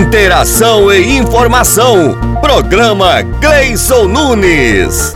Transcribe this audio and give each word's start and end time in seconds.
Interação 0.00 0.90
e 0.90 1.18
informação. 1.18 2.18
Programa 2.40 3.20
Gleison 3.20 4.08
Nunes. 4.08 5.14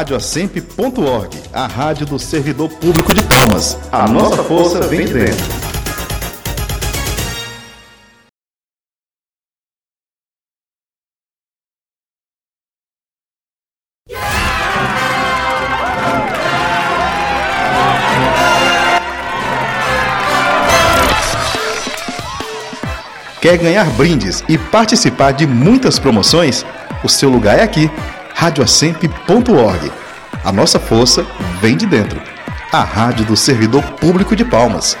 radioasemp.org, 0.00 1.36
a 1.52 1.66
rádio 1.66 2.06
do 2.06 2.18
servidor 2.18 2.70
público 2.70 3.12
de 3.12 3.22
Palmas. 3.22 3.76
A 3.92 4.08
nossa 4.08 4.42
força 4.42 4.80
vem 4.86 5.04
de 5.04 5.12
dentro. 5.12 5.44
Quer 23.42 23.58
ganhar 23.58 23.84
brindes 23.96 24.42
e 24.48 24.56
participar 24.56 25.32
de 25.32 25.46
muitas 25.46 25.98
promoções? 25.98 26.64
O 27.04 27.08
seu 27.08 27.28
lugar 27.28 27.58
é 27.58 27.62
aqui 27.62 27.90
radioacemp.org. 28.40 29.92
A 30.42 30.50
nossa 30.50 30.80
força 30.80 31.26
vem 31.60 31.76
de 31.76 31.84
dentro. 31.84 32.18
A 32.72 32.82
rádio 32.82 33.26
do 33.26 33.36
servidor 33.36 33.82
público 34.00 34.34
de 34.34 34.46
Palmas. 34.46 34.96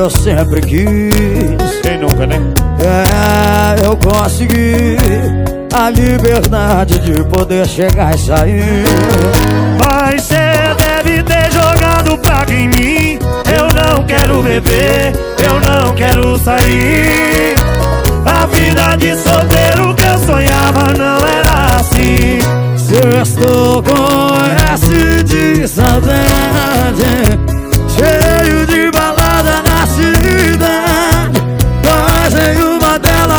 Eu 0.00 0.08
sempre 0.08 0.62
quis. 0.62 1.80
Quem 1.82 1.98
nunca, 1.98 2.26
né? 2.26 2.36
É, 2.80 3.84
eu 3.86 3.96
consegui 3.98 4.96
a 5.74 5.90
liberdade 5.90 6.98
de 7.00 7.22
poder 7.24 7.66
chegar 7.66 8.14
e 8.14 8.18
sair. 8.18 8.84
Mas 9.78 10.22
cê 10.22 10.36
deve 10.78 11.22
ter 11.22 11.52
jogado 11.52 12.16
pra 12.18 12.46
em 12.50 12.68
mim. 12.68 13.18
Eu 13.54 13.68
não 13.74 14.02
quero 14.04 14.42
beber, 14.42 15.12
eu 15.44 15.60
não 15.60 15.94
quero 15.94 16.38
sair. 16.38 17.54
A 18.24 18.46
vida 18.46 18.96
de 18.96 19.14
solteiro 19.16 19.94
que 19.94 20.04
eu 20.04 20.18
sonhava 20.18 20.94
não 20.96 21.18
era 21.18 21.76
assim. 21.76 22.38
Se 22.76 22.94
eu 22.94 23.22
estou 23.22 23.82
com 23.82 24.34
S 24.72 25.22
de 25.24 25.68
saudade, 25.68 27.04
cheio 27.88 28.66
de 28.66 28.79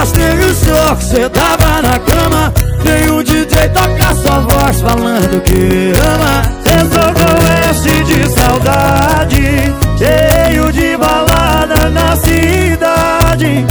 tem 0.10 0.40
o 0.40 0.56
senhor 0.56 0.96
que 0.96 1.04
cê 1.04 1.30
tava 1.30 1.82
na 1.82 2.00
cama. 2.00 2.52
Tem 2.84 3.10
o 3.10 3.24
DJ 3.24 3.70
tocar 3.70 4.16
sua 4.16 4.40
voz 4.40 4.82
falando 4.82 5.42
que 5.44 5.94
ama. 6.00 6.42
Eu 6.66 6.90
tô 6.90 7.14
com 7.14 7.70
S 7.70 8.04
de 8.04 8.30
saudade. 8.30 9.74
Cheio 9.98 10.72
de 10.72 10.98
balada 10.98 11.90
na 11.92 12.16
cidade. 12.16 13.66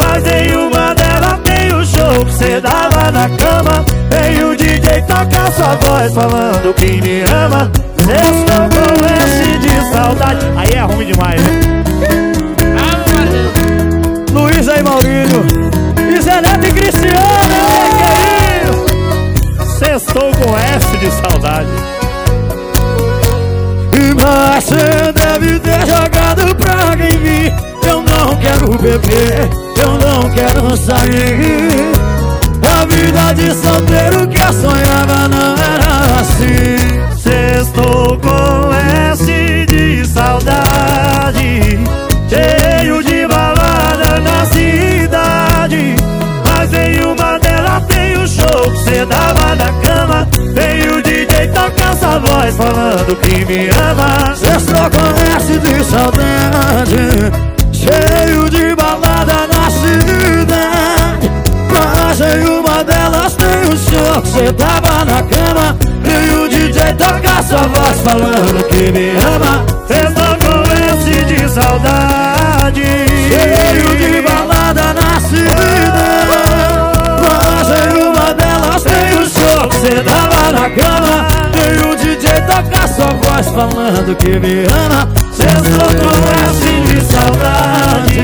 Mas 0.00 0.26
em 0.26 0.56
uma 0.56 0.94
delas 0.94 1.40
tem 1.44 1.74
o 1.74 1.84
show 1.84 2.24
que 2.24 2.32
cê 2.32 2.60
dava 2.60 3.10
na 3.10 3.28
cama. 3.28 3.84
Tem 4.08 4.42
o 4.42 4.56
DJ 4.56 5.02
tocar 5.02 5.52
sua 5.52 5.74
voz 5.76 6.14
falando 6.14 6.74
que 6.74 7.02
me 7.02 7.22
ama. 7.24 7.70
Estou 7.98 8.68
com 8.70 8.94
esse 9.22 9.58
de 9.58 9.92
saudade. 9.92 10.46
Aí 10.56 10.72
é 10.72 10.80
ruim 10.80 11.06
demais, 11.06 11.42
né? 11.42 11.60
Luiz 14.32 14.68
aí, 14.68 14.82
Maurílio 14.82 15.63
Sextou 20.14 20.30
com 20.30 20.56
S 20.56 20.96
de 20.98 21.10
saudade. 21.10 21.68
Você 24.14 25.12
deve 25.12 25.58
ter 25.58 25.86
jogado 25.86 26.54
praga 26.54 27.04
em 27.04 27.18
mim 27.18 27.52
Eu 27.84 28.00
não 28.02 28.36
quero 28.36 28.78
beber, 28.78 29.50
eu 29.76 29.98
não 29.98 30.30
quero 30.30 30.76
sair. 30.76 31.92
A 32.62 32.84
vida 32.84 33.32
de 33.34 33.54
solteiro 33.54 34.28
que 34.28 34.38
eu 34.38 34.52
sonhava 34.52 35.28
não 35.28 35.56
era 35.56 36.20
assim. 36.20 36.76
Sextou 37.18 38.16
com 38.18 38.72
S 39.10 39.66
de 39.66 40.06
saudade. 40.06 41.80
Cheio 42.28 43.02
de 43.02 43.26
balada 43.26 44.20
na 44.20 44.46
cidade. 44.46 45.96
Mas 46.46 46.72
em 46.72 47.02
uma 47.02 47.36
delas 47.40 47.84
tem 47.88 48.16
o 48.16 48.28
show 48.28 48.70
que 48.70 48.84
cê 48.84 49.04
dava 49.06 49.56
na 49.56 49.64
DJ 49.72 49.83
voz 52.18 52.56
falando 52.56 53.16
que 53.16 53.44
me 53.44 53.68
ama. 53.68 54.34
Sextou 54.36 54.90
com 54.90 55.36
S 55.36 55.58
de 55.58 55.84
saudade 55.84 57.32
Cheio 57.72 58.48
de 58.50 58.74
balada 58.76 59.46
na 59.48 59.70
cidade. 59.70 61.30
Mas 61.70 62.20
em 62.20 62.46
uma 62.46 62.84
delas 62.84 63.34
tem 63.34 63.64
o 63.68 63.76
show 63.76 64.22
que 64.22 64.28
cê 64.28 64.52
tava 64.52 65.04
na 65.04 65.22
cama. 65.22 65.76
E 66.04 66.30
o 66.34 66.48
DJ 66.48 66.94
toca 66.94 67.42
sua 67.42 67.62
voz 67.62 68.00
falando 68.00 68.64
que 68.68 68.92
me 68.92 69.10
ama. 69.10 69.64
Sextou 69.86 70.36
com 70.38 70.62
S 70.72 71.24
de 71.24 71.48
saudade 71.48 72.82
Cheio 73.28 73.96
de 73.96 74.22
balada 74.22 74.94
na 74.94 75.20
cidade. 75.20 75.94
Mas 77.20 77.68
em 77.68 78.02
uma 78.02 78.34
delas 78.34 78.82
tem 78.82 79.18
o 79.18 79.28
show 79.28 79.68
que 79.68 79.80
cê 79.80 80.02
tava 80.02 80.52
na 80.52 80.70
cama 80.70 81.33
E 82.34 82.36
o 82.36 82.40
DJ 82.40 82.40
toca 82.42 82.88
sua 82.88 83.06
voz 83.06 83.46
falando 83.48 84.16
que 84.16 84.40
me 84.40 84.64
ama. 84.64 85.08
Sextou 85.32 85.86
com 85.86 86.92
de 86.92 87.00
saudade. 87.04 88.18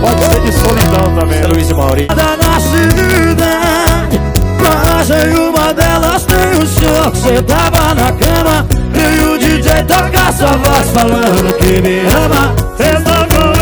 Pode 0.00 0.24
ser 0.24 0.40
de 0.40 0.52
solidão 0.52 1.14
também, 1.14 1.42
Luiz 1.44 1.70
e 1.70 1.74
Maurício 1.74 2.16
Na 2.16 2.60
cidade 2.60 4.20
Mas 4.58 5.10
em 5.10 5.34
uma 5.36 5.72
delas 5.72 6.24
tem 6.24 6.36
o 6.36 6.66
show 6.66 7.10
que 7.12 7.18
cê 7.18 7.42
tava 7.42 7.94
na 7.94 8.12
cama 8.12 8.66
E 8.94 9.24
o 9.24 9.38
DJ 9.38 9.84
toca 9.84 10.32
sua 10.32 10.56
voz 10.56 10.90
falando 10.90 11.52
que 11.58 11.80
me 11.82 12.00
ama. 12.08 12.54
Sextou 12.76 13.26
com 13.28 13.52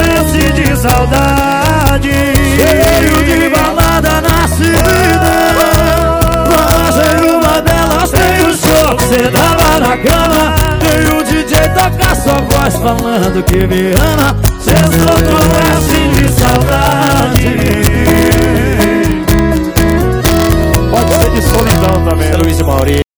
de 0.52 0.76
saudade. 0.76 2.10
Cheio 2.56 3.24
de 3.24 3.50
balada 3.50 4.20
na 4.20 4.48
cidade 4.48 5.59
Em 7.00 7.30
uma 7.30 7.60
delas 7.60 8.10
tem 8.10 8.46
o 8.46 8.54
show 8.54 8.96
que 8.96 9.06
cê 9.08 9.28
tava 9.30 9.78
na 9.80 9.96
cama. 9.96 10.54
E 10.82 11.08
o 11.08 11.22
DJ 11.24 11.68
toca 11.74 12.14
sua 12.14 12.40
voz 12.42 12.76
falando 12.76 13.42
que 13.44 13.66
me 13.66 13.92
ama. 13.92 14.36
Sextou 14.60 15.16
com 15.26 15.42
S 15.76 16.08
de 16.08 16.28
saudade. 16.32 17.60
Pode 20.90 21.14
ser 21.14 21.30
de 21.30 21.42
solidão 21.42 22.04
também, 22.04 22.32
Luiz 22.34 22.60
Maurício 22.62 23.09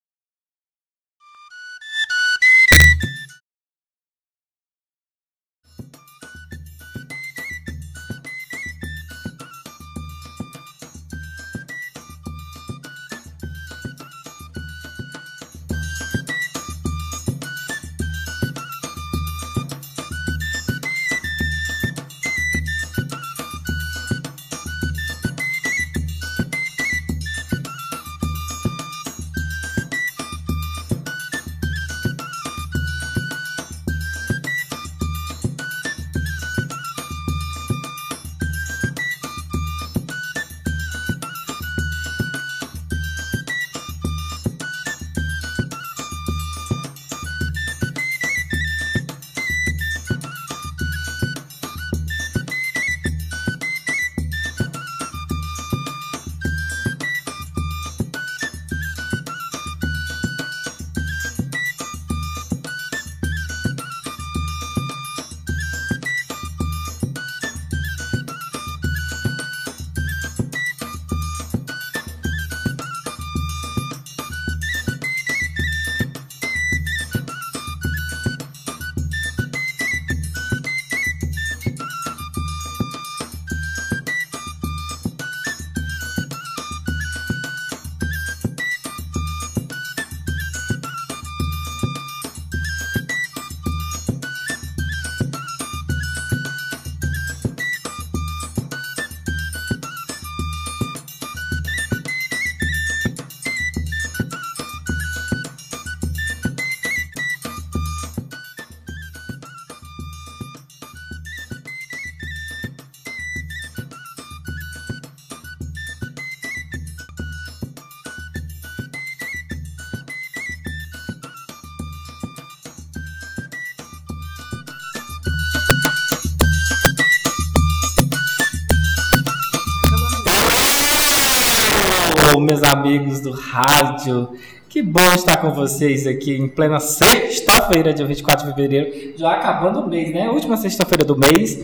meus 132.53 132.63
amigos 132.63 133.21
do 133.21 133.31
rádio? 133.31 134.29
Que 134.69 134.83
bom 134.83 135.11
estar 135.15 135.39
com 135.39 135.53
vocês 135.53 136.07
aqui 136.07 136.37
em 136.37 136.47
plena 136.49 136.79
sexta-feira, 136.81 137.95
dia 137.95 138.07
24 138.07 138.47
de 138.47 138.55
fevereiro, 138.55 139.15
já 139.17 139.33
acabando 139.33 139.81
o 139.81 139.89
mês, 139.89 140.13
né? 140.13 140.29
Última 140.29 140.59
sexta-feira 140.59 141.03
do 141.03 141.17
mês. 141.17 141.59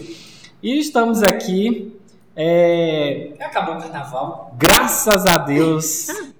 E 0.63 0.79
estamos 0.79 1.23
aqui. 1.23 1.95
É... 2.35 3.33
Acabou 3.39 3.75
o 3.75 3.79
carnaval, 3.79 4.55
graças 4.57 5.27
a 5.27 5.37
Deus. 5.37 6.09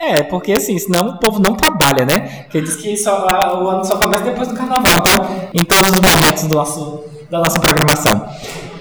É, 0.00 0.22
porque 0.22 0.52
assim, 0.52 0.78
senão 0.78 1.08
o 1.08 1.18
povo 1.18 1.40
não 1.40 1.56
trabalha, 1.56 2.06
né? 2.06 2.44
Porque 2.44 2.60
diz 2.60 2.76
que 2.76 2.96
só, 2.96 3.26
o 3.60 3.68
ano 3.68 3.84
só 3.84 3.98
começa 3.98 4.22
depois 4.22 4.46
do 4.46 4.54
carnaval, 4.54 4.84
então, 4.84 5.48
em 5.52 5.64
todos 5.64 5.90
os 5.90 6.00
momentos 6.00 6.44
do 6.44 6.54
nosso, 6.54 7.04
da 7.28 7.40
nossa 7.40 7.58
programação. 7.58 8.24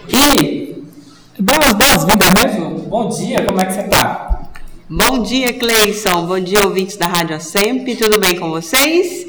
E 0.08 0.86
boas, 1.40 1.74
boas-vindas 1.74 2.30
mesmo. 2.44 2.82
Bom 2.82 3.10
dia, 3.10 3.44
como 3.48 3.60
é 3.60 3.66
que 3.66 3.74
você 3.74 3.84
tá? 3.86 4.27
Bom 4.90 5.20
dia, 5.22 5.54
Cleison. 5.54 6.26
Bom 6.26 6.40
dia, 6.40 6.60
ouvintes 6.64 6.96
da 6.96 7.08
Rádio 7.08 7.40
Sempre. 7.42 7.96
Tudo 7.96 8.20
bem 8.20 8.38
com 8.40 8.50
vocês? 8.50 9.28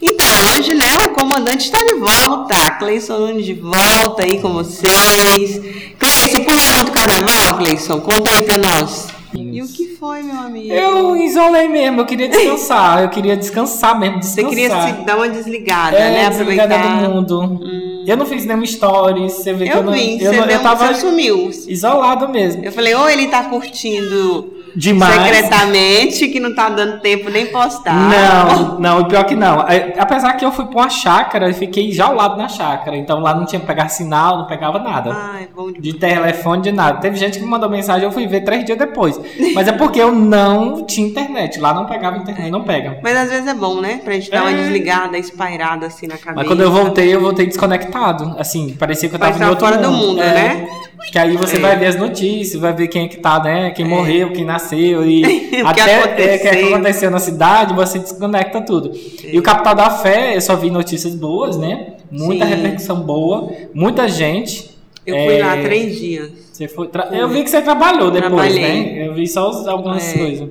Então, 0.00 0.26
hoje, 0.56 0.74
né, 0.74 0.84
o 1.04 1.08
comandante 1.10 1.64
está 1.64 1.78
de 1.78 1.94
volta. 1.94 2.70
Cleison 2.78 3.18
Nunes 3.18 3.44
de 3.46 3.54
volta 3.54 4.22
aí 4.24 4.40
com 4.40 4.52
vocês. 4.52 5.60
Cleison, 5.98 6.44
pulou 6.44 6.66
muito 6.76 6.92
carnaval, 6.92 7.58
Cleison? 7.58 8.00
Conta 8.00 8.30
aí 8.30 8.42
pra 8.42 8.58
nós. 8.58 9.08
E 9.34 9.60
o 9.62 9.66
que 9.68 9.88
foi, 9.98 10.22
meu 10.22 10.36
amigo? 10.38 10.72
Eu 10.72 11.16
isolei 11.16 11.68
mesmo, 11.68 12.00
eu 12.00 12.06
queria 12.06 12.28
descansar, 12.28 13.02
eu 13.02 13.08
queria 13.08 13.36
descansar 13.36 13.98
mesmo, 13.98 14.20
descansar. 14.20 14.44
Você 14.44 14.54
queria 14.56 14.70
se 14.96 15.04
dar 15.04 15.16
uma 15.16 15.28
desligada, 15.28 15.96
é, 15.96 16.10
né? 16.12 16.30
Desligada 16.30 16.74
Aproveitar. 16.76 17.08
do 17.08 17.14
mundo. 17.14 17.40
Hum. 17.42 18.04
Eu 18.06 18.16
não 18.16 18.26
fiz 18.26 18.44
nenhum 18.46 18.64
stories, 18.64 19.32
você 19.32 19.52
vê 19.52 19.64
que 19.66 19.72
eu 19.72 19.76
Eu 19.78 19.82
não... 19.82 19.92
vi, 19.92 20.22
eu, 20.22 20.30
você, 20.32 20.40
não- 20.40 20.46
eu 20.46 20.60
tava 20.62 20.86
você 20.94 21.00
sumiu. 21.00 21.50
isolado 21.68 22.28
mesmo. 22.28 22.64
Eu 22.64 22.70
falei, 22.72 22.94
ou 22.94 23.08
ele 23.10 23.26
tá 23.28 23.44
curtindo 23.44 24.53
Demais. 24.76 25.14
secretamente, 25.14 26.28
que 26.28 26.40
não 26.40 26.54
tá 26.54 26.68
dando 26.68 27.00
tempo 27.00 27.30
nem 27.30 27.46
postar. 27.46 27.94
Não, 27.94 28.78
não, 28.78 29.00
e 29.00 29.04
pior 29.08 29.24
que 29.24 29.34
não. 29.34 29.60
É, 29.68 29.94
Apesar 29.98 30.32
que 30.34 30.44
eu 30.44 30.52
fui 30.52 30.66
pra 30.66 30.80
uma 30.82 30.90
chácara 30.90 31.48
e 31.50 31.54
fiquei 31.54 31.90
já 31.92 32.06
ao 32.06 32.14
lado 32.14 32.36
da 32.36 32.48
chácara, 32.48 32.96
então 32.96 33.20
lá 33.20 33.34
não 33.34 33.44
tinha 33.46 33.60
que 33.60 33.66
pegar 33.66 33.88
sinal, 33.88 34.38
não 34.38 34.46
pegava 34.46 34.78
nada. 34.78 35.12
Ai, 35.14 35.48
bom. 35.54 35.70
De 35.72 35.92
telefone, 35.94 36.62
de 36.62 36.72
nada. 36.72 36.98
Teve 37.00 37.16
gente 37.16 37.38
que 37.38 37.44
me 37.44 37.50
mandou 37.50 37.68
mensagem, 37.70 38.04
eu 38.04 38.12
fui 38.12 38.26
ver 38.26 38.40
três 38.42 38.64
dias 38.64 38.76
depois. 38.78 39.18
Mas 39.54 39.68
é 39.68 39.72
porque 39.72 40.00
eu 40.00 40.12
não 40.12 40.84
tinha 40.84 41.06
internet. 41.06 41.58
Lá 41.60 41.72
não 41.72 41.86
pegava 41.86 42.16
internet, 42.18 42.50
não 42.50 42.62
pega. 42.62 42.98
Mas 43.02 43.16
às 43.16 43.30
vezes 43.30 43.46
é 43.46 43.54
bom, 43.54 43.80
né? 43.80 44.00
Pra 44.04 44.14
gente 44.14 44.30
dar 44.30 44.42
uma 44.42 44.50
É. 44.50 44.54
desligada, 44.54 45.16
espairada 45.18 45.86
assim 45.86 46.06
na 46.06 46.14
cabeça. 46.16 46.34
Mas 46.36 46.46
quando 46.46 46.60
eu 46.62 46.70
voltei, 46.70 47.14
eu 47.14 47.20
voltei 47.20 47.46
desconectado. 47.46 48.34
Assim, 48.38 48.74
parecia 48.78 49.08
que 49.08 49.14
eu 49.14 49.18
tava 49.18 49.42
em 49.42 49.48
outro 49.48 49.66
fora 49.66 49.78
do 49.78 49.90
mundo. 49.90 50.04
mundo, 50.08 50.22
É. 50.22 50.34
né? 50.34 50.66
Que 51.12 51.18
aí 51.18 51.36
você 51.36 51.56
É. 51.56 51.60
vai 51.60 51.76
ver 51.76 51.86
as 51.86 51.96
notícias, 51.96 52.60
vai 52.60 52.72
ver 52.72 52.88
quem 52.88 53.04
é 53.04 53.08
que 53.08 53.18
tá, 53.18 53.38
né? 53.42 53.70
Quem 53.70 53.84
morreu, 53.86 54.32
quem 54.32 54.44
nasceu 54.44 54.63
e 54.72 55.22
O 55.62 55.72
que 55.74 55.80
até 55.80 55.94
é, 55.94 55.98
o 55.98 56.02
que 56.16 56.22
aconteceu. 56.48 56.74
aconteceu 56.74 57.10
na 57.10 57.18
cidade, 57.18 57.74
você 57.74 57.98
desconecta 57.98 58.60
tudo. 58.60 58.92
E 59.24 59.38
o 59.38 59.42
Capital 59.42 59.74
da 59.74 59.90
Fé, 59.90 60.36
eu 60.36 60.40
só 60.40 60.54
vi 60.56 60.70
notícias 60.70 61.14
boas, 61.14 61.56
né? 61.56 61.94
Muita 62.10 62.44
Sim. 62.46 62.50
repercussão 62.54 63.00
boa, 63.00 63.50
muita 63.74 64.06
gente. 64.08 64.70
Eu 65.06 65.14
fui 65.16 65.34
É, 65.36 65.44
lá 65.44 65.56
três 65.62 65.98
dias. 65.98 66.30
Você 66.52 66.68
foi 66.68 66.88
tra- 66.88 67.08
Eu 67.12 67.28
vi 67.28 67.42
que 67.42 67.50
você 67.50 67.60
trabalhou 67.60 68.10
depois, 68.10 68.30
Trabalhei. 68.32 68.62
né? 68.94 69.08
Eu 69.08 69.14
vi 69.14 69.26
só 69.26 69.50
algumas 69.68 70.14
É. 70.14 70.18
coisas. 70.18 70.48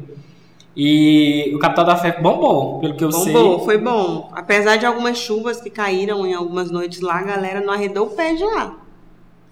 E 0.76 1.52
o 1.56 1.60
Capital 1.60 1.86
da 1.86 1.96
Fé 1.96 2.18
bombou, 2.20 2.80
pelo 2.80 2.96
que 2.96 3.04
eu 3.04 3.12
sei. 3.12 3.32
Bom, 3.32 3.58
bom, 3.58 3.66
foi 3.66 3.78
bom. 3.78 4.30
Apesar 4.34 4.78
de 4.78 4.86
algumas 4.86 5.18
chuvas 5.18 5.62
que 5.62 5.70
caíram 5.70 6.26
em 6.26 6.34
algumas 6.34 6.72
noites 6.72 7.00
lá, 7.00 7.20
a 7.20 7.24
galera 7.24 7.62
não 7.62 7.72
arredou 7.74 8.08
o 8.08 8.10
pé 8.10 8.34
de 8.34 8.44
lá. 8.44 8.76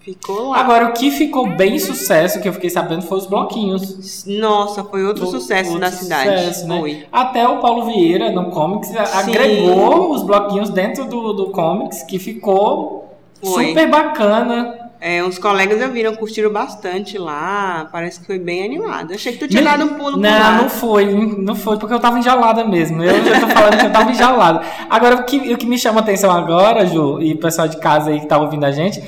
Ficou 0.04 0.48
lá. 0.50 0.58
Agora, 0.58 0.88
o 0.88 0.92
que 0.92 1.10
ficou 1.12 1.48
bem 1.54 1.78
sucesso, 1.78 2.40
que 2.40 2.48
eu 2.48 2.52
fiquei 2.52 2.68
sabendo, 2.68 3.02
foi 3.02 3.18
os 3.18 3.26
bloquinhos. 3.26 4.24
Nossa, 4.26 4.82
foi 4.82 5.04
outro 5.04 5.26
sucesso 5.26 5.70
Outro 5.70 5.80
da 5.80 5.92
cidade. 5.92 6.30
sucesso, 6.30 6.66
né? 6.66 6.80
Foi. 6.80 7.06
Até 7.12 7.46
o 7.46 7.58
Paulo 7.60 7.86
Vieira, 7.86 8.30
no 8.32 8.50
Comics, 8.50 8.90
agregou 8.96 10.10
os 10.10 10.22
bloquinhos 10.22 10.70
dentro 10.70 11.04
do, 11.04 11.32
do 11.32 11.46
Comics, 11.50 12.02
que 12.02 12.18
ficou 12.18 13.14
Foi. 13.42 13.68
super 13.68 13.88
bacana. 13.88 14.78
É, 15.04 15.22
uns 15.24 15.36
colegas 15.36 15.80
eu 15.80 15.90
viram, 15.90 16.14
curtiram 16.14 16.52
bastante 16.52 17.18
lá. 17.18 17.88
Parece 17.90 18.20
que 18.20 18.26
foi 18.26 18.38
bem 18.38 18.64
animado. 18.64 19.12
Achei 19.12 19.32
que 19.32 19.38
tu 19.38 19.48
tinha 19.48 19.62
dado 19.62 19.84
um 19.84 19.94
pulo 19.94 20.16
Não, 20.16 20.30
lá. 20.30 20.62
não 20.62 20.68
foi, 20.68 21.06
não 21.12 21.56
foi, 21.56 21.76
porque 21.76 21.92
eu 21.92 21.98
tava 21.98 22.20
enjaulada 22.20 22.64
mesmo. 22.64 23.02
Eu 23.02 23.24
já 23.24 23.40
tô 23.40 23.48
falando 23.48 23.78
que 23.78 23.86
eu 23.86 23.92
tava 23.92 24.10
enjaulada. 24.12 24.62
Agora, 24.88 25.16
o 25.16 25.24
que, 25.24 25.54
o 25.54 25.58
que 25.58 25.66
me 25.66 25.76
chama 25.76 25.98
a 26.00 26.02
atenção 26.04 26.30
agora, 26.30 26.86
Ju, 26.86 27.20
e 27.20 27.32
o 27.32 27.38
pessoal 27.38 27.66
de 27.66 27.78
casa 27.78 28.10
aí 28.10 28.20
que 28.20 28.26
tá 28.26 28.38
ouvindo 28.38 28.62
a 28.64 28.70
gente, 28.70 29.02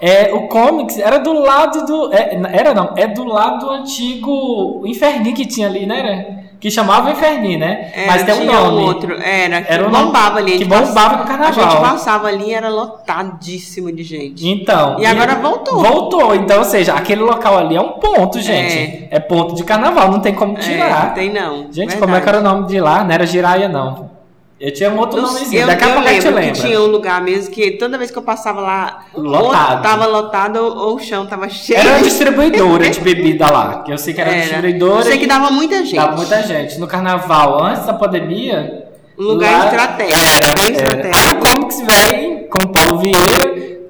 é 0.00 0.30
o 0.32 0.48
Comics 0.48 0.98
era 0.98 1.18
do 1.18 1.32
lado 1.32 1.84
do. 1.86 2.12
é, 2.12 2.40
era 2.52 2.72
não, 2.74 2.92
é 2.96 3.06
do 3.06 3.24
lado 3.24 3.66
do 3.66 3.70
antigo 3.70 4.82
Inferni 4.86 5.32
que 5.32 5.44
tinha 5.46 5.66
ali, 5.68 5.86
né? 5.86 5.98
Era? 5.98 6.40
Que 6.60 6.70
chamava 6.70 7.10
Inferni, 7.10 7.56
né? 7.56 7.90
Era, 7.94 8.06
Mas 8.06 8.22
tem 8.22 8.34
um 8.34 8.44
nome. 8.44 8.82
outro. 8.82 9.14
Era, 9.14 9.62
que 9.62 9.72
Era 9.72 9.88
nome- 9.88 10.04
bombava 10.04 10.38
ali. 10.38 10.54
a 10.54 10.58
que 10.58 10.64
bombava 10.66 11.16
no 11.16 11.24
carnaval. 11.24 11.64
A 11.64 11.70
gente 11.70 11.80
passava 11.80 12.28
ali 12.28 12.48
e 12.50 12.52
era 12.54 12.68
lotadíssimo 12.68 13.90
de 13.90 14.02
gente. 14.02 14.46
Então. 14.46 14.98
E 15.00 15.06
agora 15.06 15.36
voltou. 15.36 15.82
Voltou. 15.82 16.34
Então, 16.34 16.58
ou 16.58 16.64
seja, 16.64 16.92
aquele 16.94 17.22
local 17.22 17.56
ali 17.56 17.76
é 17.76 17.80
um 17.80 17.92
ponto, 17.92 18.38
gente. 18.40 19.08
É, 19.10 19.18
ponto 19.18 19.54
de 19.54 19.64
carnaval, 19.64 20.10
não 20.10 20.20
tem 20.20 20.34
como 20.34 20.56
É, 20.58 20.60
tirar. 20.60 21.06
não 21.06 21.14
tem 21.14 21.32
não. 21.32 21.56
Gente, 21.72 21.76
verdade. 21.76 21.98
como 21.98 22.14
é 22.14 22.20
que 22.20 22.28
era 22.28 22.38
o 22.40 22.42
nome 22.42 22.66
de 22.66 22.78
lá? 22.78 23.04
Não 23.04 23.10
era 23.14 23.26
Giraia, 23.26 23.66
não. 23.68 24.10
Eu 24.60 24.70
tinha 24.74 24.90
um 24.90 24.98
outro 24.98 25.18
Eu, 25.18 25.22
nomezinho. 25.22 25.62
eu, 25.62 25.66
Daqui 25.66 25.84
a 25.84 25.88
eu 25.88 25.92
pouco 25.94 26.08
a 26.08 26.12
gente 26.12 26.24
lembro 26.24 26.40
que 26.40 26.46
lembra. 26.48 26.60
tinha 26.68 26.80
um 26.82 26.86
lugar 26.86 27.22
mesmo 27.22 27.50
que 27.50 27.70
toda 27.72 27.96
vez 27.96 28.10
que 28.10 28.18
eu 28.18 28.22
passava 28.22 28.60
lá, 28.60 29.04
Lotado. 29.14 29.76
ou 29.76 29.82
tava 29.82 30.06
lotado 30.06 30.56
ou, 30.56 30.76
ou 30.90 30.96
o 30.96 30.98
chão 30.98 31.24
tava 31.26 31.48
cheio. 31.50 31.78
Era 31.80 31.90
uma 31.92 32.02
distribuidora 32.02 32.90
de 32.90 33.00
bebida 33.00 33.50
lá. 33.50 33.82
Que 33.82 33.92
eu 33.92 33.96
sei 33.96 34.12
que 34.12 34.20
era, 34.20 34.30
Era. 34.30 34.40
distribuidora. 34.42 35.00
Eu 35.00 35.02
sei 35.04 35.18
que 35.18 35.26
dava 35.26 35.50
muita 35.50 35.76
gente. 35.82 35.96
dava 35.96 36.14
muita 36.16 36.42
gente. 36.42 36.78
No 36.78 36.86
carnaval, 36.86 37.64
antes 37.64 37.86
da 37.86 37.94
pandemia. 37.94 38.86
Um 39.18 39.22
lugar 39.24 39.50
lá- 39.58 39.66
estratégico, 39.66 40.54
bem 40.56 40.64
Aí 40.66 40.72
estratégico. 40.72 41.34
o 41.36 41.50
Comics 41.50 41.80
vem 41.80 42.48
com 42.48 42.64
o 42.64 42.68
Paulo 42.68 42.98
Vieira, 42.98 43.80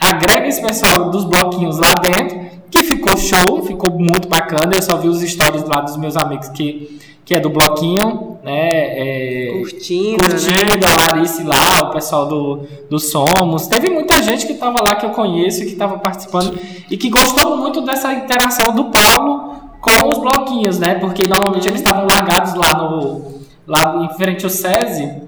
agrega 0.00 0.46
esse 0.48 0.62
pessoal 0.62 1.10
dos 1.10 1.24
bloquinhos 1.24 1.78
lá 1.78 1.92
dentro, 2.02 2.38
que 2.70 2.82
ficou 2.84 3.16
show, 3.16 3.62
ficou 3.64 3.90
muito 3.92 4.28
bacana. 4.28 4.72
Eu 4.74 4.82
só 4.82 4.96
vi 4.96 5.08
os 5.08 5.20
stories 5.22 5.64
lá 5.64 5.80
dos 5.80 5.96
meus 5.96 6.16
amigos 6.16 6.48
que, 6.50 6.98
que 7.26 7.34
é 7.34 7.40
do 7.40 7.50
bloquinho, 7.50 8.38
né? 8.44 9.48
é, 9.50 9.58
Curtindo, 9.58 10.22
né? 10.22 10.30
curtindo, 10.30 10.86
a 10.86 11.12
Larice 11.12 11.42
lá, 11.42 11.80
o 11.82 11.90
pessoal 11.90 12.26
do, 12.26 12.60
do 12.88 13.00
Somos. 13.00 13.66
Teve 13.66 13.90
muita 13.90 14.22
gente 14.22 14.46
que 14.46 14.52
estava 14.52 14.80
lá 14.80 14.94
que 14.94 15.04
eu 15.04 15.10
conheço 15.10 15.62
e 15.62 15.66
que 15.66 15.72
estava 15.72 15.98
participando 15.98 16.56
e 16.88 16.96
que 16.96 17.10
gostou 17.10 17.56
muito 17.56 17.80
dessa 17.80 18.12
interação 18.12 18.72
do 18.72 18.84
Paulo 18.84 19.56
com 19.80 20.08
os 20.08 20.18
bloquinhos, 20.18 20.78
né? 20.78 20.94
Porque 20.94 21.26
normalmente 21.26 21.66
eles 21.66 21.80
estavam 21.80 22.06
largados 22.06 22.54
lá 22.54 22.78
no 22.78 23.34
lá 23.66 24.04
em 24.04 24.16
frente 24.16 24.44
ao 24.44 24.50
SESI, 24.50 25.22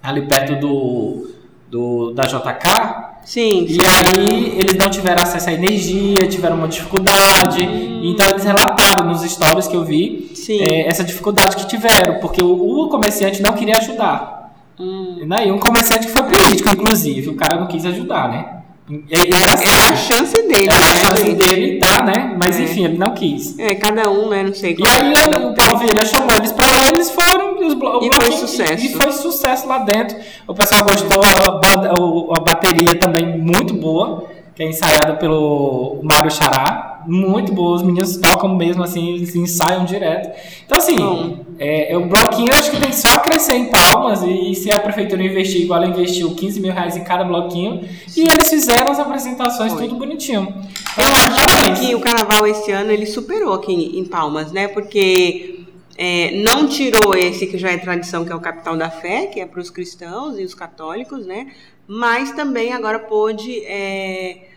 ali 0.00 0.22
perto 0.22 0.54
do, 0.54 1.32
do 1.68 2.12
da 2.12 2.22
JK. 2.22 3.10
Sim, 3.24 3.66
E 3.68 3.78
aí 3.84 4.58
eles 4.58 4.76
não 4.76 4.88
tiveram 4.88 5.22
acesso 5.22 5.50
à 5.50 5.52
energia, 5.52 6.26
tiveram 6.28 6.56
uma 6.56 6.68
dificuldade. 6.68 7.62
Então 8.02 8.30
eles 8.30 8.44
relataram 8.90 9.04
nos 9.08 9.22
stories 9.22 9.66
que 9.68 9.76
eu 9.76 9.84
vi 9.84 10.32
é, 10.60 10.88
essa 10.88 11.04
dificuldade 11.04 11.56
que 11.56 11.66
tiveram, 11.66 12.18
porque 12.20 12.42
o, 12.42 12.84
o 12.84 12.88
comerciante 12.88 13.40
não 13.42 13.52
queria 13.52 13.76
ajudar. 13.78 14.52
Hum. 14.78 15.24
Né? 15.26 15.46
E 15.46 15.52
um 15.52 15.58
comerciante 15.58 16.06
que 16.06 16.12
foi 16.12 16.22
político, 16.24 16.68
inclusive, 16.70 17.28
o 17.30 17.34
cara 17.36 17.58
não 17.60 17.66
quis 17.66 17.84
ajudar, 17.86 18.28
né? 18.28 18.56
E, 18.88 18.94
e 19.14 19.34
era 19.36 19.52
Era 19.52 19.92
a 19.92 19.96
chance 19.96 20.34
dele, 20.48 20.64
era 20.68 20.76
a 20.76 20.82
chance 20.96 21.22
realmente. 21.22 21.48
dele 21.48 21.78
dar, 21.78 22.04
né? 22.04 22.34
Mas 22.36 22.58
É. 22.58 22.62
enfim, 22.64 22.84
ele 22.86 22.98
não 22.98 23.12
quis. 23.14 23.56
É, 23.58 23.74
cada 23.76 24.10
um, 24.10 24.28
né? 24.30 24.42
Não 24.42 24.54
sei 24.54 24.72
E 24.72 24.76
como 24.76 24.88
aí 24.88 25.12
o 25.12 25.54
Paulo 25.54 25.78
Vieira 25.78 26.04
chamou 26.04 26.34
eles 26.36 26.50
pra 26.50 26.66
lá, 26.66 26.88
eles 26.88 27.10
foram 27.10 27.62
e 27.62 27.66
os 27.66 27.74
blo- 27.74 28.00
o 28.00 28.04
E 28.04 28.10
foi 28.12 28.32
sucesso. 28.32 28.84
E 28.84 28.88
foi 28.88 29.12
sucesso 29.12 29.68
lá 29.68 29.78
dentro. 29.78 30.16
O 30.48 30.54
pessoal 30.54 30.82
gostou, 30.82 31.22
a, 31.22 32.36
a 32.36 32.40
bateria 32.40 32.98
também 32.98 33.38
muito 33.38 33.74
boa, 33.74 34.24
que 34.56 34.62
é 34.64 34.66
ensaiada 34.68 35.12
pelo 35.14 36.00
Mário 36.02 36.30
Xará. 36.30 36.89
Muito 37.06 37.52
boa, 37.52 37.76
os 37.76 37.82
meninos 37.82 38.16
tocam 38.16 38.54
mesmo 38.54 38.82
assim, 38.82 39.14
eles 39.14 39.34
ensaiam 39.34 39.84
direto. 39.84 40.36
Então, 40.64 40.78
assim, 40.78 40.96
Bom. 40.96 41.38
é, 41.58 41.96
o 41.96 42.06
bloquinho 42.06 42.52
eu 42.52 42.58
acho 42.58 42.70
que 42.70 42.80
tem 42.80 42.92
só 42.92 43.08
a 43.14 43.18
crescer 43.18 43.54
em 43.54 43.66
palmas. 43.66 44.22
E, 44.22 44.54
se 44.54 44.70
a 44.70 44.78
prefeitura 44.78 45.22
investir 45.22 45.62
igual 45.62 45.82
ela 45.82 45.90
investiu 45.90 46.34
15 46.34 46.60
mil 46.60 46.72
reais 46.72 46.96
em 46.96 47.04
cada 47.04 47.24
bloquinho, 47.24 47.80
e 48.16 48.20
eles 48.20 48.48
fizeram 48.48 48.90
as 48.90 48.98
apresentações 48.98 49.72
Foi. 49.72 49.82
tudo 49.82 49.96
bonitinho. 49.96 50.54
Eu 50.96 51.04
acho 51.04 51.30
Parabéns. 51.30 51.78
que 51.80 51.94
o 51.94 52.00
carnaval 52.00 52.46
esse 52.46 52.70
ano 52.72 52.90
ele 52.90 53.06
superou 53.06 53.54
aqui 53.54 53.98
em 53.98 54.04
Palmas, 54.04 54.52
né? 54.52 54.68
Porque 54.68 55.60
é, 55.96 56.42
não 56.42 56.66
tirou 56.66 57.14
esse 57.14 57.46
que 57.46 57.58
já 57.58 57.70
é 57.70 57.76
tradição, 57.76 58.24
que 58.24 58.32
é 58.32 58.34
o 58.34 58.40
capital 58.40 58.76
da 58.76 58.90
fé, 58.90 59.26
que 59.26 59.40
é 59.40 59.46
para 59.46 59.60
os 59.60 59.70
cristãos 59.70 60.38
e 60.38 60.44
os 60.44 60.54
católicos, 60.54 61.26
né? 61.26 61.48
Mas 61.86 62.32
também 62.32 62.72
agora 62.72 62.98
pôde 62.98 63.64
é, 63.64 64.49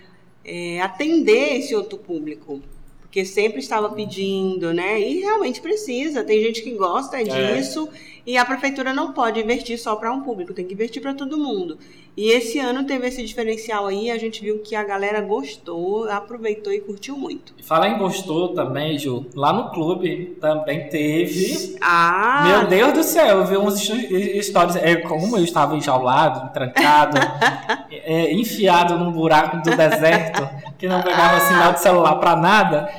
é, 0.43 0.81
atender 0.81 1.57
esse 1.57 1.75
outro 1.75 1.97
público. 1.97 2.61
porque 3.01 3.25
sempre 3.25 3.59
estava 3.59 3.89
pedindo, 3.89 4.73
né? 4.73 4.99
E 4.99 5.19
realmente 5.19 5.61
precisa. 5.61 6.23
Tem 6.23 6.41
gente 6.41 6.63
que 6.63 6.71
gosta 6.71 7.23
disso. 7.23 7.87
E 8.25 8.37
a 8.37 8.45
prefeitura 8.45 8.93
não 8.93 9.11
pode 9.11 9.41
investir 9.41 9.77
só 9.77 9.97
para 9.97 10.11
um 10.11 10.21
público, 10.21 10.53
tem 10.53 10.65
que 10.65 10.73
investir 10.73 11.01
para 11.01 11.13
todo 11.13 11.37
mundo. 11.37 11.77
E 12.15 12.29
esse 12.29 12.57
ano 12.57 12.85
teve 12.85 13.07
esse 13.07 13.25
diferencial 13.25 13.87
aí, 13.87 14.09
a 14.09 14.17
gente 14.17 14.41
viu 14.41 14.59
que 14.59 14.75
a 14.75 14.83
galera 14.83 15.19
gostou, 15.19 16.09
aproveitou 16.09 16.71
e 16.71 16.79
curtiu 16.79 17.17
muito. 17.17 17.53
Falar 17.63 17.89
em 17.89 17.97
gostou 17.97 18.53
também, 18.53 18.97
Ju, 18.97 19.25
lá 19.35 19.51
no 19.51 19.71
clube 19.71 20.37
também 20.39 20.87
teve. 20.87 21.75
Ah! 21.81 22.45
Meu 22.47 22.67
Deus 22.67 22.93
do 22.93 23.03
céu, 23.03 23.39
eu 23.39 23.45
vi 23.45 23.57
uns 23.57 23.89
histórias. 23.89 24.77
É, 24.77 24.95
como 24.97 25.35
eu 25.35 25.43
estava 25.43 25.75
enjaulado, 25.75 26.53
trancado, 26.53 27.17
é, 27.91 28.31
enfiado 28.31 28.97
num 28.97 29.11
buraco 29.11 29.57
do 29.57 29.75
deserto, 29.75 30.47
que 30.77 30.87
não 30.87 31.01
pegava 31.01 31.41
sinal 31.41 31.73
de 31.73 31.81
celular 31.81 32.15
para 32.15 32.37
nada. 32.37 32.89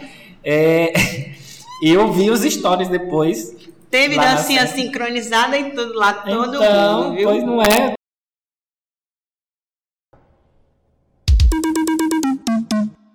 É, 0.43 0.93
eu 1.81 2.12
vi 2.12 2.31
os 2.31 2.43
stories 2.43 2.88
depois 2.88 3.63
Teve 3.94 4.16
dancinha 4.16 4.66
sincronizada 4.66 5.56
e 5.56 5.70
tudo 5.70 5.94
lá, 5.94 6.12
todo 6.14 6.56
então, 6.56 7.04
mundo, 7.04 7.14
viu? 7.14 7.28
Pois 7.28 7.44
não 7.44 7.62
é. 7.62 7.94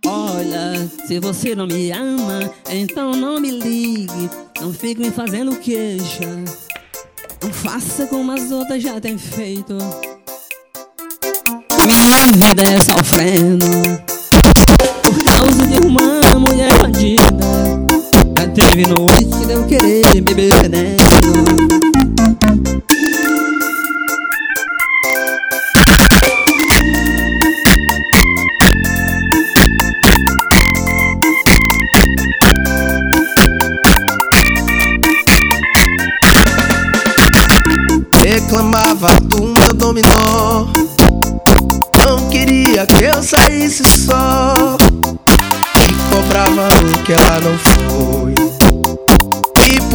Olha, 0.06 0.90
se 1.06 1.20
você 1.20 1.54
não 1.54 1.68
me 1.68 1.92
ama, 1.92 2.50
então 2.70 3.12
não 3.12 3.42
me 3.42 3.52
ligue. 3.52 4.30
Não 4.62 4.74
fique 4.74 5.02
me 5.02 5.12
fazendo 5.12 5.54
queixa. 5.58 6.24
Não 7.44 7.52
faça 7.52 8.08
como 8.08 8.32
as 8.32 8.50
outras 8.50 8.82
já 8.82 9.02
têm 9.02 9.18
feito. 9.18 9.78
Minha 11.86 12.10
vida 12.22 12.64
é 12.64 12.80
sofrendo 12.80 13.68
por 15.04 15.24
causa 15.26 15.68
de 15.68 15.78
uma 15.86 16.40
mulher 16.40 16.72
bandida. 16.82 17.39
Noite 18.60 19.46
de 19.46 19.54
eu 19.54 19.64
querer 19.66 20.22
beber 20.22 20.54
veneno 20.62 21.59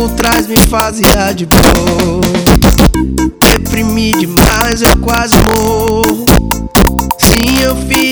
por 0.05 0.11
trás 0.17 0.47
me 0.47 0.59
fazia 0.59 1.33
de 1.35 1.47
boa. 1.47 2.21
Deprimi 3.41 4.13
demais, 4.13 4.83
eu 4.83 4.97
quase 4.99 5.35
morro. 5.47 6.27
Sim, 7.19 7.59
eu 7.63 7.75
fiz 7.89 8.04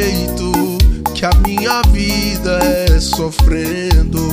feito 0.00 0.78
Que 1.14 1.26
a 1.26 1.30
minha 1.46 1.82
vida 1.92 2.58
é 2.88 2.98
sofrendo 2.98 4.30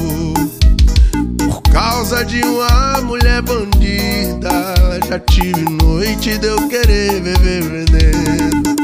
causa 1.72 2.24
de 2.26 2.42
uma 2.42 3.02
mulher 3.02 3.42
bandida. 3.44 4.74
Já 5.08 5.20
tive 5.20 5.64
noite 5.84 6.38
de 6.38 6.48
eu 6.48 6.68
querer 6.68 7.22
beber 7.22 7.62
veneno. 7.62 8.78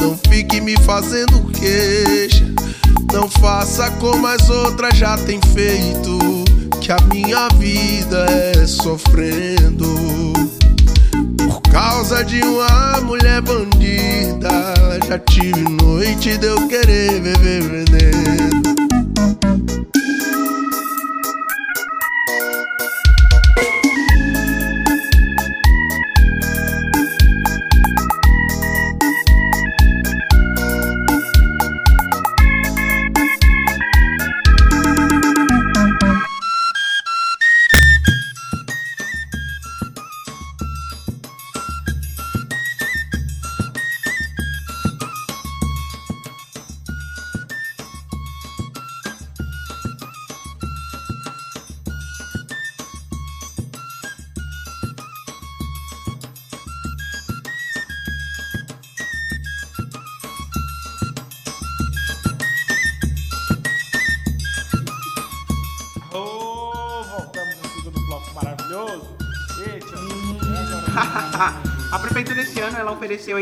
Não 0.00 0.16
fique 0.28 0.60
me 0.60 0.76
fazendo 0.82 1.42
queixa. 1.52 2.05
Não 3.26 3.32
faça 3.40 3.90
como 3.98 4.24
as 4.24 4.48
outras 4.48 4.96
já 4.96 5.18
têm 5.18 5.40
feito 5.52 6.44
que 6.80 6.92
a 6.92 6.96
minha 7.12 7.48
vida 7.58 8.24
é 8.54 8.64
sofrendo. 8.64 9.92
Por 11.36 11.60
causa 11.62 12.24
de 12.24 12.40
uma 12.42 13.00
mulher 13.00 13.42
bandida 13.42 14.74
Já 15.08 15.18
tive 15.18 15.60
noite 15.82 16.38
de 16.38 16.46
eu 16.46 16.68
querer 16.68 17.20
beber 17.20 17.62
veneno 17.62 18.85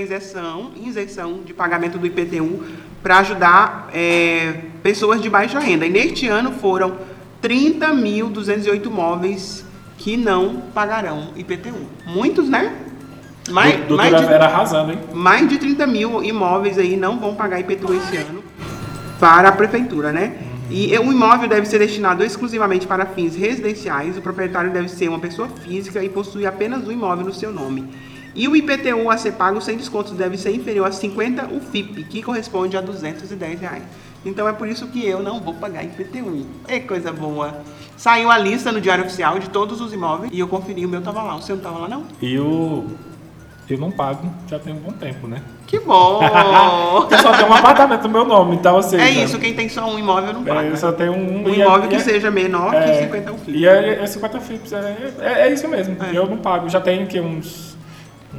isenção, 0.05 0.71
isenção 0.77 1.41
de 1.45 1.53
pagamento 1.53 1.99
do 1.99 2.07
IPTU 2.07 2.65
para 3.03 3.19
ajudar 3.19 3.91
é, 3.93 4.61
pessoas 4.83 5.21
de 5.21 5.29
baixa 5.29 5.59
renda. 5.59 5.85
E 5.87 5.91
neste 5.91 6.29
ano 6.29 6.53
foram 6.53 6.97
30.208 7.43 8.89
móveis 8.89 9.65
que 9.99 10.17
não 10.17 10.63
pagarão 10.75 11.31
IPTU. 11.37 11.87
Muitos, 12.07 12.49
né? 12.49 12.75
Mais, 13.51 13.77
Doutora 13.77 14.11
mais 14.11 14.23
de, 14.23 14.27
Vera 14.27 14.45
arrasando, 14.47 14.93
hein? 14.93 14.99
Mais 15.13 15.49
de 15.49 15.59
30 15.59 15.87
mil 15.87 16.25
imóveis 16.25 16.79
aí 16.79 16.97
não 16.97 17.19
vão 17.19 17.35
pagar 17.35 17.61
IPTU 17.61 17.93
esse 17.95 18.17
ano 18.17 18.43
para 19.21 19.51
a 19.51 19.53
prefeitura, 19.53 20.13
né? 20.13 20.39
E 20.71 20.97
o 20.99 21.13
imóvel 21.13 21.49
deve 21.49 21.67
ser 21.67 21.79
destinado 21.79 22.25
exclusivamente 22.25 22.87
para 22.87 23.05
fins 23.05 23.37
residenciais. 23.37 24.17
O 24.17 24.23
proprietário 24.23 24.71
deve 24.73 24.89
ser 24.89 25.09
uma 25.09 25.19
pessoa 25.19 25.49
física 25.49 26.03
e 26.03 26.09
possuir 26.09 26.47
apenas 26.47 26.87
um 26.89 26.91
imóvel 26.91 27.27
no 27.27 27.35
seu 27.35 27.53
nome. 27.53 27.87
E 28.35 28.49
o 28.49 28.57
IPTU 28.57 29.11
a 29.11 29.17
ser 29.17 29.33
pago 29.33 29.61
sem 29.61 29.77
descontos 29.77 30.13
deve 30.13 30.37
ser 30.37 30.55
inferior 30.55 30.89
a 30.89 30.93
50 30.93 31.47
UFIP, 31.55 32.05
que 32.05 32.23
corresponde 32.23 32.77
a 32.77 32.81
210 32.81 33.61
reais. 33.61 33.83
Então 34.25 34.49
é 34.49 34.53
por 34.53 34.67
isso 34.67 34.87
que 34.89 35.07
eu 35.07 35.23
não 35.23 35.41
vou 35.41 35.55
pagar 35.55 35.85
IPTU. 35.85 36.47
É 36.67 36.81
coisa 36.81 37.13
boa. 37.13 37.61
Saiu 37.97 38.31
a 38.31 38.39
lista 38.39 38.73
no 38.73 38.81
Diário 38.81 39.05
Oficial 39.05 39.39
de 39.39 39.51
todos 39.51 39.81
os 39.81 39.93
imóveis 39.93 40.33
e 40.33 40.41
eu 40.41 40.49
conferi, 40.49 40.85
o 40.85 40.89
meu 40.89 41.03
tava 41.03 41.23
lá. 41.23 41.37
O 41.37 41.43
seu 41.43 41.57
não 41.57 41.63
tava 41.63 41.79
lá, 41.79 41.89
não? 41.89 42.05
E 42.21 42.39
o... 42.39 42.87
Eu 43.69 43.79
não 43.79 43.91
pago, 43.91 44.31
já 44.47 44.59
tem 44.59 44.75
um 44.75 44.79
bom 44.79 44.93
tempo, 44.93 45.27
né? 45.27 45.41
Que 45.67 45.81
bom! 45.81 46.21
eu 47.11 47.19
só 47.19 47.33
tenho 47.33 47.49
um 47.49 47.55
apartamento 47.55 48.03
no 48.03 48.11
meu 48.11 48.25
nome, 48.27 48.57
então 48.57 48.77
assim. 48.77 48.99
É 48.99 49.09
isso, 49.09 49.39
quem 49.39 49.55
tem 49.55 49.71
só 49.71 49.91
um 49.91 49.99
imóvel 49.99 50.35
não 50.35 50.43
é, 50.43 50.45
paga. 50.45 50.69
É, 50.69 50.71
eu 50.71 50.77
só 50.77 50.93
tenho 50.93 51.13
um. 51.13 51.45
Um 51.45 51.55
imóvel 51.55 51.85
é, 51.85 51.89
que 51.89 51.95
é, 51.95 51.99
seja 52.01 52.31
menor 52.31 52.75
é, 52.75 52.83
que 52.83 52.99
50 53.05 53.33
FIPS. 53.33 53.61
E 53.61 53.67
é, 53.67 54.03
é 54.03 54.07
50 54.07 54.41
FIPS, 54.41 54.73
é, 54.75 54.97
é, 55.19 55.33
é, 55.49 55.53
isso 55.53 55.67
mesmo. 55.67 55.97
É. 56.05 56.15
Eu 56.15 56.27
não 56.27 56.37
pago, 56.37 56.69
já 56.69 56.79
tenho 56.79 57.07
que 57.07 57.19
uns. 57.19 57.74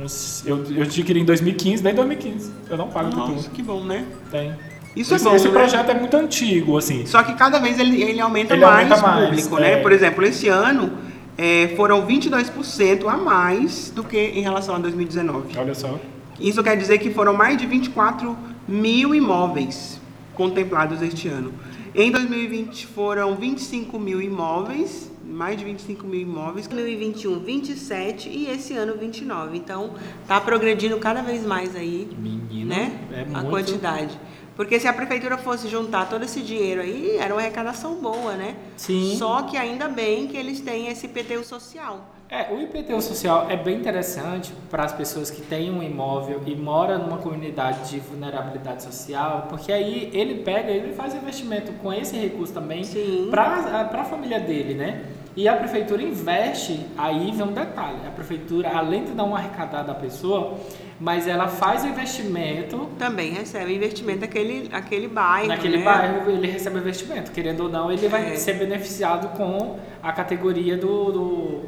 Uns 0.03 0.43
eu, 0.45 0.63
eu 0.71 0.83
adquiri 0.83 1.19
em 1.19 1.25
2015, 1.25 1.83
desde 1.83 2.01
2015. 2.01 2.51
Eu 2.69 2.77
não 2.77 2.89
pago 2.89 3.15
Nossa, 3.15 3.49
que 3.49 3.61
bom, 3.61 3.83
né? 3.83 4.05
Tem. 4.31 4.53
Isso 4.95 5.13
esse, 5.13 5.25
é 5.25 5.29
bom, 5.29 5.35
esse 5.35 5.47
né? 5.47 5.53
projeto 5.53 5.89
é 5.89 5.93
muito 5.93 6.15
antigo, 6.15 6.77
assim. 6.77 7.05
Só 7.05 7.21
que 7.21 7.33
cada 7.33 7.59
vez 7.59 7.79
ele, 7.79 8.01
ele 8.01 8.19
aumenta 8.21 8.53
ele 8.53 8.65
mais 8.65 8.89
aumenta 8.91 9.07
mais, 9.07 9.29
público, 9.29 9.59
né? 9.59 9.77
Por 9.77 9.91
exemplo, 9.91 10.25
esse 10.25 10.47
ano 10.47 10.97
é, 11.37 11.73
foram 11.75 12.05
22% 12.07 13.07
a 13.07 13.17
mais 13.17 13.91
do 13.93 14.03
que 14.03 14.17
em 14.17 14.41
relação 14.41 14.75
a 14.75 14.79
2019. 14.79 15.57
Olha 15.57 15.75
só. 15.75 15.99
Isso 16.39 16.63
quer 16.63 16.77
dizer 16.77 16.97
que 16.97 17.09
foram 17.11 17.33
mais 17.33 17.57
de 17.57 17.65
24 17.65 18.37
mil 18.67 19.13
imóveis 19.13 19.99
contemplados 20.33 21.01
este 21.01 21.27
ano. 21.27 21.53
Em 21.93 22.11
2020 22.11 22.87
foram 22.87 23.35
25 23.35 23.97
mil 23.97 24.21
imóveis, 24.21 25.09
mais 25.25 25.57
de 25.57 25.65
25 25.65 26.05
mil 26.05 26.21
imóveis. 26.21 26.67
2021, 26.67 27.39
27 27.39 28.29
e 28.29 28.49
esse 28.49 28.75
ano 28.75 28.95
29. 28.95 29.57
Então, 29.57 29.95
tá 30.27 30.39
progredindo 30.39 30.97
cada 30.99 31.21
vez 31.21 31.45
mais 31.45 31.75
aí, 31.75 32.07
Menina, 32.17 32.75
né? 32.75 32.99
É 33.11 33.21
a 33.21 33.25
muito... 33.25 33.49
quantidade. 33.49 34.17
Porque 34.55 34.79
se 34.79 34.87
a 34.87 34.93
prefeitura 34.93 35.37
fosse 35.37 35.67
juntar 35.67 36.09
todo 36.09 36.23
esse 36.23 36.41
dinheiro 36.41 36.81
aí, 36.81 37.17
era 37.17 37.33
uma 37.33 37.41
arrecadação 37.41 37.95
boa, 37.95 38.35
né? 38.35 38.55
Sim. 38.77 39.15
Só 39.17 39.41
que 39.43 39.57
ainda 39.57 39.89
bem 39.89 40.27
que 40.27 40.37
eles 40.37 40.61
têm 40.61 40.87
esse 40.87 41.07
IPTU 41.07 41.43
social. 41.43 42.15
É, 42.27 42.51
o 42.51 42.59
IPTU 42.59 42.99
social 43.01 43.45
é 43.49 43.55
bem 43.55 43.79
interessante 43.79 44.51
para 44.71 44.83
as 44.83 44.93
pessoas 44.93 45.29
que 45.29 45.41
têm 45.43 45.69
um 45.69 45.83
imóvel 45.83 46.41
e 46.45 46.55
moram 46.55 46.97
numa 46.97 47.19
comunidade 47.19 47.91
de 47.91 47.99
vulnerabilidade 47.99 48.81
social, 48.81 49.45
porque 49.47 49.71
aí 49.71 50.09
ele 50.11 50.41
pega, 50.41 50.71
ele 50.71 50.93
faz 50.93 51.13
investimento 51.13 51.71
com 51.73 51.93
esse 51.93 52.17
recurso 52.17 52.51
também 52.51 52.83
para 53.29 54.01
a 54.01 54.05
família 54.05 54.39
dele, 54.39 54.73
né? 54.73 55.03
E 55.35 55.49
a 55.49 55.55
prefeitura 55.57 56.01
investe, 56.01 56.85
aí 56.97 57.29
vem 57.31 57.43
um 57.45 57.51
detalhe, 57.51 57.97
a 58.07 58.11
prefeitura, 58.11 58.69
além 58.69 59.03
de 59.03 59.11
dar 59.11 59.25
uma 59.25 59.37
arrecadada 59.37 59.91
à 59.91 59.95
pessoa, 59.95 60.53
mas 60.97 61.27
ela 61.27 61.47
faz 61.49 61.83
o 61.83 61.87
investimento. 61.87 62.87
Também 62.97 63.33
recebe 63.33 63.75
investimento 63.75 64.19
daquele 64.19 64.69
aquele 64.71 65.09
bairro. 65.09 65.49
Naquele 65.49 65.77
né? 65.79 65.83
bairro 65.83 66.29
ele 66.31 66.47
recebe 66.47 66.77
investimento. 66.79 67.31
Querendo 67.31 67.63
ou 67.63 67.69
não, 67.69 67.91
ele 67.91 68.07
vai 68.07 68.31
É. 68.31 68.35
ser 68.37 68.53
beneficiado 68.53 69.35
com 69.37 69.77
a 70.01 70.13
categoria 70.13 70.77
do, 70.77 71.11
do- 71.11 71.61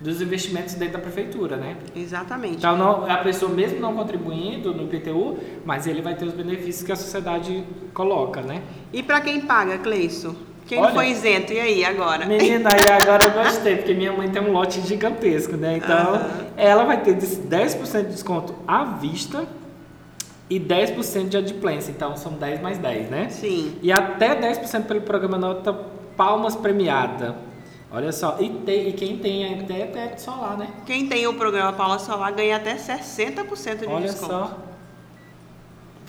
dos 0.00 0.22
investimentos 0.22 0.74
dentro 0.74 0.94
da 0.94 0.98
prefeitura, 1.00 1.56
né? 1.56 1.76
Exatamente. 1.94 2.58
Então 2.58 2.76
não, 2.76 3.10
a 3.10 3.18
pessoa 3.18 3.52
mesmo 3.52 3.80
não 3.80 3.92
contribuindo 3.94 4.72
no 4.72 4.84
IPTU, 4.84 5.36
mas 5.64 5.86
ele 5.86 6.00
vai 6.00 6.14
ter 6.14 6.24
os 6.26 6.32
benefícios 6.32 6.82
que 6.84 6.92
a 6.92 6.96
sociedade 6.96 7.64
coloca, 7.92 8.40
né? 8.40 8.62
E 8.92 9.02
para 9.02 9.20
quem 9.20 9.40
paga, 9.42 9.76
Cleison? 9.78 10.34
Quem 10.70 10.78
Olha- 10.78 10.94
foi 10.94 11.08
isento? 11.08 11.52
E 11.52 11.58
aí, 11.58 11.84
agora? 11.84 12.24
Menina, 12.26 12.70
e 12.70 12.86
agora 13.02 13.24
eu 13.26 13.32
gostei, 13.42 13.74
porque 13.78 13.92
minha 13.92 14.12
mãe 14.12 14.30
tem 14.30 14.40
um 14.40 14.52
lote 14.52 14.80
gigantesco, 14.82 15.56
né? 15.56 15.78
Então, 15.78 16.14
Aham. 16.14 16.30
ela 16.56 16.84
vai 16.84 17.02
ter 17.02 17.16
10% 17.16 18.02
de 18.04 18.12
desconto 18.12 18.54
à 18.68 18.84
vista 18.84 19.48
e 20.48 20.60
10% 20.60 21.28
de 21.28 21.36
adimplência. 21.36 21.90
Então, 21.90 22.16
são 22.16 22.34
10 22.34 22.60
mais 22.62 22.78
10, 22.78 23.10
né? 23.10 23.28
Sim. 23.30 23.78
E 23.82 23.90
até 23.90 24.36
10% 24.36 24.84
pelo 24.84 25.00
programa 25.00 25.36
Nota 25.36 25.72
Palmas 26.16 26.54
Premiada. 26.54 27.34
Olha 27.90 28.12
só, 28.12 28.36
e, 28.38 28.48
tem, 28.48 28.90
e 28.90 28.92
quem 28.92 29.18
tem 29.18 29.52
até 29.62 29.86
teto 29.86 30.20
solar, 30.20 30.56
né? 30.56 30.68
Quem 30.86 31.08
tem 31.08 31.26
o 31.26 31.34
programa 31.34 31.72
Paula 31.72 31.98
Solar 31.98 32.32
ganha 32.32 32.54
até 32.54 32.76
60% 32.76 33.78
de 33.78 33.86
Olha 33.88 34.02
desconto. 34.06 34.32
só. 34.32 34.58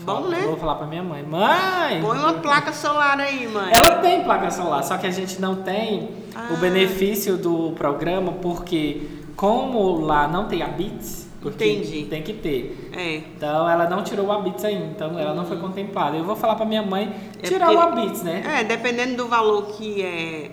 Bom, 0.04 0.28
né? 0.28 0.40
Vou 0.46 0.58
falar 0.58 0.76
pra 0.76 0.88
minha 0.88 1.04
mãe. 1.04 1.24
Mãe! 1.24 2.02
Põe 2.02 2.18
uma 2.18 2.34
placa 2.34 2.74
solar 2.74 3.20
aí, 3.20 3.48
mãe. 3.48 3.72
Ela 3.74 3.98
tem 3.98 4.24
placa 4.24 4.50
solar, 4.50 4.84
só 4.84 4.98
que 4.98 5.06
a 5.08 5.12
gente 5.12 5.40
não 5.40 5.56
tem 5.58 6.10
Ah. 6.36 6.50
o 6.54 6.58
benefício 6.58 7.38
do 7.38 7.72
programa, 7.74 8.32
porque 8.34 9.02
como 9.36 10.00
lá 10.00 10.28
não 10.28 10.46
tem 10.48 10.62
a 10.64 10.68
Bits, 10.68 11.28
Entendi. 11.44 12.06
tem 12.10 12.22
que 12.22 12.34
ter. 12.34 12.90
É. 12.96 13.16
Então 13.18 13.68
ela 13.70 13.90
não 13.90 14.04
tirou 14.04 14.28
o 14.28 14.32
Abits 14.32 14.64
ainda, 14.64 14.86
então 14.86 15.18
ela 15.20 15.34
não 15.34 15.46
foi 15.46 15.58
contemplada. 15.58 16.16
Eu 16.18 16.24
vou 16.24 16.36
falar 16.36 16.56
pra 16.56 16.66
minha 16.66 16.84
mãe 16.84 17.12
É 17.42 17.48
tirar 17.48 17.68
porque- 17.68 17.78
o 17.78 17.82
Abits, 17.88 18.22
né? 18.24 18.44
É, 18.60 18.64
dependendo 18.64 19.16
do 19.18 19.28
valor 19.28 19.64
que 19.78 20.02
é, 20.04 20.52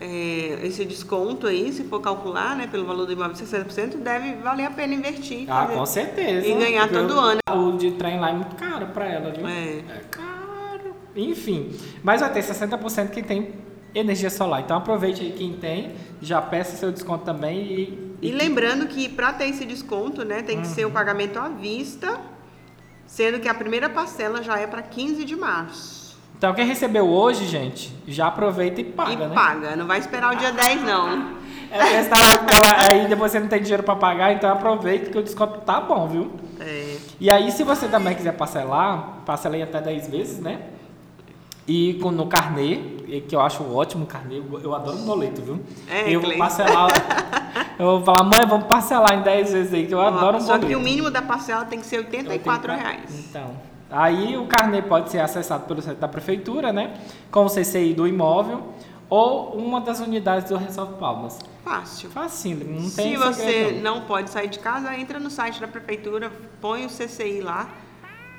é, 0.00 0.60
esse 0.64 0.84
desconto 0.84 1.46
aí, 1.46 1.70
se 1.72 1.84
for 1.84 2.00
calcular, 2.00 2.56
né, 2.56 2.66
pelo 2.66 2.86
valor 2.86 3.04
do 3.06 3.12
imóvel 3.12 3.34
de 3.34 3.40
60%, 3.44 3.98
deve 3.98 4.34
valer 4.36 4.64
a 4.66 4.70
pena 4.70 4.94
investir. 4.94 5.44
Ah, 5.48 5.66
fazer- 5.66 5.74
com 5.78 5.86
certeza. 5.86 6.46
E 6.46 6.54
ganhar 6.54 6.88
todo 6.88 7.12
eu- 7.12 7.20
ano. 7.20 7.40
O 7.54 7.76
de 7.76 7.90
trem 7.92 8.18
lá 8.18 8.30
é 8.30 8.32
muito 8.32 8.56
caro 8.56 8.86
pra 8.88 9.06
ela, 9.06 9.30
viu? 9.30 9.46
É. 9.46 9.82
caro. 10.10 10.94
Enfim, 11.14 11.76
mas 12.02 12.20
vai 12.20 12.32
ter 12.32 12.42
60% 12.42 13.10
que 13.10 13.22
tem 13.22 13.52
energia 13.94 14.30
solar. 14.30 14.60
Então 14.62 14.76
aproveite 14.76 15.20
aí 15.22 15.32
quem 15.32 15.52
tem, 15.54 15.92
já 16.22 16.40
peça 16.40 16.76
seu 16.76 16.90
desconto 16.92 17.24
também 17.24 17.60
e. 17.60 18.10
E 18.22 18.30
lembrando 18.32 18.86
que 18.86 19.08
para 19.08 19.32
ter 19.32 19.48
esse 19.48 19.64
desconto, 19.64 20.24
né, 20.24 20.42
tem 20.42 20.60
que 20.60 20.66
ser 20.68 20.84
Uhum. 20.84 20.90
o 20.90 20.94
pagamento 20.94 21.38
à 21.38 21.48
vista, 21.48 22.20
sendo 23.06 23.40
que 23.40 23.48
a 23.48 23.54
primeira 23.54 23.88
parcela 23.90 24.42
já 24.42 24.58
é 24.58 24.66
para 24.66 24.82
15 24.82 25.24
de 25.24 25.34
março. 25.34 25.99
Então 26.40 26.54
quem 26.54 26.64
recebeu 26.64 27.06
hoje, 27.06 27.46
gente, 27.46 27.94
já 28.08 28.28
aproveita 28.28 28.80
e 28.80 28.84
paga, 28.84 29.12
e 29.12 29.16
né? 29.28 29.34
paga, 29.34 29.76
não 29.76 29.86
vai 29.86 29.98
esperar 29.98 30.32
o 30.32 30.38
dia 30.38 30.50
10 30.50 30.82
não. 30.84 31.38
É, 31.72 32.02
tá- 32.02 32.18
aí 32.90 33.06
depois 33.06 33.30
você 33.30 33.38
não 33.38 33.46
tem 33.46 33.62
dinheiro 33.62 33.84
pra 33.84 33.94
pagar, 33.94 34.32
então 34.32 34.50
aproveita 34.50 35.08
que 35.08 35.16
o 35.16 35.22
desconto 35.22 35.60
tá 35.60 35.80
bom, 35.80 36.08
viu? 36.08 36.32
É. 36.58 36.96
E 37.20 37.30
aí, 37.30 37.52
se 37.52 37.62
você 37.62 37.86
também 37.86 38.12
quiser 38.16 38.32
parcelar, 38.32 39.18
parcela 39.24 39.54
aí 39.54 39.62
até 39.62 39.80
10 39.80 40.08
vezes, 40.08 40.40
né? 40.40 40.62
E 41.68 41.94
com, 42.02 42.10
no 42.10 42.26
carnê, 42.26 42.78
que 43.28 43.36
eu 43.36 43.40
acho 43.40 43.62
ótimo 43.72 44.02
o 44.02 44.06
carnê, 44.08 44.42
eu, 44.64 44.74
adoro 44.74 44.96
boleto, 44.96 45.42
viu? 45.42 45.60
É, 45.88 46.10
eu 46.10 46.20
vou 46.20 46.36
parcelar. 46.36 46.88
eu 47.78 47.86
vou 47.86 48.02
falar, 48.02 48.24
mãe, 48.24 48.44
vamos 48.48 48.66
parcelar 48.66 49.12
em 49.12 49.22
10 49.22 49.52
vezes 49.52 49.72
aí, 49.72 49.86
que 49.86 49.94
eu 49.94 50.00
adoro 50.00 50.38
um 50.38 50.40
Só 50.40 50.54
boleto. 50.54 50.66
que 50.66 50.74
o 50.74 50.80
mínimo 50.80 51.08
da 51.08 51.22
parcela 51.22 51.64
tem 51.64 51.78
que 51.78 51.86
ser 51.86 51.98
84 51.98 52.72
reais. 52.72 53.26
Então, 53.28 53.69
aí 53.90 54.36
o 54.36 54.46
carnê 54.46 54.82
pode 54.82 55.10
ser 55.10 55.18
acessado 55.18 55.66
pelo 55.66 55.82
site 55.82 55.98
da 55.98 56.08
prefeitura, 56.08 56.72
né? 56.72 56.94
Com 57.30 57.44
o 57.44 57.48
CCI 57.48 57.94
do 57.94 58.06
imóvel 58.06 58.72
ou 59.08 59.56
uma 59.56 59.80
das 59.80 59.98
unidades 59.98 60.48
do 60.48 60.56
Resolve 60.56 60.94
Palmas. 60.94 61.38
Fácil. 61.64 62.08
Facinho, 62.10 62.64
não 62.64 62.88
Se 62.88 62.96
tem 62.96 63.16
você 63.16 63.42
segredo, 63.42 63.82
não 63.82 64.02
pode 64.02 64.30
sair 64.30 64.48
de 64.48 64.58
casa, 64.58 64.96
entra 64.96 65.18
no 65.18 65.28
site 65.28 65.60
da 65.60 65.68
prefeitura, 65.68 66.32
põe 66.60 66.86
o 66.86 66.88
CCI 66.88 67.40
lá 67.40 67.68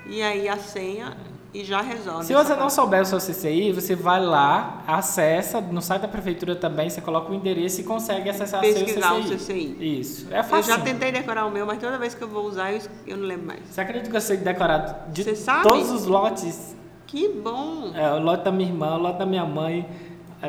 e 0.07 0.21
aí 0.21 0.47
a 0.47 0.57
senha 0.57 1.15
e 1.53 1.63
já 1.63 1.81
resolve. 1.81 2.25
Se 2.25 2.33
você 2.33 2.51
não 2.51 2.59
parte. 2.59 2.73
souber 2.73 3.01
o 3.01 3.05
seu 3.05 3.19
CCI, 3.19 3.71
você 3.73 3.95
vai 3.95 4.23
lá, 4.23 4.83
acessa, 4.87 5.59
no 5.59 5.81
site 5.81 6.03
da 6.03 6.07
prefeitura 6.07 6.55
também, 6.55 6.89
você 6.89 7.01
coloca 7.01 7.31
o 7.31 7.35
endereço 7.35 7.81
e 7.81 7.83
consegue 7.83 8.29
acessar 8.29 8.61
Pesquisar 8.61 9.09
seu 9.09 9.17
o 9.19 9.23
CCI. 9.23 9.37
CCI. 9.37 9.99
Isso, 9.99 10.27
é 10.33 10.39
Eu 10.39 10.43
fácil. 10.43 10.73
já 10.73 10.79
tentei 10.79 11.11
decorar 11.11 11.45
o 11.45 11.51
meu, 11.51 11.65
mas 11.65 11.77
toda 11.79 11.97
vez 11.97 12.13
que 12.13 12.21
eu 12.21 12.27
vou 12.27 12.45
usar, 12.45 12.71
eu, 12.71 12.81
eu 13.05 13.17
não 13.17 13.25
lembro 13.25 13.47
mais. 13.47 13.59
Você 13.69 13.81
acredita 13.81 14.09
que 14.09 14.15
eu 14.15 14.21
sei 14.21 14.37
decorar 14.37 15.07
de 15.11 15.23
Você 15.23 15.35
sabe? 15.35 15.63
todos 15.63 15.91
os 15.91 16.05
lotes? 16.05 16.75
Que 17.05 17.27
bom! 17.27 17.91
É, 17.93 18.13
o 18.13 18.19
lote 18.21 18.45
da 18.45 18.51
minha 18.51 18.69
irmã, 18.69 18.95
o 18.95 18.99
lote 18.99 19.19
da 19.19 19.25
minha 19.25 19.43
mãe, 19.43 19.85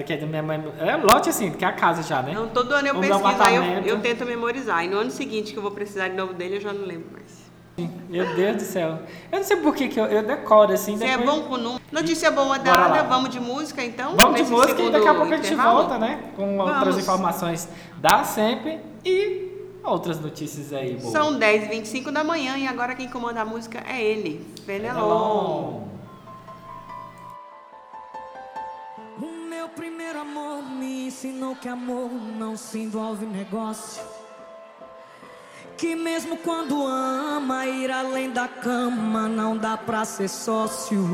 que 0.07 0.12
é 0.12 0.17
da 0.17 0.27
minha 0.27 0.43
mãe. 0.43 0.62
É 0.79 0.97
lote 0.97 1.29
assim, 1.29 1.51
que 1.51 1.65
é 1.65 1.69
a 1.69 1.73
casa 1.73 2.03
já, 2.03 2.23
né? 2.23 2.33
Não, 2.33 2.49
todo 2.49 2.73
ano 2.73 2.87
eu 2.88 2.97
O 2.97 3.01
pesquiso, 3.01 3.43
aí 3.43 3.57
eu, 3.57 3.62
eu 3.97 4.01
tento 4.01 4.25
memorizar. 4.25 4.85
E 4.85 4.88
no 4.88 4.99
ano 4.99 5.11
seguinte 5.11 5.53
que 5.53 5.59
eu 5.59 5.62
vou 5.62 5.73
precisar 5.73 6.09
de 6.09 6.17
novo 6.17 6.33
dele, 6.33 6.57
eu 6.57 6.61
já 6.61 6.73
não 6.73 6.87
lembro 6.87 7.11
mais. 7.12 7.41
Meu 8.09 8.35
Deus 8.35 8.57
do 8.57 8.63
céu. 8.63 8.99
Eu 9.31 9.39
não 9.39 9.45
sei 9.45 9.57
por 9.57 9.75
que, 9.75 9.89
que 9.89 9.99
eu, 9.99 10.05
eu 10.05 10.23
decoro 10.23 10.73
assim. 10.73 10.97
Você 10.97 11.05
é 11.05 11.17
depois- 11.17 11.39
bom 11.41 11.49
com 11.49 11.57
número. 11.57 11.83
Notícia 11.91 12.31
boa 12.31 12.59
dada, 12.59 13.03
vamos 13.05 13.31
de 13.31 13.41
música 13.41 13.83
então? 13.83 14.15
Vamos 14.17 14.37
de 14.45 14.51
música 14.51 14.81
e 14.83 14.91
daqui 14.91 15.09
a 15.09 15.15
pouco 15.15 15.33
a 15.33 15.37
gente 15.37 15.47
intervalo? 15.53 15.79
volta, 15.79 15.99
né? 15.99 16.21
Com 16.37 16.59
outras 16.59 16.81
Vamos. 16.85 16.99
informações 17.03 17.69
da 17.97 18.25
sempre 18.25 18.81
e 19.05 19.51
outras 19.83 20.21
notícias 20.21 20.73
aí, 20.73 20.97
boa. 20.97 21.11
São 21.11 21.39
10h25 21.39 22.11
da 22.13 22.23
manhã 22.23 22.57
e 22.59 22.67
agora 22.69 22.95
quem 22.95 23.09
comanda 23.09 23.41
a 23.41 23.45
música 23.45 23.83
é 23.89 24.01
ele, 24.03 24.47
Fenelon. 24.67 24.93
Fenelon. 24.95 25.83
O 29.21 29.49
meu 29.49 29.69
primeiro 29.71 30.21
amor 30.21 30.63
me 30.63 31.07
ensinou 31.07 31.57
que 31.57 31.69
amor 31.69 32.11
não 32.39 32.57
se 32.57 32.79
envolve 32.79 33.25
em 33.25 33.29
negócio. 33.29 34.03
Que 35.83 35.97
mesmo 35.97 36.37
quando 36.37 36.87
ama, 36.87 37.66
ir 37.66 37.90
além 37.90 38.31
da 38.31 38.47
cama 38.47 39.29
não 39.29 39.57
dá 39.57 39.77
pra 39.77 40.05
ser 40.05 40.29
sócio. 40.29 41.05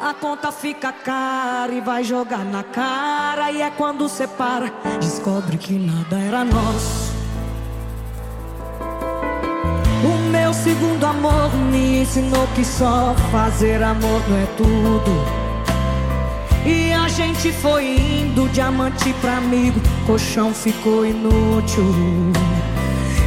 A 0.00 0.14
conta 0.14 0.50
fica 0.50 0.90
cara 0.90 1.70
e 1.70 1.82
vai 1.82 2.02
jogar 2.02 2.46
na 2.46 2.62
cara. 2.62 3.52
E 3.52 3.60
é 3.60 3.68
quando 3.68 4.08
separa, 4.08 4.72
descobre 4.98 5.58
que 5.58 5.74
nada 5.74 6.18
era 6.18 6.46
nosso. 6.46 7.12
O 10.02 10.30
meu 10.30 10.54
segundo 10.54 11.04
amor 11.04 11.54
me 11.70 12.00
ensinou 12.04 12.48
que 12.54 12.64
só 12.64 13.14
fazer 13.30 13.82
amor 13.82 14.22
não 14.30 14.36
é 14.38 14.46
tudo. 14.56 15.10
E 16.64 16.90
a 16.90 17.06
gente 17.08 17.52
foi 17.52 17.84
indo, 17.98 18.48
diamante 18.48 19.12
pra 19.20 19.36
amigo, 19.36 19.78
colchão 20.06 20.54
ficou 20.54 21.04
inútil. 21.04 21.84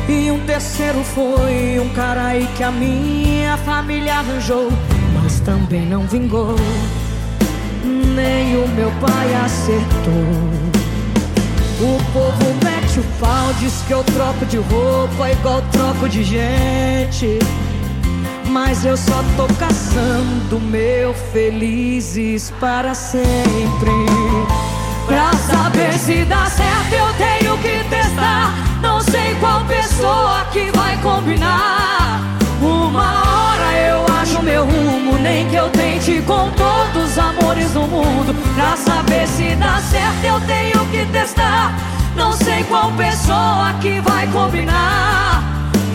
E 0.09 0.31
um 0.31 0.39
terceiro 0.39 1.03
foi 1.03 1.79
um 1.79 1.87
cara 1.89 2.29
aí 2.29 2.47
que 2.57 2.63
a 2.63 2.71
minha 2.71 3.55
família 3.57 4.15
arranjou, 4.15 4.71
mas 5.13 5.39
também 5.41 5.85
não 5.85 6.07
vingou. 6.07 6.55
Nem 7.83 8.57
o 8.57 8.67
meu 8.69 8.91
pai 8.99 9.35
acertou. 9.45 10.49
O 11.79 12.03
povo 12.11 12.55
mete 12.63 12.99
o 12.99 13.03
pau, 13.19 13.53
diz 13.59 13.83
que 13.85 13.93
eu 13.93 14.03
troco 14.03 14.47
de 14.47 14.57
roupa 14.57 15.29
igual 15.29 15.61
troco 15.71 16.09
de 16.09 16.23
gente. 16.23 17.37
Mas 18.47 18.83
eu 18.83 18.97
só 18.97 19.23
tô 19.37 19.45
caçando 19.59 20.59
meu 20.59 21.13
felizes 21.13 22.51
para 22.59 22.95
sempre. 22.95 23.91
Pra 25.05 25.31
saber 25.33 25.93
se 25.93 26.25
dá 26.25 26.47
certo, 26.47 26.93
eu 26.93 27.13
tenho 27.13 27.57
que 27.59 27.87
testar. 27.89 28.69
Sei 29.11 29.35
qual 29.39 29.65
pessoa 29.65 30.45
que 30.51 30.69
vai 30.77 30.97
combinar. 30.97 32.21
Uma 32.61 33.23
hora 33.23 33.77
eu 33.77 34.05
acho 34.21 34.41
meu 34.43 34.65
rumo, 34.65 35.17
nem 35.17 35.47
que 35.47 35.55
eu 35.55 35.69
tente 35.69 36.21
com 36.21 36.49
todos 36.51 37.11
os 37.11 37.17
amores 37.17 37.71
do 37.71 37.81
mundo. 37.81 38.35
Pra 38.55 38.75
saber 38.77 39.27
se 39.27 39.55
dá 39.55 39.79
certo, 39.79 40.23
eu 40.23 40.39
tenho 40.41 40.85
que 40.87 41.05
testar. 41.11 41.73
Não 42.15 42.33
sei 42.33 42.63
qual 42.65 42.91
pessoa 42.91 43.73
que 43.81 43.99
vai 44.01 44.27
combinar. 44.27 45.43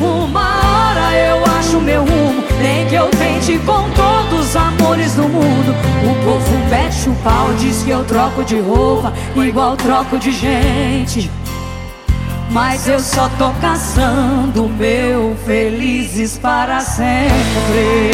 Uma 0.00 0.40
hora 0.40 1.16
eu 1.16 1.44
acho 1.58 1.80
meu 1.80 2.00
rumo, 2.04 2.42
nem 2.60 2.86
que 2.88 2.94
eu 2.94 3.08
tente 3.10 3.58
com 3.58 3.88
todos 3.90 4.48
os 4.48 4.56
amores 4.56 5.14
do 5.14 5.22
mundo. 5.22 5.74
O 6.02 6.24
povo 6.24 6.58
mete 6.68 7.08
o 7.08 7.14
pau, 7.22 7.52
diz 7.58 7.82
que 7.82 7.90
eu 7.90 8.04
troco 8.04 8.42
de 8.44 8.58
roupa, 8.58 9.12
igual 9.36 9.76
troco 9.76 10.18
de 10.18 10.32
gente. 10.32 11.30
Mas 12.50 12.86
eu 12.86 13.00
só 13.00 13.28
tô 13.30 13.50
caçando 13.60 14.68
meu 14.68 15.36
felizes 15.44 16.38
para 16.38 16.80
sempre. 16.80 18.10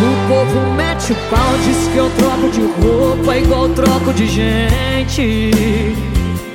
O 0.00 0.28
povo 0.28 0.72
mete 0.74 1.12
o 1.12 1.16
pau, 1.30 1.58
diz 1.64 1.88
que 1.88 1.96
eu 1.96 2.10
troco 2.18 2.48
de 2.50 2.62
roupa 2.62 3.36
igual 3.36 3.68
troco 3.68 4.12
de 4.12 4.26
gente. 4.26 6.13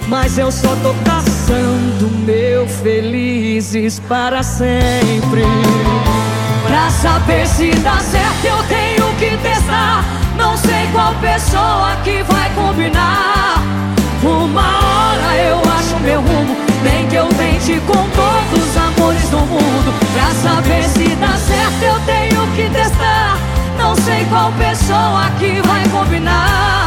Mas 0.09 0.39
eu 0.39 0.51
só 0.51 0.75
tô 0.77 0.95
caçando 1.05 2.09
meu 2.25 2.67
felizes 2.67 3.99
para 3.99 4.41
sempre. 4.41 5.43
Pra 6.65 6.89
saber 6.89 7.45
se 7.45 7.69
dá 7.75 7.97
certo, 7.99 8.43
eu 8.43 8.63
tenho 8.63 9.13
que 9.19 9.37
testar. 9.37 10.03
Não 10.35 10.57
sei 10.57 10.87
qual 10.91 11.13
pessoa 11.15 11.95
que 12.03 12.23
vai 12.23 12.49
combinar. 12.55 13.61
Uma 14.23 14.61
hora 14.61 15.35
eu 15.43 15.61
acho 15.77 15.95
meu 15.99 16.21
rumo, 16.21 16.57
nem 16.83 17.07
que 17.07 17.15
eu 17.15 17.27
tente 17.27 17.79
com 17.81 18.09
todos 18.09 18.67
os 18.67 18.77
amores 18.77 19.29
do 19.29 19.37
mundo. 19.37 19.93
Pra 20.11 20.31
saber 20.41 20.83
se 20.85 21.15
dá 21.17 21.37
certo, 21.37 21.83
eu 21.83 21.99
tenho 22.07 22.47
que 22.55 22.67
testar. 22.71 23.37
Não 23.77 23.95
sei 23.95 24.25
qual 24.25 24.51
pessoa 24.53 25.29
que 25.37 25.61
vai 25.67 25.87
combinar. 25.89 26.78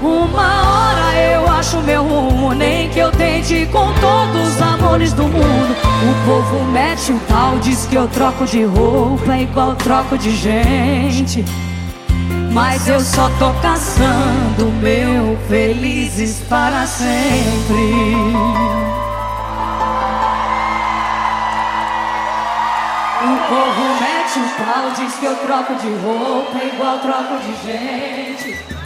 Uma 0.00 0.62
hora 0.62 1.16
eu 1.16 1.48
acho 1.48 1.78
meu 1.78 2.04
rumo, 2.04 2.54
nem 2.54 2.88
que 2.88 3.00
eu 3.00 3.10
tente 3.10 3.66
com 3.66 3.92
todos 3.94 4.54
os 4.54 4.62
amores 4.62 5.12
do 5.12 5.24
mundo. 5.24 5.76
O 6.02 6.26
povo 6.26 6.64
mete 6.66 7.10
o 7.10 7.18
pau, 7.20 7.58
diz 7.58 7.84
que 7.86 7.96
eu 7.96 8.06
troco 8.06 8.46
de 8.46 8.62
roupa 8.64 9.36
igual 9.36 9.74
troco 9.74 10.16
de 10.16 10.30
gente. 10.36 11.44
Mas 12.52 12.86
eu 12.86 13.00
só 13.00 13.28
tô 13.40 13.52
caçando 13.60 14.66
meu 14.80 15.36
felizes 15.48 16.40
para 16.48 16.86
sempre. 16.86 18.14
O 23.20 23.48
povo 23.48 23.82
mete 24.00 24.38
o 24.38 24.64
pau, 24.64 24.90
diz 24.96 25.14
que 25.16 25.26
eu 25.26 25.34
troco 25.38 25.74
de 25.74 25.88
roupa 25.96 26.64
igual 26.64 26.98
troco 27.00 27.36
de 27.38 27.66
gente. 27.66 28.77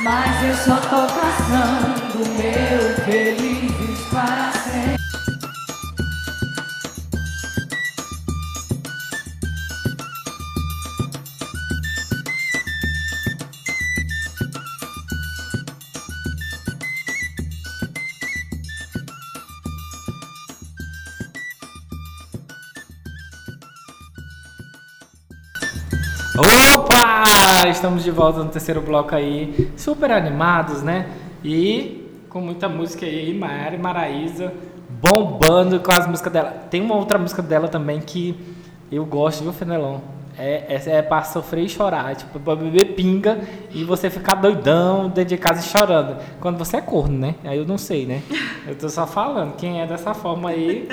Mas 0.00 0.44
eu 0.44 0.56
só 0.56 0.76
tô 0.76 1.06
caçando 1.12 2.28
meu 2.36 3.04
felizes 3.04 4.06
para. 4.12 4.48
Opa! 26.40 27.17
Estamos 27.70 28.04
de 28.04 28.10
volta 28.10 28.44
no 28.44 28.50
terceiro 28.50 28.82
bloco 28.82 29.14
aí, 29.14 29.70
super 29.74 30.12
animados, 30.12 30.82
né? 30.82 31.08
E 31.42 32.06
com 32.28 32.42
muita 32.42 32.68
música 32.68 33.06
aí, 33.06 33.32
Maiara 33.32 33.74
e 33.74 33.78
Maraísa 33.78 34.52
bombando 35.00 35.80
com 35.80 35.90
as 35.90 36.06
músicas 36.06 36.32
dela. 36.32 36.50
Tem 36.70 36.82
uma 36.82 36.94
outra 36.94 37.18
música 37.18 37.40
dela 37.40 37.66
também 37.66 38.00
que 38.00 38.38
eu 38.92 39.04
gosto, 39.06 39.42
viu, 39.42 39.52
Fenelon? 39.52 39.98
É, 40.38 40.66
essa 40.68 40.90
é 40.90 41.02
pra 41.02 41.22
sofrer 41.24 41.64
e 41.64 41.68
chorar, 41.68 42.14
tipo, 42.14 42.38
pra 42.38 42.54
beber 42.54 42.94
pinga 42.94 43.40
e 43.72 43.82
você 43.82 44.10
ficar 44.10 44.34
doidão 44.34 45.08
dentro 45.08 45.30
de 45.30 45.38
casa 45.38 45.60
e 45.60 45.64
chorando. 45.64 46.16
Quando 46.40 46.58
você 46.58 46.76
é 46.76 46.80
corno, 46.82 47.18
né? 47.18 47.34
Aí 47.44 47.58
eu 47.58 47.66
não 47.66 47.78
sei, 47.78 48.04
né? 48.06 48.22
Eu 48.66 48.76
tô 48.76 48.88
só 48.88 49.06
falando, 49.06 49.56
quem 49.56 49.80
é 49.80 49.86
dessa 49.86 50.12
forma 50.12 50.50
aí. 50.50 50.86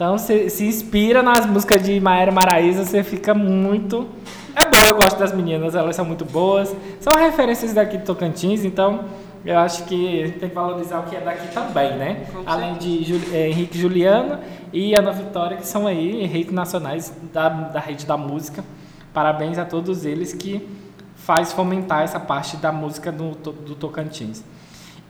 Então, 0.00 0.16
se, 0.16 0.48
se 0.48 0.64
inspira 0.64 1.22
nas 1.22 1.44
músicas 1.44 1.82
de 1.82 2.00
Maera 2.00 2.32
Maraísa, 2.32 2.86
você 2.86 3.02
fica 3.04 3.34
muito. 3.34 4.08
É 4.56 4.64
bom, 4.64 4.78
eu 4.88 4.94
gosto 4.94 5.18
das 5.18 5.30
meninas, 5.30 5.74
elas 5.74 5.94
são 5.94 6.06
muito 6.06 6.24
boas. 6.24 6.74
São 6.98 7.20
referências 7.20 7.74
daqui 7.74 7.98
de 7.98 8.04
Tocantins, 8.06 8.64
então 8.64 9.04
eu 9.44 9.58
acho 9.58 9.84
que 9.84 10.34
tem 10.40 10.48
que 10.48 10.54
valorizar 10.54 11.00
o 11.00 11.02
que 11.02 11.14
é 11.14 11.20
daqui 11.20 11.48
também, 11.48 11.98
né? 11.98 12.26
Além 12.46 12.76
de 12.78 13.04
Jul- 13.04 13.20
eh, 13.30 13.50
Henrique 13.50 13.76
Juliana 13.78 14.40
e 14.72 14.94
Ana 14.94 15.12
Vitória, 15.12 15.58
que 15.58 15.66
são 15.66 15.86
aí 15.86 16.24
redes 16.24 16.50
nacionais 16.54 17.12
da, 17.30 17.50
da 17.50 17.78
rede 17.78 18.06
da 18.06 18.16
música. 18.16 18.64
Parabéns 19.12 19.58
a 19.58 19.66
todos 19.66 20.06
eles 20.06 20.32
que 20.32 20.66
faz 21.14 21.52
fomentar 21.52 22.04
essa 22.04 22.18
parte 22.18 22.56
da 22.56 22.72
música 22.72 23.12
do, 23.12 23.32
do 23.32 23.74
Tocantins. 23.74 24.42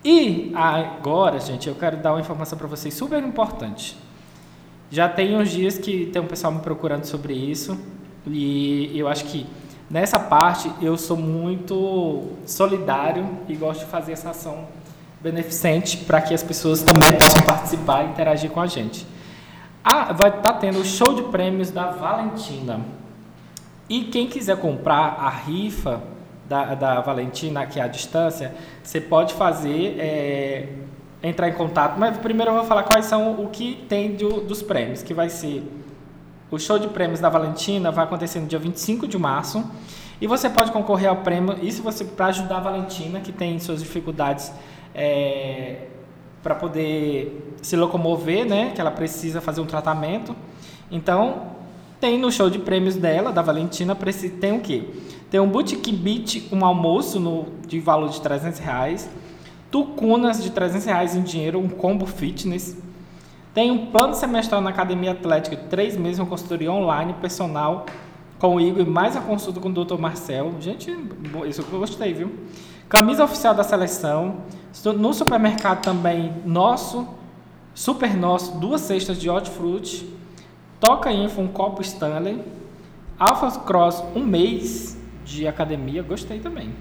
E 0.04 0.50
agora, 0.52 1.38
gente, 1.38 1.68
eu 1.68 1.76
quero 1.76 1.96
dar 1.98 2.10
uma 2.10 2.20
informação 2.20 2.58
para 2.58 2.66
vocês 2.66 2.92
super 2.92 3.22
importante. 3.22 3.96
Já 4.90 5.08
tem 5.08 5.36
uns 5.36 5.50
dias 5.50 5.78
que 5.78 6.06
tem 6.06 6.20
um 6.20 6.26
pessoal 6.26 6.52
me 6.52 6.60
procurando 6.60 7.04
sobre 7.04 7.32
isso 7.32 7.78
e 8.26 8.90
eu 8.98 9.06
acho 9.06 9.24
que 9.26 9.46
nessa 9.88 10.18
parte 10.18 10.68
eu 10.82 10.96
sou 10.96 11.16
muito 11.16 12.28
solidário 12.44 13.38
e 13.48 13.54
gosto 13.54 13.84
de 13.84 13.86
fazer 13.86 14.12
essa 14.12 14.30
ação 14.30 14.66
beneficente 15.20 15.98
para 15.98 16.20
que 16.20 16.34
as 16.34 16.42
pessoas 16.42 16.82
também 16.82 17.12
possam 17.12 17.42
participar 17.42 18.04
e 18.04 18.08
interagir 18.08 18.50
com 18.50 18.60
a 18.60 18.66
gente. 18.66 19.06
Ah, 19.84 20.12
vai 20.12 20.30
estar 20.30 20.54
tendo 20.54 20.80
o 20.80 20.84
show 20.84 21.14
de 21.14 21.22
prêmios 21.22 21.70
da 21.70 21.90
Valentina. 21.90 22.80
E 23.88 24.04
quem 24.04 24.26
quiser 24.26 24.56
comprar 24.56 25.16
a 25.20 25.30
rifa 25.30 26.02
da, 26.48 26.74
da 26.74 27.00
Valentina, 27.00 27.64
que 27.64 27.78
é 27.78 27.82
a 27.84 27.88
distância, 27.88 28.54
você 28.82 29.00
pode 29.00 29.34
fazer 29.34 29.96
é, 30.00 30.68
entrar 31.22 31.48
em 31.48 31.52
contato, 31.52 31.98
mas 31.98 32.16
primeiro 32.18 32.50
eu 32.50 32.56
vou 32.56 32.64
falar 32.64 32.84
quais 32.84 33.04
são 33.06 33.42
o 33.42 33.48
que 33.48 33.84
tem 33.88 34.14
do, 34.14 34.40
dos 34.40 34.62
prêmios, 34.62 35.02
que 35.02 35.12
vai 35.12 35.28
ser 35.28 35.62
o 36.50 36.58
show 36.58 36.78
de 36.78 36.88
prêmios 36.88 37.20
da 37.20 37.28
Valentina 37.28 37.92
vai 37.92 38.04
acontecer 38.04 38.40
no 38.40 38.46
dia 38.46 38.58
25 38.58 39.06
de 39.06 39.16
março. 39.16 39.64
E 40.20 40.26
você 40.26 40.50
pode 40.50 40.72
concorrer 40.72 41.08
ao 41.08 41.16
prêmio, 41.18 41.56
isso 41.62 41.82
você 41.82 42.04
para 42.04 42.26
ajudar 42.26 42.56
a 42.56 42.60
Valentina, 42.60 43.20
que 43.20 43.32
tem 43.32 43.58
suas 43.58 43.80
dificuldades 43.80 44.52
é, 44.94 45.86
para 46.42 46.54
poder 46.54 47.54
se 47.62 47.76
locomover, 47.76 48.44
né? 48.44 48.72
Que 48.74 48.80
ela 48.80 48.90
precisa 48.90 49.40
fazer 49.40 49.60
um 49.60 49.66
tratamento. 49.66 50.34
Então, 50.90 51.52
tem 52.00 52.18
no 52.18 52.32
show 52.32 52.50
de 52.50 52.58
prêmios 52.58 52.96
dela, 52.96 53.30
da 53.30 53.40
Valentina, 53.40 53.96
tem 54.40 54.52
o 54.52 54.60
quê? 54.60 54.84
Tem 55.30 55.38
um 55.38 55.48
boutique 55.48 55.92
beat, 55.92 56.48
um 56.52 56.64
almoço 56.64 57.20
no, 57.20 57.46
de 57.66 57.78
valor 57.78 58.10
de 58.10 58.20
300 58.20 58.58
reais, 58.58 59.08
tucunas 59.70 60.42
de 60.42 60.50
300 60.50 60.84
reais 60.86 61.14
em 61.14 61.22
dinheiro, 61.22 61.58
um 61.58 61.68
combo 61.68 62.06
fitness, 62.06 62.76
tem 63.52 63.70
um 63.70 63.86
plano 63.86 64.14
semestral 64.14 64.60
na 64.60 64.70
Academia 64.70 65.10
Atlética, 65.10 65.56
três 65.56 65.96
meses, 65.96 66.18
uma 66.20 66.26
consultoria 66.26 66.70
online, 66.70 67.14
personal, 67.14 67.84
com 68.38 68.56
o 68.56 68.60
Igor 68.60 68.82
e 68.82 68.88
mais 68.88 69.16
a 69.16 69.20
consulta 69.20 69.60
com 69.60 69.68
o 69.68 69.72
Dr. 69.72 69.98
Marcel. 69.98 70.54
Gente, 70.60 70.96
isso 71.48 71.64
eu 71.72 71.78
gostei, 71.78 72.14
viu? 72.14 72.32
Camisa 72.88 73.24
oficial 73.24 73.54
da 73.54 73.64
seleção. 73.64 74.42
No 74.96 75.12
supermercado 75.12 75.82
também, 75.82 76.32
nosso, 76.44 77.08
super 77.74 78.16
nosso, 78.16 78.58
duas 78.58 78.82
cestas 78.82 79.20
de 79.20 79.28
hortifruti. 79.28 80.08
Toca 80.78 81.12
Info, 81.12 81.40
um 81.40 81.48
copo 81.48 81.82
Stanley. 81.82 82.40
Alpha 83.18 83.50
Cross, 83.60 84.02
um 84.14 84.24
mês 84.24 84.96
de 85.24 85.46
academia. 85.46 86.02
Gostei 86.02 86.38
também. 86.38 86.72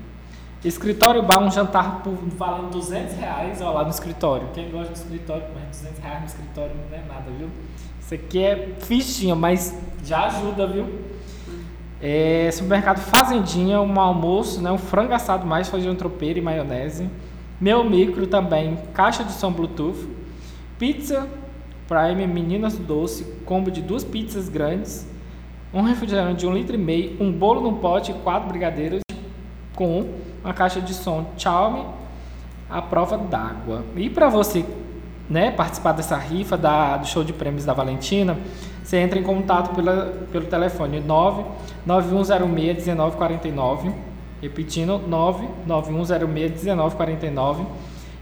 Escritório 0.63 1.23
bar, 1.23 1.39
um 1.39 1.49
jantar 1.49 2.03
por 2.03 2.13
valendo 2.37 2.71
200 2.71 3.15
reais, 3.15 3.61
ó, 3.61 3.71
lá 3.71 3.83
no 3.83 3.89
escritório. 3.89 4.49
Quem 4.53 4.69
gosta 4.69 4.91
do 4.91 4.95
escritório, 4.97 5.43
mas 5.55 5.77
200 5.77 5.99
reais 5.99 6.19
no 6.19 6.25
escritório 6.25 6.71
não 6.75 6.97
é 6.97 7.01
nada, 7.07 7.31
viu? 7.37 7.47
Isso 8.01 8.13
aqui 8.13 8.43
é 8.43 8.75
fichinha, 8.79 9.35
mas 9.35 9.73
já 10.03 10.25
ajuda, 10.25 10.67
viu? 10.67 10.85
É, 12.01 12.49
supermercado 12.51 12.99
Fazendinha, 12.99 13.79
um 13.79 13.99
almoço, 13.99 14.61
né, 14.61 14.69
um 14.69 14.77
frango 14.77 15.13
assado 15.13 15.47
mais 15.47 15.69
feijão 15.69 15.95
tropeiro 15.95 16.39
e 16.39 16.41
maionese. 16.41 17.09
Meu 17.59 17.83
micro 17.83 18.27
também, 18.27 18.77
caixa 18.93 19.23
de 19.23 19.31
som 19.31 19.53
Bluetooth. 19.53 20.09
Pizza 20.77 21.25
Prime 21.87 22.27
Meninas 22.27 22.77
Doce, 22.77 23.23
combo 23.45 23.71
de 23.71 23.81
duas 23.81 24.03
pizzas 24.03 24.49
grandes. 24.49 25.07
Um 25.73 25.83
refrigerante 25.83 26.41
de 26.41 26.47
um 26.47 26.53
litro 26.53 26.75
e 26.75 26.77
meio, 26.77 27.15
um 27.21 27.31
bolo 27.31 27.61
no 27.61 27.77
pote 27.77 28.11
e 28.11 28.13
quatro 28.15 28.49
brigadeiros 28.49 29.01
com 29.79 30.05
uma 30.43 30.53
caixa 30.53 30.79
de 30.81 30.93
som 30.93 31.27
Xiaomi 31.37 31.85
à 32.69 32.81
prova 32.81 33.17
d'água. 33.17 33.85
E 33.95 34.09
para 34.09 34.27
você 34.27 34.65
né, 35.29 35.51
participar 35.51 35.93
dessa 35.93 36.17
rifa 36.17 36.57
da, 36.57 36.97
do 36.97 37.07
show 37.07 37.23
de 37.23 37.31
prêmios 37.31 37.63
da 37.63 37.71
Valentina, 37.71 38.37
você 38.83 38.97
entra 38.97 39.17
em 39.17 39.23
contato 39.23 39.73
pela, 39.73 40.13
pelo 40.33 40.47
telefone 40.47 41.01
991061949, 41.87 43.93
repetindo 44.41 44.99
991061949. 45.67 47.65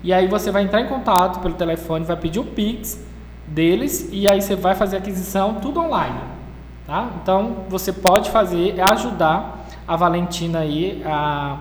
E 0.04 0.14
aí 0.14 0.28
você 0.28 0.52
vai 0.52 0.62
entrar 0.62 0.82
em 0.82 0.88
contato 0.88 1.40
pelo 1.40 1.56
telefone, 1.56 2.06
vai 2.06 2.18
pedir 2.18 2.40
o 2.40 2.44
Pix 2.44 3.04
deles 3.48 4.10
e 4.12 4.32
aí 4.32 4.44
você 4.44 4.56
vai 4.56 4.76
fazer 4.76 4.98
a 4.98 5.00
aquisição 5.00 5.56
tudo 5.56 5.80
online. 5.80 6.20
Tá? 6.86 7.10
Então 7.22 7.64
você 7.68 7.92
pode 7.92 8.30
fazer, 8.30 8.78
é 8.78 8.84
ajudar 8.92 9.58
a 9.88 9.96
Valentina 9.96 10.60
aí 10.60 11.02
a 11.06 11.60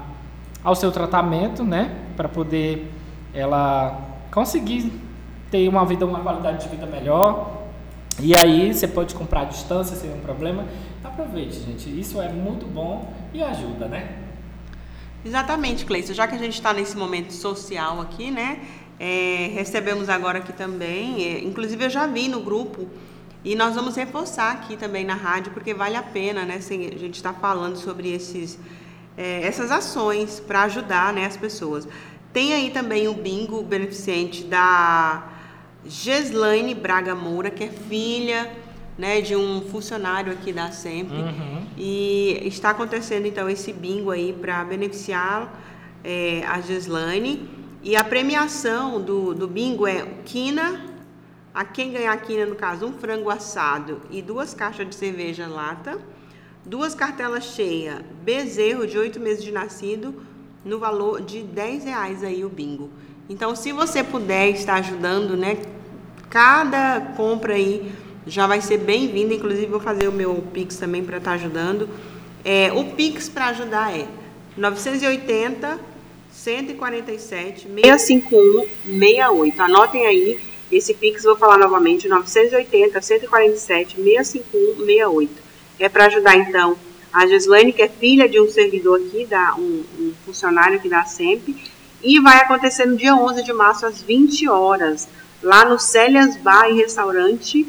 ao 0.67 0.75
seu 0.75 0.91
tratamento, 0.91 1.63
né, 1.63 1.95
para 2.17 2.29
poder 2.29 2.91
ela 3.33 4.01
conseguir 4.33 4.91
ter 5.49 5.69
uma 5.69 5.87
vida, 5.87 6.05
uma 6.05 6.19
qualidade 6.19 6.65
de 6.65 6.69
vida 6.69 6.85
melhor. 6.87 7.69
E 8.19 8.37
aí 8.37 8.75
você 8.75 8.89
pode 8.89 9.15
comprar 9.15 9.43
à 9.43 9.45
distância 9.45 9.95
sem 9.95 10.13
um 10.13 10.19
problema. 10.19 10.65
Aproveite, 11.05 11.61
gente. 11.61 11.89
Isso 11.89 12.21
é 12.21 12.29
muito 12.33 12.67
bom 12.67 13.13
e 13.33 13.45
ajuda, 13.45 13.87
né? 13.87 14.17
Exatamente, 15.25 15.85
Cleiton. 15.85 16.15
Já 16.15 16.27
que 16.27 16.35
a 16.35 16.39
gente 16.39 16.55
está 16.55 16.73
nesse 16.73 16.97
momento 16.97 17.33
social 17.33 18.01
aqui, 18.01 18.33
né? 18.33 18.59
É, 18.99 19.51
recebemos 19.55 20.09
agora 20.09 20.39
aqui 20.39 20.53
também, 20.53 21.23
é, 21.23 21.45
inclusive 21.45 21.85
eu 21.85 21.91
já 21.91 22.09
vi 22.09 22.27
no 22.27 22.41
grupo 22.41 22.89
e 23.47 23.55
nós 23.55 23.77
vamos 23.77 23.95
reforçar 23.95 24.51
aqui 24.51 24.77
também 24.77 25.05
na 25.05 25.15
rádio 25.15 25.53
porque 25.53 25.73
vale 25.73 25.95
a 25.95 26.03
pena, 26.03 26.45
né? 26.45 26.57
Assim, 26.57 26.89
a 26.89 26.99
gente 26.99 27.15
está 27.15 27.33
falando 27.33 27.77
sobre 27.77 28.13
esses 28.13 28.59
é, 29.17 29.47
essas 29.47 29.71
ações 29.71 30.41
para 30.41 30.65
ajudar 30.65 31.13
né, 31.13 31.25
as 31.27 31.37
pessoas. 31.37 31.87
Tem 32.33 32.53
aí 32.53 32.71
também 32.71 33.07
o 33.07 33.15
bingo 33.15 33.63
beneficente 33.63 34.43
da 34.43 35.29
Geslaine 35.87 36.75
Braga 36.75 37.15
Moura, 37.15 37.49
que 37.49 37.63
é 37.63 37.69
filha 37.69 38.53
né, 38.99 39.21
de 39.21 39.37
um 39.37 39.63
funcionário 39.71 40.33
aqui 40.33 40.53
da 40.53 40.73
SEMP. 40.73 41.13
Uhum. 41.13 41.67
E 41.79 42.43
está 42.47 42.71
acontecendo 42.71 43.27
então 43.27 43.49
esse 43.49 43.73
bingo 43.73 44.11
aí 44.11 44.33
para 44.33 44.65
beneficiar 44.65 45.57
é, 46.03 46.43
a 46.49 46.61
Geslaine. 46.61 47.49
E 47.81 47.95
a 47.95 48.03
premiação 48.03 49.01
do, 49.01 49.33
do 49.33 49.47
bingo 49.47 49.87
é 49.87 50.05
quina, 50.25 50.96
a 51.57 51.65
quem 51.65 51.91
ganhar 51.91 52.17
quina, 52.19 52.47
no 52.47 52.55
caso, 52.55 52.87
um 52.87 52.93
frango 52.93 53.31
assado 53.31 54.01
e 54.11 54.23
duas 54.23 54.55
caixas 54.55 54.89
de 54.89 54.95
cerveja 54.95 55.49
lata 55.49 55.99
duas 56.67 56.97
cartelas 56.97 57.45
cheias, 57.45 58.01
bezerro 58.25 58.87
de 58.89 58.99
oito 58.99 59.21
meses 59.21 59.43
de 59.45 59.53
nascido, 59.53 60.13
no 60.65 60.81
valor 60.81 61.23
de 61.23 61.43
10 61.43 61.85
reais 61.85 62.25
aí 62.25 62.45
o 62.45 62.49
bingo. 62.49 62.91
Então, 63.29 63.55
se 63.55 63.71
você 63.71 64.03
puder 64.03 64.51
estar 64.51 64.75
ajudando, 64.75 65.37
né? 65.37 65.59
Cada 66.29 67.01
compra 67.17 67.55
aí 67.55 67.93
já 68.27 68.49
vai 68.49 68.61
ser 68.61 68.79
bem-vinda. 68.79 69.33
Inclusive, 69.33 69.67
vou 69.67 69.79
fazer 69.79 70.09
o 70.09 70.13
meu 70.13 70.45
Pix 70.53 70.77
também 70.77 71.05
para 71.05 71.19
estar 71.19 71.33
ajudando. 71.33 71.89
É, 72.45 72.73
o 72.73 72.85
Pix 72.97 73.29
para 73.29 73.47
ajudar 73.47 73.97
é 73.97 74.09
980 74.57 75.79
147 76.33 77.69
651 77.69 78.67
68. 78.85 79.63
Anotem 79.63 80.07
aí 80.07 80.41
esse 80.71 80.95
Pix, 80.95 81.25
vou 81.25 81.37
falar 81.37 81.59
novamente: 81.59 82.09
980 82.09 83.01
147 83.01 83.97
651 83.97 84.77
68 84.77 85.47
é 85.79 85.89
para 85.89 86.07
ajudar 86.07 86.37
então 86.37 86.77
a 87.13 87.27
Gislaine, 87.27 87.73
que 87.73 87.83
é 87.83 87.89
filha 87.89 88.29
de 88.29 88.41
um 88.41 88.49
servidor 88.49 89.01
aqui, 89.01 89.25
da, 89.25 89.55
um, 89.57 89.85
um 89.99 90.13
funcionário 90.25 90.77
aqui 90.77 90.89
da 90.89 91.05
SEMP, 91.05 91.57
e 92.03 92.21
vai 92.21 92.39
acontecer 92.39 92.85
no 92.85 92.97
dia 92.97 93.17
11 93.17 93.43
de 93.43 93.53
março, 93.53 93.87
às 93.87 94.03
20 94.03 94.49
horas, 94.49 95.09
lá 95.43 95.65
no 95.65 95.79
Célias 95.79 96.37
Bar 96.37 96.69
e 96.69 96.75
Restaurante, 96.75 97.67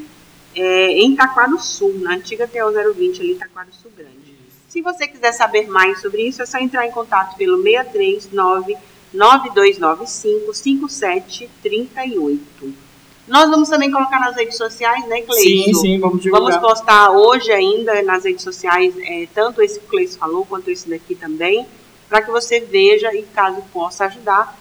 é, 0.54 1.00
em 1.00 1.16
Taquaro 1.16 1.58
Sul, 1.60 1.98
na 2.00 2.16
antiga 2.16 2.48
TO 2.48 2.94
020, 2.94 3.22
ali 3.22 3.34
em 3.34 3.40
Sul 3.72 3.92
Grande. 3.96 4.36
Se 4.68 4.82
você 4.82 5.08
quiser 5.08 5.32
saber 5.32 5.70
mais 5.70 6.02
sobre 6.02 6.24
isso, 6.24 6.42
é 6.42 6.46
só 6.46 6.58
entrar 6.58 6.86
em 6.86 6.92
contato 6.92 7.38
pelo 7.38 7.64
639 7.64 8.76
9295 9.14 10.54
5738. 10.54 12.87
Nós 13.28 13.50
vamos 13.50 13.68
também 13.68 13.92
colocar 13.92 14.20
nas 14.20 14.36
redes 14.36 14.56
sociais, 14.56 15.06
né, 15.08 15.22
Cleiton? 15.22 15.34
Sim, 15.36 15.74
sim, 15.74 16.00
vamos 16.00 16.22
divulgar. 16.22 16.50
Vamos 16.50 16.70
postar 16.70 17.12
hoje 17.12 17.52
ainda 17.52 18.02
nas 18.02 18.24
redes 18.24 18.42
sociais, 18.42 18.96
é, 19.00 19.28
tanto 19.34 19.62
esse 19.62 19.80
que 19.80 19.86
o 19.86 19.90
Cleiton 19.90 20.18
falou, 20.18 20.46
quanto 20.46 20.72
esse 20.72 20.90
daqui 20.90 21.14
também, 21.14 21.68
para 22.08 22.22
que 22.22 22.32
você 22.32 22.62
veja 22.62 23.14
e 23.14 23.24
caso 23.24 23.62
possa 23.74 24.06
ajudar, 24.06 24.58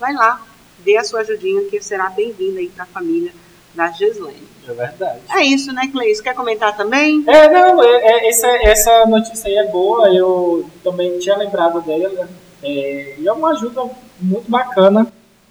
vai 0.00 0.12
lá, 0.12 0.42
dê 0.80 0.96
a 0.96 1.04
sua 1.04 1.20
ajudinha, 1.20 1.62
que 1.70 1.80
será 1.80 2.10
bem-vinda 2.10 2.58
aí 2.58 2.68
para 2.68 2.82
a 2.82 2.86
família 2.88 3.32
da 3.72 3.88
Gislaine. 3.92 4.48
É 4.68 4.72
verdade. 4.72 5.20
É 5.30 5.44
isso, 5.44 5.72
né, 5.72 5.88
Cleiton? 5.92 6.22
Quer 6.22 6.34
comentar 6.34 6.76
também? 6.76 7.22
É, 7.24 7.48
não, 7.48 7.80
é, 7.82 7.88
é, 7.88 8.28
essa, 8.28 8.48
essa 8.64 9.06
notícia 9.06 9.48
aí 9.48 9.56
é 9.56 9.70
boa, 9.70 10.12
eu 10.12 10.68
também 10.82 11.20
tinha 11.20 11.36
lembrado 11.36 11.80
dela, 11.82 12.28
é, 12.64 13.14
e 13.16 13.28
é 13.28 13.32
uma 13.32 13.52
ajuda 13.52 13.88
muito 14.20 14.50
bacana 14.50 15.06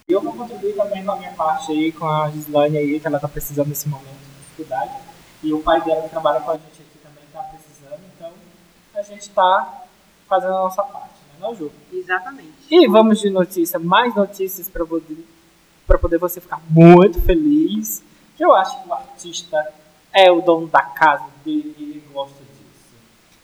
eu 0.10 0.22
vou 0.22 0.32
contribuir 0.32 0.74
também 0.74 1.04
com 1.04 1.12
a 1.12 1.16
minha 1.18 1.34
parte 1.34 1.70
aí, 1.70 1.92
com 1.92 2.08
a 2.08 2.30
Gislaine 2.30 2.78
aí, 2.78 2.98
que 2.98 3.06
ela 3.06 3.18
está 3.18 3.28
precisando 3.28 3.68
nesse 3.68 3.90
momento 3.90 4.08
de 4.08 4.38
dificuldade. 4.40 4.92
E 5.44 5.54
o 5.54 5.62
pai 5.62 5.82
dela 5.82 6.04
que 6.04 6.10
trabalha 6.10 6.40
com 6.40 6.52
a 6.52 6.54
gente 6.54 6.82
aqui 6.82 6.98
também 7.04 7.26
está 7.26 7.42
precisando, 7.42 8.00
então 8.16 8.32
a 8.96 9.02
gente 9.02 9.24
está 9.24 9.84
fazendo 10.30 10.54
a 10.54 10.60
nossa 10.60 10.82
parte, 10.82 11.16
né, 11.28 11.36
não, 11.42 11.54
Ju? 11.54 11.70
Exatamente. 11.92 12.54
E 12.72 12.88
vamos 12.88 13.20
de 13.20 13.30
notícia, 13.30 13.78
mais 13.78 14.16
notícias 14.16 14.70
para 14.70 14.86
poder, 14.86 15.28
poder 16.00 16.18
você 16.18 16.40
ficar 16.40 16.62
muito 16.70 17.20
feliz. 17.22 18.02
Que 18.38 18.46
eu 18.46 18.56
acho 18.56 18.82
que 18.82 18.88
o 18.88 18.94
artista 18.94 19.74
é 20.14 20.32
o 20.32 20.40
dono 20.40 20.68
da 20.68 20.84
casa 20.84 21.26
dele 21.44 21.76
e 21.78 21.84
ele 21.84 22.04
gosta 22.14 22.40
disso. 22.40 22.96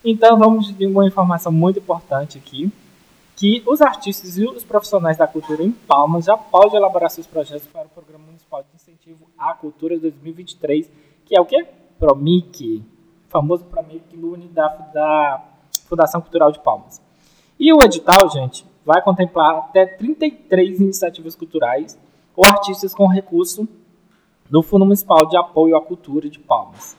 Então 0.02 0.40
vamos 0.40 0.74
de 0.74 0.86
uma 0.88 1.06
informação 1.06 1.52
muito 1.52 1.80
importante 1.80 2.38
aqui 2.38 2.72
que 3.36 3.64
os 3.66 3.82
artistas 3.82 4.38
e 4.38 4.46
os 4.46 4.64
profissionais 4.64 5.18
da 5.18 5.28
cultura 5.28 5.64
em 5.64 5.72
Palmas 5.72 6.26
já 6.26 6.38
podem 6.38 6.78
elaborar 6.78 7.10
seus 7.10 7.28
projetos 7.28 7.68
para 7.68 7.86
o 7.86 7.90
Programa 7.90 8.26
Municipal 8.26 8.64
de 8.64 8.70
Incentivo 8.76 9.28
à 9.38 9.54
Cultura 9.54 9.98
2023, 9.98 10.90
que 11.26 11.36
é 11.36 11.42
o 11.42 11.46
quê? 11.46 11.66
PROMIC, 12.00 12.84
famoso 13.30 13.66
PROMIC 13.66 14.16
da, 14.52 14.68
da 14.68 15.44
Fundação 15.88 16.22
Cultural 16.22 16.52
de 16.52 16.60
Palmas. 16.60 17.02
E 17.60 17.74
o 17.74 17.84
edital, 17.84 18.30
gente, 18.30 18.66
vai 18.86 19.02
contemplar 19.02 19.58
até 19.58 19.86
33 19.86 20.80
iniciativas 20.80 21.36
culturais 21.36 21.98
ou 22.36 22.46
artistas 22.46 22.94
com 22.94 23.08
recurso 23.08 23.68
do 24.50 24.62
Fundo 24.62 24.86
Municipal 24.86 25.26
de 25.28 25.38
Apoio 25.38 25.76
à 25.76 25.82
Cultura 25.82 26.30
de 26.30 26.40
Palmas. 26.40 26.98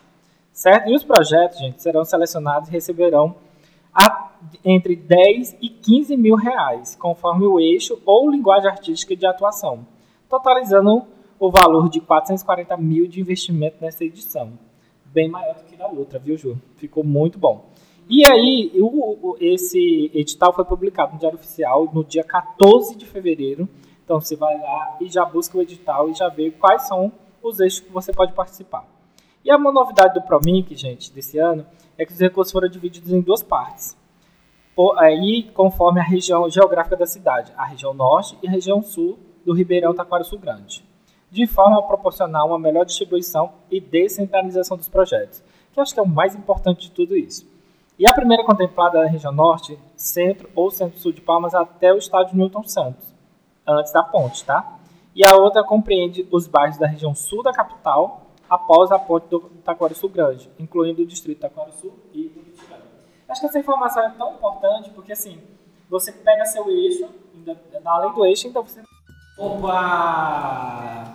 Certo? 0.52 0.88
E 0.88 0.94
os 0.94 1.02
projetos, 1.02 1.58
gente, 1.58 1.82
serão 1.82 2.04
selecionados 2.04 2.68
e 2.68 2.72
receberão 2.72 3.34
a, 3.94 4.30
entre 4.64 4.96
10 4.96 5.56
e 5.62 5.68
15 5.68 6.16
mil 6.16 6.34
reais, 6.34 6.96
conforme 6.96 7.46
o 7.46 7.60
eixo 7.60 8.00
ou 8.04 8.30
linguagem 8.30 8.68
artística 8.68 9.14
de 9.14 9.26
atuação, 9.26 9.86
totalizando 10.28 11.04
o 11.38 11.50
valor 11.50 11.88
de 11.88 12.00
440 12.00 12.76
mil 12.76 13.06
de 13.06 13.20
investimento 13.20 13.76
nessa 13.80 14.04
edição. 14.04 14.58
Bem 15.06 15.28
maior 15.28 15.54
do 15.54 15.64
que 15.64 15.76
da 15.76 15.86
outra, 15.86 16.18
viu, 16.18 16.36
Ju? 16.36 16.58
Ficou 16.76 17.04
muito 17.04 17.38
bom. 17.38 17.66
E 18.08 18.22
aí, 18.30 18.70
o, 18.80 19.36
esse 19.40 20.10
edital 20.12 20.52
foi 20.52 20.64
publicado 20.64 21.12
no 21.12 21.18
Diário 21.18 21.38
Oficial 21.38 21.88
no 21.92 22.04
dia 22.04 22.24
14 22.24 22.96
de 22.96 23.06
fevereiro. 23.06 23.68
Então, 24.04 24.20
você 24.20 24.36
vai 24.36 24.58
lá 24.58 24.98
e 25.00 25.08
já 25.08 25.24
busca 25.24 25.56
o 25.56 25.62
edital 25.62 26.10
e 26.10 26.14
já 26.14 26.28
vê 26.28 26.50
quais 26.50 26.82
são 26.82 27.12
os 27.42 27.60
eixos 27.60 27.80
que 27.80 27.90
você 27.90 28.12
pode 28.12 28.32
participar. 28.32 28.86
E 29.44 29.50
a 29.50 29.56
uma 29.56 29.72
novidade 29.72 30.14
do 30.14 30.22
ProMIC, 30.22 30.74
gente, 30.74 31.12
desse 31.12 31.38
ano, 31.38 31.66
é 31.98 32.04
que 32.04 32.12
os 32.12 32.18
recursos 32.18 32.52
foram 32.52 32.68
divididos 32.68 33.12
em 33.12 33.20
duas 33.20 33.42
partes. 33.42 33.96
Por, 34.74 34.98
aí, 34.98 35.44
conforme 35.54 36.00
a 36.00 36.04
região 36.04 36.48
geográfica 36.50 36.96
da 36.96 37.06
cidade, 37.06 37.52
a 37.56 37.64
região 37.64 37.94
norte 37.94 38.36
e 38.42 38.48
a 38.48 38.50
região 38.50 38.82
sul 38.82 39.18
do 39.44 39.52
Ribeirão 39.52 39.94
Taquara 39.94 40.24
Sul 40.24 40.38
Grande, 40.38 40.84
de 41.30 41.46
forma 41.46 41.78
a 41.78 41.82
proporcionar 41.82 42.46
uma 42.46 42.58
melhor 42.58 42.84
distribuição 42.84 43.52
e 43.70 43.80
descentralização 43.80 44.76
dos 44.76 44.88
projetos, 44.88 45.42
que 45.72 45.80
acho 45.80 45.94
que 45.94 46.00
é 46.00 46.02
o 46.02 46.08
mais 46.08 46.34
importante 46.34 46.82
de 46.82 46.90
tudo 46.90 47.16
isso. 47.16 47.46
E 47.96 48.08
a 48.08 48.12
primeira 48.12 48.44
contemplada 48.44 48.98
é 48.98 49.04
a 49.04 49.08
região 49.08 49.32
norte, 49.32 49.78
centro 49.96 50.48
ou 50.54 50.70
centro-sul 50.70 51.12
de 51.12 51.20
Palmas 51.20 51.54
até 51.54 51.92
o 51.92 51.98
estádio 51.98 52.36
Newton 52.36 52.64
Santos, 52.64 53.14
antes 53.66 53.92
da 53.92 54.02
ponte, 54.02 54.44
tá? 54.44 54.78
E 55.14 55.24
a 55.24 55.36
outra 55.36 55.62
compreende 55.62 56.26
os 56.32 56.48
bairros 56.48 56.76
da 56.76 56.88
região 56.88 57.14
sul 57.14 57.42
da 57.44 57.52
capital, 57.52 58.23
após 58.54 58.92
a 58.92 58.98
ponte 58.98 59.26
do 59.28 59.40
Taquara 59.64 59.94
Sul 59.94 60.08
Grande, 60.08 60.48
incluindo 60.58 61.02
o 61.02 61.06
distrito 61.06 61.40
Taquara 61.40 61.72
Sul 61.72 61.92
e 62.12 62.28
Curitiba. 62.28 62.76
Acho 63.28 63.40
que 63.40 63.46
essa 63.46 63.58
informação 63.58 64.02
é 64.04 64.10
tão 64.10 64.34
importante 64.34 64.90
porque, 64.90 65.12
assim, 65.12 65.40
você 65.90 66.12
pega 66.12 66.44
seu 66.44 66.70
eixo, 66.70 67.08
ainda, 67.34 67.60
além 67.84 68.12
do 68.12 68.24
eixo, 68.24 68.46
então 68.46 68.62
você... 68.62 68.80
Opa! 69.36 71.14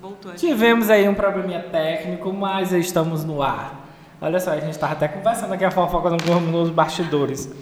Voltou. 0.00 0.32
Tivemos 0.34 0.88
aí 0.88 1.08
um 1.08 1.14
probleminha 1.14 1.62
técnico, 1.62 2.32
mas 2.32 2.72
estamos 2.72 3.24
no 3.24 3.42
ar. 3.42 3.86
Olha 4.20 4.38
só, 4.38 4.52
a 4.52 4.60
gente 4.60 4.70
estava 4.70 4.92
até 4.92 5.08
conversando 5.08 5.52
aqui 5.52 5.64
a 5.64 5.70
fofoca 5.70 6.10
nos 6.10 6.70
bastidores. 6.70 7.52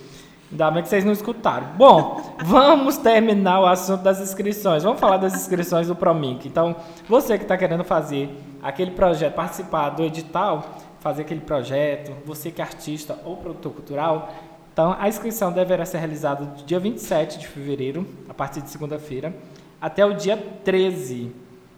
Ainda 0.50 0.70
bem 0.70 0.82
que 0.82 0.88
vocês 0.88 1.04
não 1.04 1.12
escutaram. 1.12 1.66
Bom, 1.76 2.34
vamos 2.42 2.96
terminar 2.96 3.60
o 3.60 3.66
assunto 3.66 4.02
das 4.02 4.18
inscrições. 4.18 4.82
Vamos 4.82 4.98
falar 4.98 5.18
das 5.18 5.34
inscrições 5.34 5.88
do 5.88 5.94
Promic. 5.94 6.48
Então, 6.48 6.74
você 7.06 7.36
que 7.36 7.44
está 7.44 7.56
querendo 7.56 7.84
fazer 7.84 8.30
aquele 8.62 8.92
projeto, 8.92 9.34
participar 9.34 9.90
do 9.90 10.02
edital, 10.02 10.64
fazer 11.00 11.22
aquele 11.22 11.40
projeto, 11.40 12.12
você 12.24 12.50
que 12.50 12.62
é 12.62 12.64
artista 12.64 13.18
ou 13.24 13.36
produtor 13.36 13.72
cultural, 13.72 14.32
então 14.72 14.96
a 14.98 15.06
inscrição 15.06 15.52
deverá 15.52 15.84
ser 15.84 15.98
realizada 15.98 16.44
do 16.44 16.64
dia 16.64 16.80
27 16.80 17.38
de 17.38 17.46
fevereiro, 17.46 18.06
a 18.28 18.32
partir 18.32 18.62
de 18.62 18.70
segunda-feira, 18.70 19.34
até 19.80 20.04
o 20.06 20.14
dia 20.14 20.36
13. 20.64 21.30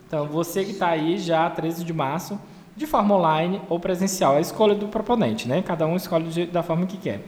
Então, 0.06 0.26
você 0.26 0.64
que 0.64 0.72
está 0.72 0.88
aí 0.88 1.18
já, 1.18 1.48
13 1.50 1.84
de 1.84 1.92
março, 1.92 2.38
de 2.76 2.86
forma 2.86 3.16
online 3.16 3.60
ou 3.68 3.80
presencial. 3.80 4.34
É 4.34 4.38
a 4.38 4.40
escolha 4.40 4.74
do 4.74 4.88
proponente, 4.88 5.48
né? 5.48 5.60
Cada 5.60 5.86
um 5.86 5.96
escolhe 5.96 6.46
da 6.46 6.62
forma 6.62 6.86
que 6.86 6.96
quer. 6.96 7.20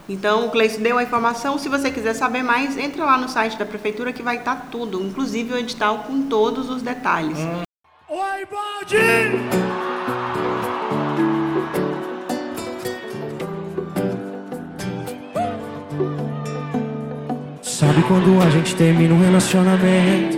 então, 0.07 0.47
o 0.47 0.51
Cleiton 0.51 0.81
deu 0.81 0.97
a 0.97 1.03
informação. 1.03 1.57
Se 1.57 1.69
você 1.69 1.89
quiser 1.89 2.13
saber 2.13 2.43
mais, 2.43 2.77
entre 2.77 3.01
lá 3.01 3.17
no 3.17 3.29
site 3.29 3.57
da 3.57 3.65
prefeitura 3.65 4.11
que 4.11 4.21
vai 4.21 4.37
estar 4.37 4.67
tudo, 4.69 5.01
inclusive 5.01 5.53
o 5.53 5.57
edital 5.57 5.99
com 5.99 6.23
todos 6.23 6.69
os 6.69 6.81
detalhes. 6.81 7.37
Hum. 7.37 7.61
Oi, 8.09 8.45
Baldi! 8.51 9.73
Sabe 17.61 18.01
quando 18.03 18.41
a 18.41 18.49
gente 18.49 18.75
termina 18.75 19.13
um 19.13 19.21
relacionamento 19.21 20.37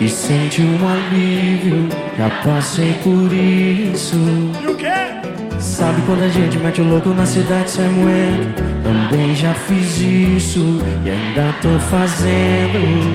e 0.00 0.08
sente 0.08 0.62
um 0.62 0.88
alívio? 0.88 1.88
Já 2.16 2.30
passei 2.42 2.94
por 3.02 3.32
isso. 3.32 4.16
E 4.62 4.66
o 4.66 4.76
quê? 4.76 4.87
Sabe 5.78 6.02
quando 6.02 6.24
a 6.24 6.28
gente 6.28 6.58
mete 6.58 6.80
o 6.80 6.84
louco 6.84 7.10
na 7.10 7.24
cidade 7.24 7.70
sem 7.70 7.88
moeda? 7.88 8.64
Também 8.82 9.32
já 9.32 9.54
fiz 9.54 10.00
isso 10.00 10.82
e 11.04 11.08
ainda 11.08 11.54
tô 11.62 11.78
fazendo. 11.88 13.14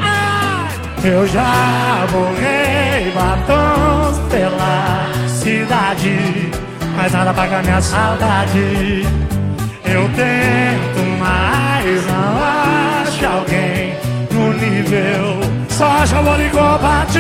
Eu 1.04 1.28
já 1.28 2.08
borrei 2.10 3.12
batons 3.14 4.18
pela 4.32 5.10
cidade, 5.28 6.52
mas 6.96 7.12
nada 7.12 7.32
apaga 7.32 7.62
minha 7.64 7.82
saudade. 7.82 9.06
Eu 9.84 10.10
tento, 10.16 11.20
mas 11.20 12.08
não 12.08 13.02
acho 13.02 13.26
alguém 13.26 13.94
no 14.32 14.54
nível. 14.54 15.42
Só 15.68 16.06
chamou 16.06 16.38
ligou 16.38 16.80
pra 16.80 17.06
ti, 17.12 17.20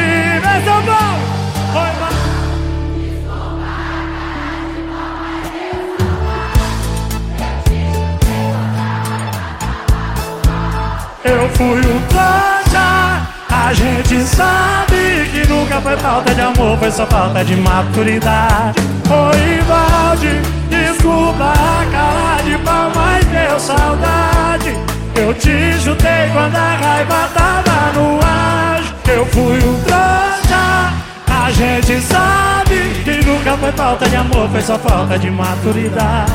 Eu 11.43 11.49
fui 11.49 11.79
um 11.79 12.01
trouxa. 12.07 13.27
A 13.49 13.73
gente 13.73 14.23
sabe 14.23 15.29
que 15.29 15.45
nunca 15.49 15.81
foi 15.81 15.97
falta 15.97 16.33
de 16.33 16.39
amor 16.39 16.77
Foi 16.79 16.89
só 16.89 17.05
falta 17.05 17.43
de 17.43 17.57
maturidade. 17.57 18.79
Oi, 19.09 19.61
Valde, 19.67 20.41
desculpa 20.69 21.51
a 21.51 21.85
cara 21.91 22.41
de 22.43 22.57
pau 22.59 22.89
Mas 22.95 23.25
deu 23.25 23.59
saudade. 23.59 24.73
Eu 25.15 25.33
te 25.33 25.77
chutei 25.81 26.29
quando 26.31 26.55
a 26.55 26.75
raiva 26.75 27.29
tava 27.33 27.91
no 27.93 28.19
ar 28.23 28.81
Eu 29.05 29.25
fui 29.25 29.57
um 29.57 29.81
trouxa. 29.83 30.93
A 31.27 31.51
gente 31.51 31.99
sabe 32.03 33.03
que 33.03 33.25
nunca 33.25 33.57
foi 33.57 33.71
falta 33.73 34.07
de 34.07 34.15
amor 34.15 34.47
Foi 34.49 34.61
só 34.61 34.79
falta 34.79 35.19
de 35.19 35.29
maturidade. 35.29 36.31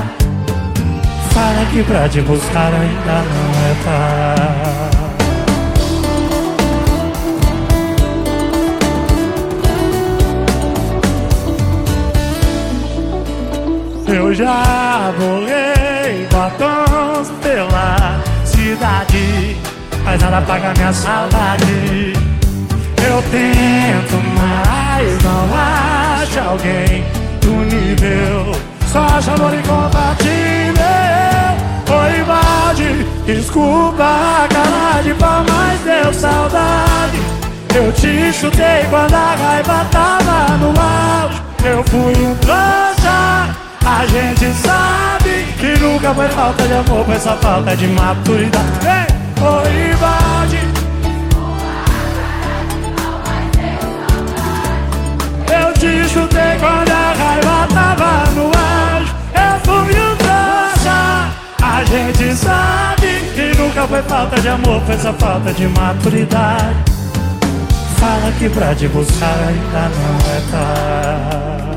Fala 1.32 1.64
que 1.72 1.82
pra 1.82 2.06
te 2.08 2.20
buscar 2.20 2.72
ainda 2.74 3.22
não 3.22 3.70
é 3.70 3.84
tarde 3.84 4.97
Eu 14.08 14.32
já 14.32 15.12
borrei 15.18 16.26
batons 16.32 17.30
pela 17.42 18.18
cidade 18.42 19.54
Mas 20.02 20.22
nada 20.22 20.38
apaga 20.38 20.72
minha 20.78 20.92
saudade 20.94 22.14
Eu 23.06 23.22
tento, 23.30 24.16
mas 24.34 25.22
não 25.22 26.22
acho 26.22 26.40
alguém 26.40 27.04
do 27.42 27.50
nível 27.66 28.58
Só 28.90 29.00
acho 29.00 29.30
amor 29.30 29.52
incompatível 29.52 30.84
Oi, 31.90 32.22
Valde, 32.22 33.06
desculpa 33.26 34.04
a 34.04 34.48
cara 34.48 35.02
de 35.02 35.12
pau 35.14 35.44
Mas 35.46 35.80
deu 35.80 36.14
saudade 36.14 37.18
Eu 37.76 37.92
te 37.92 38.32
chutei 38.32 38.86
quando 38.88 39.12
a 39.12 39.34
raiva 39.34 39.84
tava 39.90 40.56
no 40.56 40.68
auge. 40.68 41.42
Eu 41.62 41.84
fui 41.84 42.26
um 42.26 42.34
trouxa. 42.36 43.67
A 43.84 44.06
gente 44.06 44.52
sabe 44.54 45.46
que 45.58 45.78
nunca 45.80 46.14
foi 46.14 46.28
falta 46.28 46.66
de 46.66 46.72
amor, 46.72 47.04
foi 47.04 47.18
só 47.18 47.36
falta 47.36 47.76
de 47.76 47.86
maturidade. 47.88 48.66
Ei, 48.84 49.42
ô 49.42 49.62
Rivaldi. 49.62 50.58
Eu 55.50 55.72
te 55.74 56.08
chutei 56.08 56.58
quando 56.60 56.90
a 56.90 57.12
raiva 57.12 57.66
tava 57.72 58.30
no 58.32 58.46
auge. 58.46 59.12
Eu 59.34 59.60
fui 59.64 60.00
um 60.00 60.16
trouxa. 60.16 61.30
A 61.62 61.84
gente 61.84 62.34
sabe 62.36 63.20
que 63.34 63.56
nunca 63.58 63.86
foi 63.86 64.02
falta 64.02 64.40
de 64.40 64.48
amor, 64.48 64.82
foi 64.82 64.98
só 64.98 65.12
falta 65.14 65.52
de 65.52 65.66
maturidade. 65.68 66.98
Fala 67.98 68.30
que 68.38 68.48
pra 68.48 68.74
te 68.74 68.86
buscar 68.88 69.34
ainda 69.48 69.88
não 69.88 70.18
é 70.30 70.40
tarde. 70.52 71.67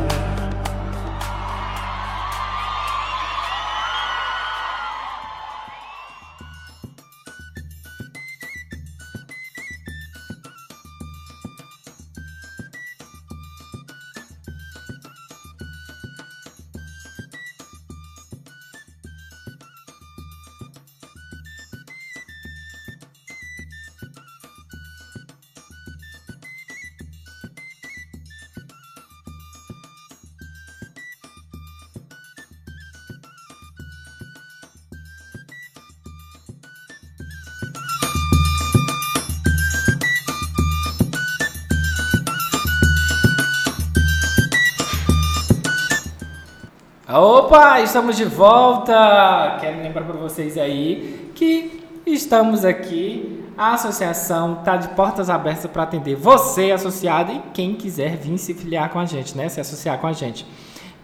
Opa, 47.14 47.82
estamos 47.82 48.16
de 48.16 48.24
volta! 48.24 49.58
Quero 49.60 49.82
lembrar 49.84 50.06
para 50.06 50.16
vocês 50.16 50.58
aí 50.58 51.30
que 51.36 51.84
estamos 52.06 52.64
aqui. 52.64 53.44
A 53.58 53.74
associação 53.74 54.60
está 54.60 54.78
de 54.78 54.88
portas 54.90 55.30
abertas 55.30 55.70
para 55.70 55.84
atender 55.84 56.16
você, 56.16 56.72
associado, 56.72 57.34
e 57.34 57.42
quem 57.54 57.76
quiser 57.76 58.16
vir 58.16 58.38
se 58.38 58.54
filiar 58.54 58.90
com 58.92 58.98
a 58.98 59.04
gente, 59.06 59.36
né? 59.36 59.50
Se 59.50 59.60
associar 59.60 59.98
com 59.98 60.08
a 60.08 60.14
gente. 60.14 60.46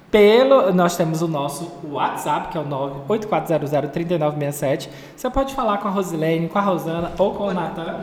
Pelo, 0.09 0.71
nós 0.71 0.95
temos 0.95 1.21
o 1.21 1.27
nosso 1.27 1.69
WhatsApp, 1.91 2.53
que 2.53 2.57
é 2.57 2.61
o 2.61 2.65
984003967. 3.09 4.87
Você 5.13 5.29
pode 5.29 5.53
falar 5.53 5.79
com 5.79 5.89
a 5.89 5.91
Rosilene, 5.91 6.47
com 6.47 6.57
a 6.57 6.61
Rosana 6.61 7.11
ou 7.17 7.33
com 7.33 7.47
o 7.47 7.53
Natan 7.53 7.99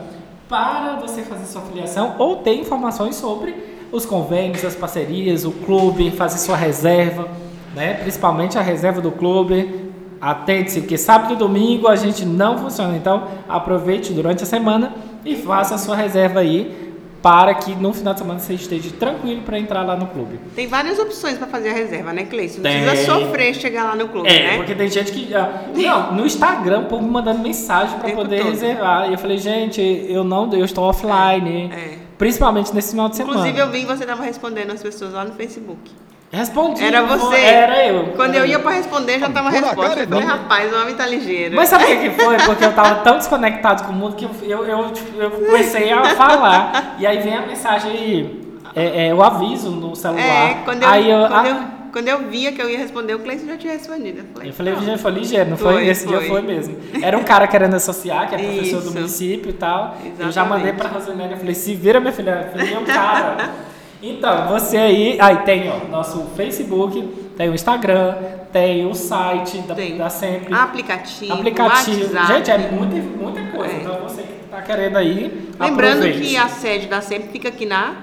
para 0.47 0.97
você 0.97 1.23
fazer 1.23 1.45
sua 1.45 1.63
filiação 1.63 2.17
ou 2.19 2.35
ter 2.35 2.53
informações 2.53 3.15
sobre 3.15 3.55
os 3.91 4.05
convênios, 4.05 4.63
as 4.63 4.75
parcerias, 4.75 5.43
o 5.43 5.51
clube, 5.51 6.11
fazer 6.11 6.37
sua 6.37 6.55
reserva 6.55 7.43
né? 7.75 7.95
principalmente 7.95 8.57
a 8.57 8.61
reserva 8.61 9.01
do 9.01 9.11
clube. 9.11 9.91
Atente-se 10.21 10.81
que 10.81 10.97
sábado 10.97 11.33
e 11.33 11.35
domingo 11.35 11.87
a 11.87 11.95
gente 11.95 12.25
não 12.25 12.57
funciona, 12.57 12.95
então 12.95 13.27
aproveite 13.47 14.11
durante 14.13 14.41
a 14.43 14.45
semana 14.45 14.93
e 15.23 15.35
faça 15.35 15.75
a 15.75 15.77
sua 15.77 15.95
reserva 15.95 16.39
aí 16.39 16.85
para 17.21 17.53
que 17.55 17.75
no 17.75 17.91
final 17.91 18.13
de 18.13 18.19
semana 18.19 18.39
você 18.39 18.53
esteja 18.53 18.91
tranquilo 18.99 19.41
para 19.41 19.57
entrar 19.59 19.81
lá 19.81 19.95
no 19.95 20.05
clube. 20.07 20.39
Tem 20.55 20.67
várias 20.67 20.99
opções 20.99 21.37
para 21.37 21.47
fazer 21.47 21.69
a 21.69 21.73
reserva, 21.73 22.13
né, 22.13 22.23
Cleiton? 22.25 22.57
Não 22.57 22.63
Tem. 22.63 22.85
precisa 22.85 23.13
sofrer 23.13 23.53
chegar 23.55 23.83
lá 23.83 23.95
no 23.95 24.07
clube, 24.07 24.29
É, 24.29 24.51
né? 24.51 24.57
porque 24.57 24.75
tem 24.75 24.87
gente 24.87 25.11
que. 25.11 25.33
ah, 25.33 25.63
não, 25.75 26.13
no 26.13 26.25
Instagram, 26.25 26.81
o 26.81 26.85
povo 26.85 27.03
me 27.03 27.09
mandando 27.09 27.39
mensagem 27.39 27.97
para 27.99 28.11
poder 28.11 28.41
todo. 28.41 28.51
reservar. 28.51 29.09
E 29.09 29.13
eu 29.13 29.17
falei, 29.17 29.39
gente, 29.39 29.81
eu 30.07 30.23
não, 30.23 30.51
eu 30.53 30.63
estou 30.63 30.83
offline. 30.83 31.71
É. 31.73 31.97
Principalmente 32.17 32.73
nesse 32.73 32.91
final 32.91 33.09
de 33.09 33.15
semana. 33.17 33.39
Inclusive, 33.39 33.59
eu 33.59 33.69
vi 33.71 33.79
que 33.81 33.85
você 33.87 34.03
estava 34.03 34.23
respondendo 34.23 34.71
as 34.71 34.81
pessoas 34.81 35.11
lá 35.11 35.25
no 35.25 35.33
Facebook. 35.33 35.91
Respondi. 36.35 36.83
Era 36.83 37.03
você. 37.03 37.35
Era 37.37 37.87
eu. 37.87 38.07
Quando 38.15 38.35
Era 38.35 38.45
eu 38.45 38.49
ia 38.49 38.59
pra 38.59 38.71
responder, 38.71 39.19
já 39.19 39.29
tava 39.29 39.47
a 39.47 39.51
resposta. 39.51 40.01
Eu 40.01 40.07
falei, 40.07 40.25
rapaz, 40.25 40.73
o 40.73 40.81
homem 40.81 40.95
tá 40.95 41.05
ligeiro. 41.07 41.55
Mas 41.55 41.69
sabe 41.69 41.85
o 41.85 41.99
que 41.99 42.09
foi? 42.21 42.37
Porque 42.37 42.65
eu 42.65 42.73
tava 42.73 42.95
tão 42.95 43.17
desconectado 43.17 43.83
com 43.83 43.91
o 43.91 43.95
mundo 43.95 44.15
que 44.15 44.25
eu, 44.25 44.31
eu, 44.43 44.65
eu, 44.65 44.91
tipo, 44.91 45.21
eu 45.21 45.31
comecei 45.31 45.91
a 45.91 46.15
falar. 46.15 46.95
E 46.99 47.07
aí 47.07 47.19
vem 47.19 47.35
a 47.35 47.45
mensagem 47.45 47.91
aí, 47.91 48.45
é, 48.75 49.07
é, 49.07 49.13
o 49.13 49.23
aviso 49.23 49.71
no 49.71 49.95
celular. 49.95 50.21
É, 50.21 50.53
quando 50.65 50.83
eu, 50.83 50.89
aí 50.89 51.09
eu, 51.09 51.19
quando, 51.21 51.33
ah, 51.33 51.47
eu, 51.47 51.91
quando 51.93 52.07
eu 52.09 52.29
via 52.29 52.51
que 52.51 52.61
eu 52.61 52.69
ia 52.69 52.77
responder, 52.77 53.13
o 53.15 53.19
Cleiton 53.19 53.45
já 53.47 53.57
tinha 53.57 53.73
respondido. 53.73 54.25
Eu 54.43 54.51
falei, 54.53 54.73
eu 54.73 54.77
falei, 54.77 54.97
foi 54.97 55.11
ligeiro, 55.11 55.49
não 55.51 55.57
foi? 55.57 55.73
Foi, 55.75 55.87
Esse 55.87 56.05
dia 56.05 56.17
foi. 56.17 56.27
foi 56.27 56.41
mesmo. 56.41 56.77
Era 57.01 57.17
um 57.17 57.23
cara 57.23 57.47
querendo 57.47 57.75
associar, 57.75 58.27
que 58.27 58.35
é 58.35 58.37
professor 58.37 58.79
Isso. 58.79 58.89
do 58.89 58.93
município 58.93 59.49
e 59.49 59.53
tal. 59.53 59.95
Eu 60.03 60.11
já 60.17 60.41
Exatamente. 60.41 60.49
mandei 60.57 60.73
pra 60.73 60.89
Rosilene, 60.89 61.31
eu 61.31 61.37
falei, 61.37 61.55
se 61.55 61.73
vira, 61.73 62.01
minha 62.01 62.11
filha. 62.11 62.51
Eu 62.51 62.51
falei, 62.51 62.73
é 62.73 62.77
um 62.79 62.83
cara. 62.83 63.49
Então, 64.01 64.47
você 64.49 64.77
aí, 64.77 65.17
aí 65.19 65.37
tem 65.37 65.69
ó, 65.69 65.87
nosso 65.89 66.25
Facebook, 66.35 67.01
tem 67.37 67.49
o 67.49 67.55
Instagram, 67.55 68.15
tem 68.51 68.85
o 68.85 68.93
site 68.93 69.57
da, 69.59 69.75
Tem. 69.75 69.97
da 69.97 70.09
Sempre. 70.09 70.53
Aplicativo, 70.53 71.33
aplicativo. 71.33 72.13
WhatsApp. 72.15 72.33
Gente, 72.33 72.51
é 72.51 72.57
muita, 72.71 72.95
muita 72.95 73.41
coisa. 73.51 73.73
É. 73.73 73.77
Então 73.81 73.99
você 74.03 74.21
que 74.21 74.47
tá 74.49 74.61
querendo 74.61 74.97
aí, 74.97 75.49
Lembrando 75.59 75.97
aproveite. 75.99 76.21
que 76.21 76.37
a 76.37 76.47
sede 76.47 76.87
da 76.87 77.01
SEMP 77.01 77.31
fica 77.31 77.49
aqui 77.49 77.65
na. 77.65 77.95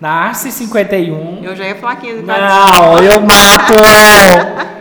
Na 0.00 0.10
Arce 0.26 0.52
51. 0.52 1.40
Eu 1.42 1.56
já 1.56 1.66
ia 1.66 1.74
falar 1.74 1.94
aqui. 1.94 2.12
Não, 2.12 2.98
eu 3.02 3.18
mato! 3.26 3.74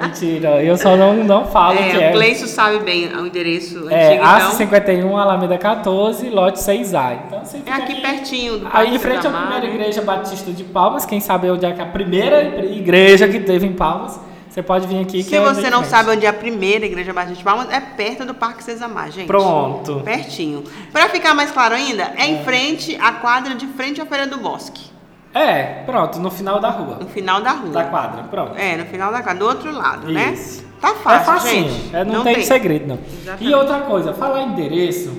Mentira, 0.04 0.64
eu 0.64 0.78
só 0.78 0.96
não, 0.96 1.16
não 1.24 1.46
falo 1.48 1.76
que 1.78 1.84
É, 1.84 2.04
é. 2.04 2.10
o 2.10 2.14
Cleiton 2.14 2.46
sabe 2.46 2.80
bem 2.80 3.08
o 3.08 3.26
endereço 3.26 3.90
É, 3.90 4.10
antigo, 4.10 4.24
Arce 4.24 4.46
então. 4.48 4.58
51, 4.58 5.18
Alameda 5.18 5.58
14, 5.58 6.30
lote 6.30 6.60
6A. 6.60 7.18
Então 7.26 7.44
você 7.44 7.60
É 7.66 7.72
aqui 7.72 7.96
pertinho 8.00 8.60
do 8.60 8.68
Aí 8.72 8.94
em 8.96 9.00
frente 9.00 9.26
à 9.26 9.32
primeira 9.32 9.56
Amaro. 9.56 9.66
igreja 9.66 10.02
batista 10.04 10.52
de 10.52 10.64
Palmas, 10.64 11.04
quem 11.04 11.20
sabe 11.20 11.50
onde 11.50 11.66
é 11.66 11.72
que 11.72 11.82
é 11.82 11.84
a 11.84 11.88
primeira 11.88 12.64
igreja 12.66 13.28
que 13.28 13.40
teve 13.40 13.66
em 13.66 13.74
Palmas, 13.74 14.20
você 14.48 14.62
pode 14.62 14.86
vir 14.86 15.02
aqui 15.02 15.24
que 15.24 15.30
Se 15.30 15.36
é 15.36 15.42
você 15.42 15.68
não 15.72 15.84
sabe 15.84 16.12
onde 16.12 16.28
é 16.28 16.30
a 16.30 16.34
primeira 16.34 16.86
igreja 16.86 17.12
Batista 17.12 17.38
de 17.38 17.44
Palmas, 17.44 17.68
é 17.72 17.80
perto 17.80 18.24
do 18.24 18.36
Parque 18.36 18.64
Sesamar, 18.64 19.12
gente. 19.12 19.26
Pronto. 19.28 20.02
Pertinho. 20.06 20.64
Pra 20.94 21.10
ficar 21.10 21.34
mais 21.34 21.50
claro 21.52 21.74
ainda, 21.74 22.14
é 22.18 22.28
em 22.28 22.44
frente 22.44 22.96
à 23.02 23.14
quadra 23.14 23.56
de 23.56 23.66
frente 23.68 24.00
à 24.00 24.06
Feira 24.06 24.28
do 24.28 24.38
Bosque. 24.38 24.96
É, 25.34 25.84
pronto, 25.86 26.20
no 26.20 26.32
final 26.32 26.60
da 26.60 26.70
rua. 26.70 26.98
No 27.02 27.08
final 27.08 27.42
da 27.42 27.52
rua. 27.52 27.72
Da 27.72 27.84
quadra, 27.86 28.24
pronto. 28.24 28.54
É, 28.58 28.76
no 28.78 28.86
final 28.86 29.12
da 29.12 29.22
quadra, 29.22 29.40
do 29.40 29.46
outro 29.46 29.72
lado, 29.72 30.12
né? 30.12 30.32
Isso. 30.34 30.66
Tá 30.82 30.90
é 30.92 30.94
fácil, 30.96 31.26
facinho, 31.34 31.70
gente. 31.70 31.96
é, 31.96 32.04
não, 32.06 32.24
tem, 32.24 32.42
segredo 32.44 32.88
não. 32.88 33.00
Exatamente. 33.22 33.50
E 33.50 33.54
outra 33.54 33.80
coisa, 33.82 34.14
falar 34.14 34.44
endereço, 34.44 35.12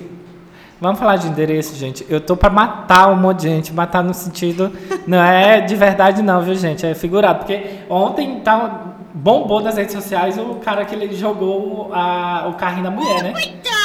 vamos 0.81 0.99
falar 0.99 1.17
de 1.17 1.27
endereço, 1.29 1.75
gente. 1.77 2.07
Eu 2.09 2.21
tô 2.21 2.37
pra 2.37 2.49
matar 2.51 3.09
um 3.09 3.17
monte 3.17 3.41
de 3.41 3.49
gente, 3.49 3.73
matar 3.73 4.03
no 4.03 4.15
sentido, 4.15 4.73
não 5.07 5.21
é 5.23 5.61
de 5.61 5.75
verdade 5.77 6.23
não, 6.23 6.41
viu 6.43 6.55
gente, 6.55 6.87
é 6.87 6.95
figurado, 6.95 7.41
porque 7.41 7.61
ontem 7.91 8.41
tá, 8.41 8.83
bombou 9.13 9.61
nas 9.61 9.77
redes 9.77 9.95
sociais 9.95 10.39
o 10.39 10.57
cara 10.57 10.85
que 10.85 10.95
ele 10.95 11.13
jogou 11.15 11.91
a- 11.93 12.47
o 12.49 12.55
carrinho 12.55 12.85
da 12.85 12.91
mulher, 12.91 13.23
né? 13.25 13.33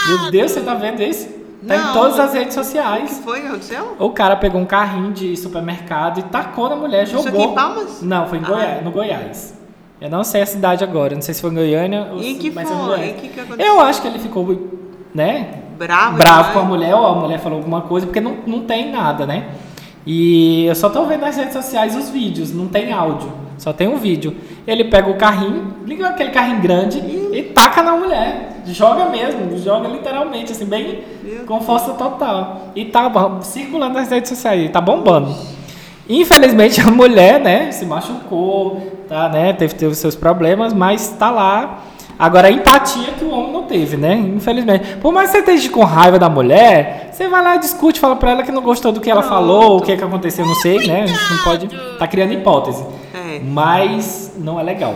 Meu 0.08 0.32
Deus, 0.32 0.52
você 0.52 0.62
tá 0.62 0.74
vendo 0.76 1.02
isso? 1.02 1.28
Tá 1.68 1.78
Não. 1.78 1.90
em 1.90 1.94
todas 1.94 2.20
as 2.20 2.34
redes 2.34 2.56
O 2.56 2.60
que 2.60 2.66
sociais. 2.66 3.22
foi 3.24 3.46
aconteceu? 3.48 3.96
O 4.00 4.10
cara 4.10 4.36
pegou 4.36 4.60
um 4.60 4.66
carrinho 4.66 5.12
de 5.12 5.36
supermercado 5.38 6.20
e 6.20 6.24
tacou 6.24 6.68
na 6.70 6.76
mulher, 6.76 7.08
jogou. 7.08 7.28
aqui 7.28 7.52
em 7.52 7.56
Palmas? 7.56 8.02
Não, 8.02 8.28
foi 8.28 8.40
em 8.40 8.42
Ah. 8.44 8.48
Goiás, 8.48 8.84
no 8.84 8.92
Goiás. 8.92 9.54
Eu 10.02 10.10
não 10.10 10.24
sei 10.24 10.42
a 10.42 10.46
cidade 10.46 10.84
agora, 10.84 11.16
não 11.16 11.22
sei 11.22 11.34
se 11.34 11.40
foi 11.42 11.52
em 11.52 11.56
Goiânia 11.56 12.10
ou 12.12 12.18
E 12.20 12.34
se- 12.34 12.40
que 12.40 12.52
mas 12.52 12.68
foi? 12.70 12.78
é 12.78 12.86
Goiás. 12.86 13.10
E 13.10 13.14
que 13.14 13.28
que 13.30 13.40
aconteceu? 13.40 13.74
Eu 13.74 13.80
acho 13.80 14.02
que 14.02 14.08
ele 14.10 14.20
ficou, 14.20 14.70
né, 15.16 15.60
Bravo. 15.78 16.18
bravo 16.18 16.52
com 16.54 16.60
a 16.60 16.64
mulher, 16.64 16.94
ou 16.96 17.06
a 17.06 17.16
mulher 17.16 17.40
falou 17.40 17.60
alguma 17.60 17.82
coisa, 17.82 18.06
porque 18.06 18.20
não, 18.20 18.36
não 18.46 18.62
tem 18.62 18.92
nada, 18.92 19.26
né? 19.26 19.46
E 20.06 20.66
eu 20.66 20.76
só 20.76 20.90
tô 20.90 21.06
vendo 21.06 21.22
nas 21.22 21.38
redes 21.38 21.54
sociais 21.54 21.96
os 21.96 22.10
vídeos, 22.10 22.52
não 22.54 22.68
tem 22.68 22.92
áudio, 22.92 23.32
só 23.58 23.72
tem 23.72 23.88
um 23.88 23.96
vídeo. 23.96 24.36
Ele 24.68 24.84
pega 24.86 25.10
o 25.10 25.16
carrinho, 25.16 25.74
liga 25.86 26.10
aquele 26.10 26.32
carrinho 26.32 26.60
grande 26.60 26.98
e 27.00 27.42
taca 27.56 27.82
na 27.82 27.94
mulher. 27.96 28.50
Joga 28.66 29.06
mesmo, 29.06 29.58
joga 29.58 29.88
literalmente, 29.88 30.52
assim, 30.52 30.66
bem 30.66 31.04
Meu 31.24 31.46
com 31.46 31.60
força 31.62 31.94
total. 31.94 32.70
E 32.76 32.86
tá 32.86 33.12
circulando 33.42 33.96
nas 33.96 34.10
redes 34.10 34.30
sociais, 34.30 34.72
tá 34.72 34.80
bombando. 34.80 35.36
Infelizmente 36.08 36.82
a 36.82 36.92
mulher, 36.92 37.40
né, 37.40 37.72
se 37.72 37.86
machucou, 37.86 39.06
tá, 39.08 39.30
né, 39.30 39.54
teve, 39.54 39.74
teve 39.76 39.96
seus 39.96 40.16
problemas, 40.16 40.74
mas 40.74 41.10
tá 41.10 41.30
lá. 41.30 41.80
Agora 42.18 42.48
a 42.48 42.52
empatia 42.52 43.12
que 43.18 43.26
o 43.26 43.32
homem 43.32 43.52
não 43.52 43.64
teve, 43.64 43.98
né, 43.98 44.14
infelizmente. 44.14 44.98
Por 44.98 45.12
mais 45.12 45.32
que 45.32 45.38
você 45.38 45.40
esteja 45.40 45.70
com 45.70 45.84
raiva 45.84 46.20
da 46.20 46.30
mulher, 46.30 47.10
você 47.12 47.28
vai 47.28 47.44
lá 47.44 47.56
e 47.56 47.60
discute, 47.60 48.00
fala 48.00 48.16
pra 48.16 48.32
ela 48.32 48.44
que 48.44 48.52
não 48.52 48.62
gostou 48.62 48.92
do 48.92 49.02
que 49.02 49.10
ela 49.10 49.24
falou, 49.24 49.78
o 49.78 49.82
que, 49.82 49.98
que 49.98 50.04
aconteceu, 50.04 50.46
não 50.46 50.56
sei, 50.56 50.86
né, 50.88 51.04
a 51.04 51.08
gente 51.08 51.32
não 51.32 51.44
pode, 51.44 51.68
tá 51.98 52.08
criando 52.08 52.34
hipótese. 52.34 52.86
É. 53.14 53.40
Mas 53.44 54.34
não 54.38 54.60
é 54.60 54.64
legal. 54.64 54.96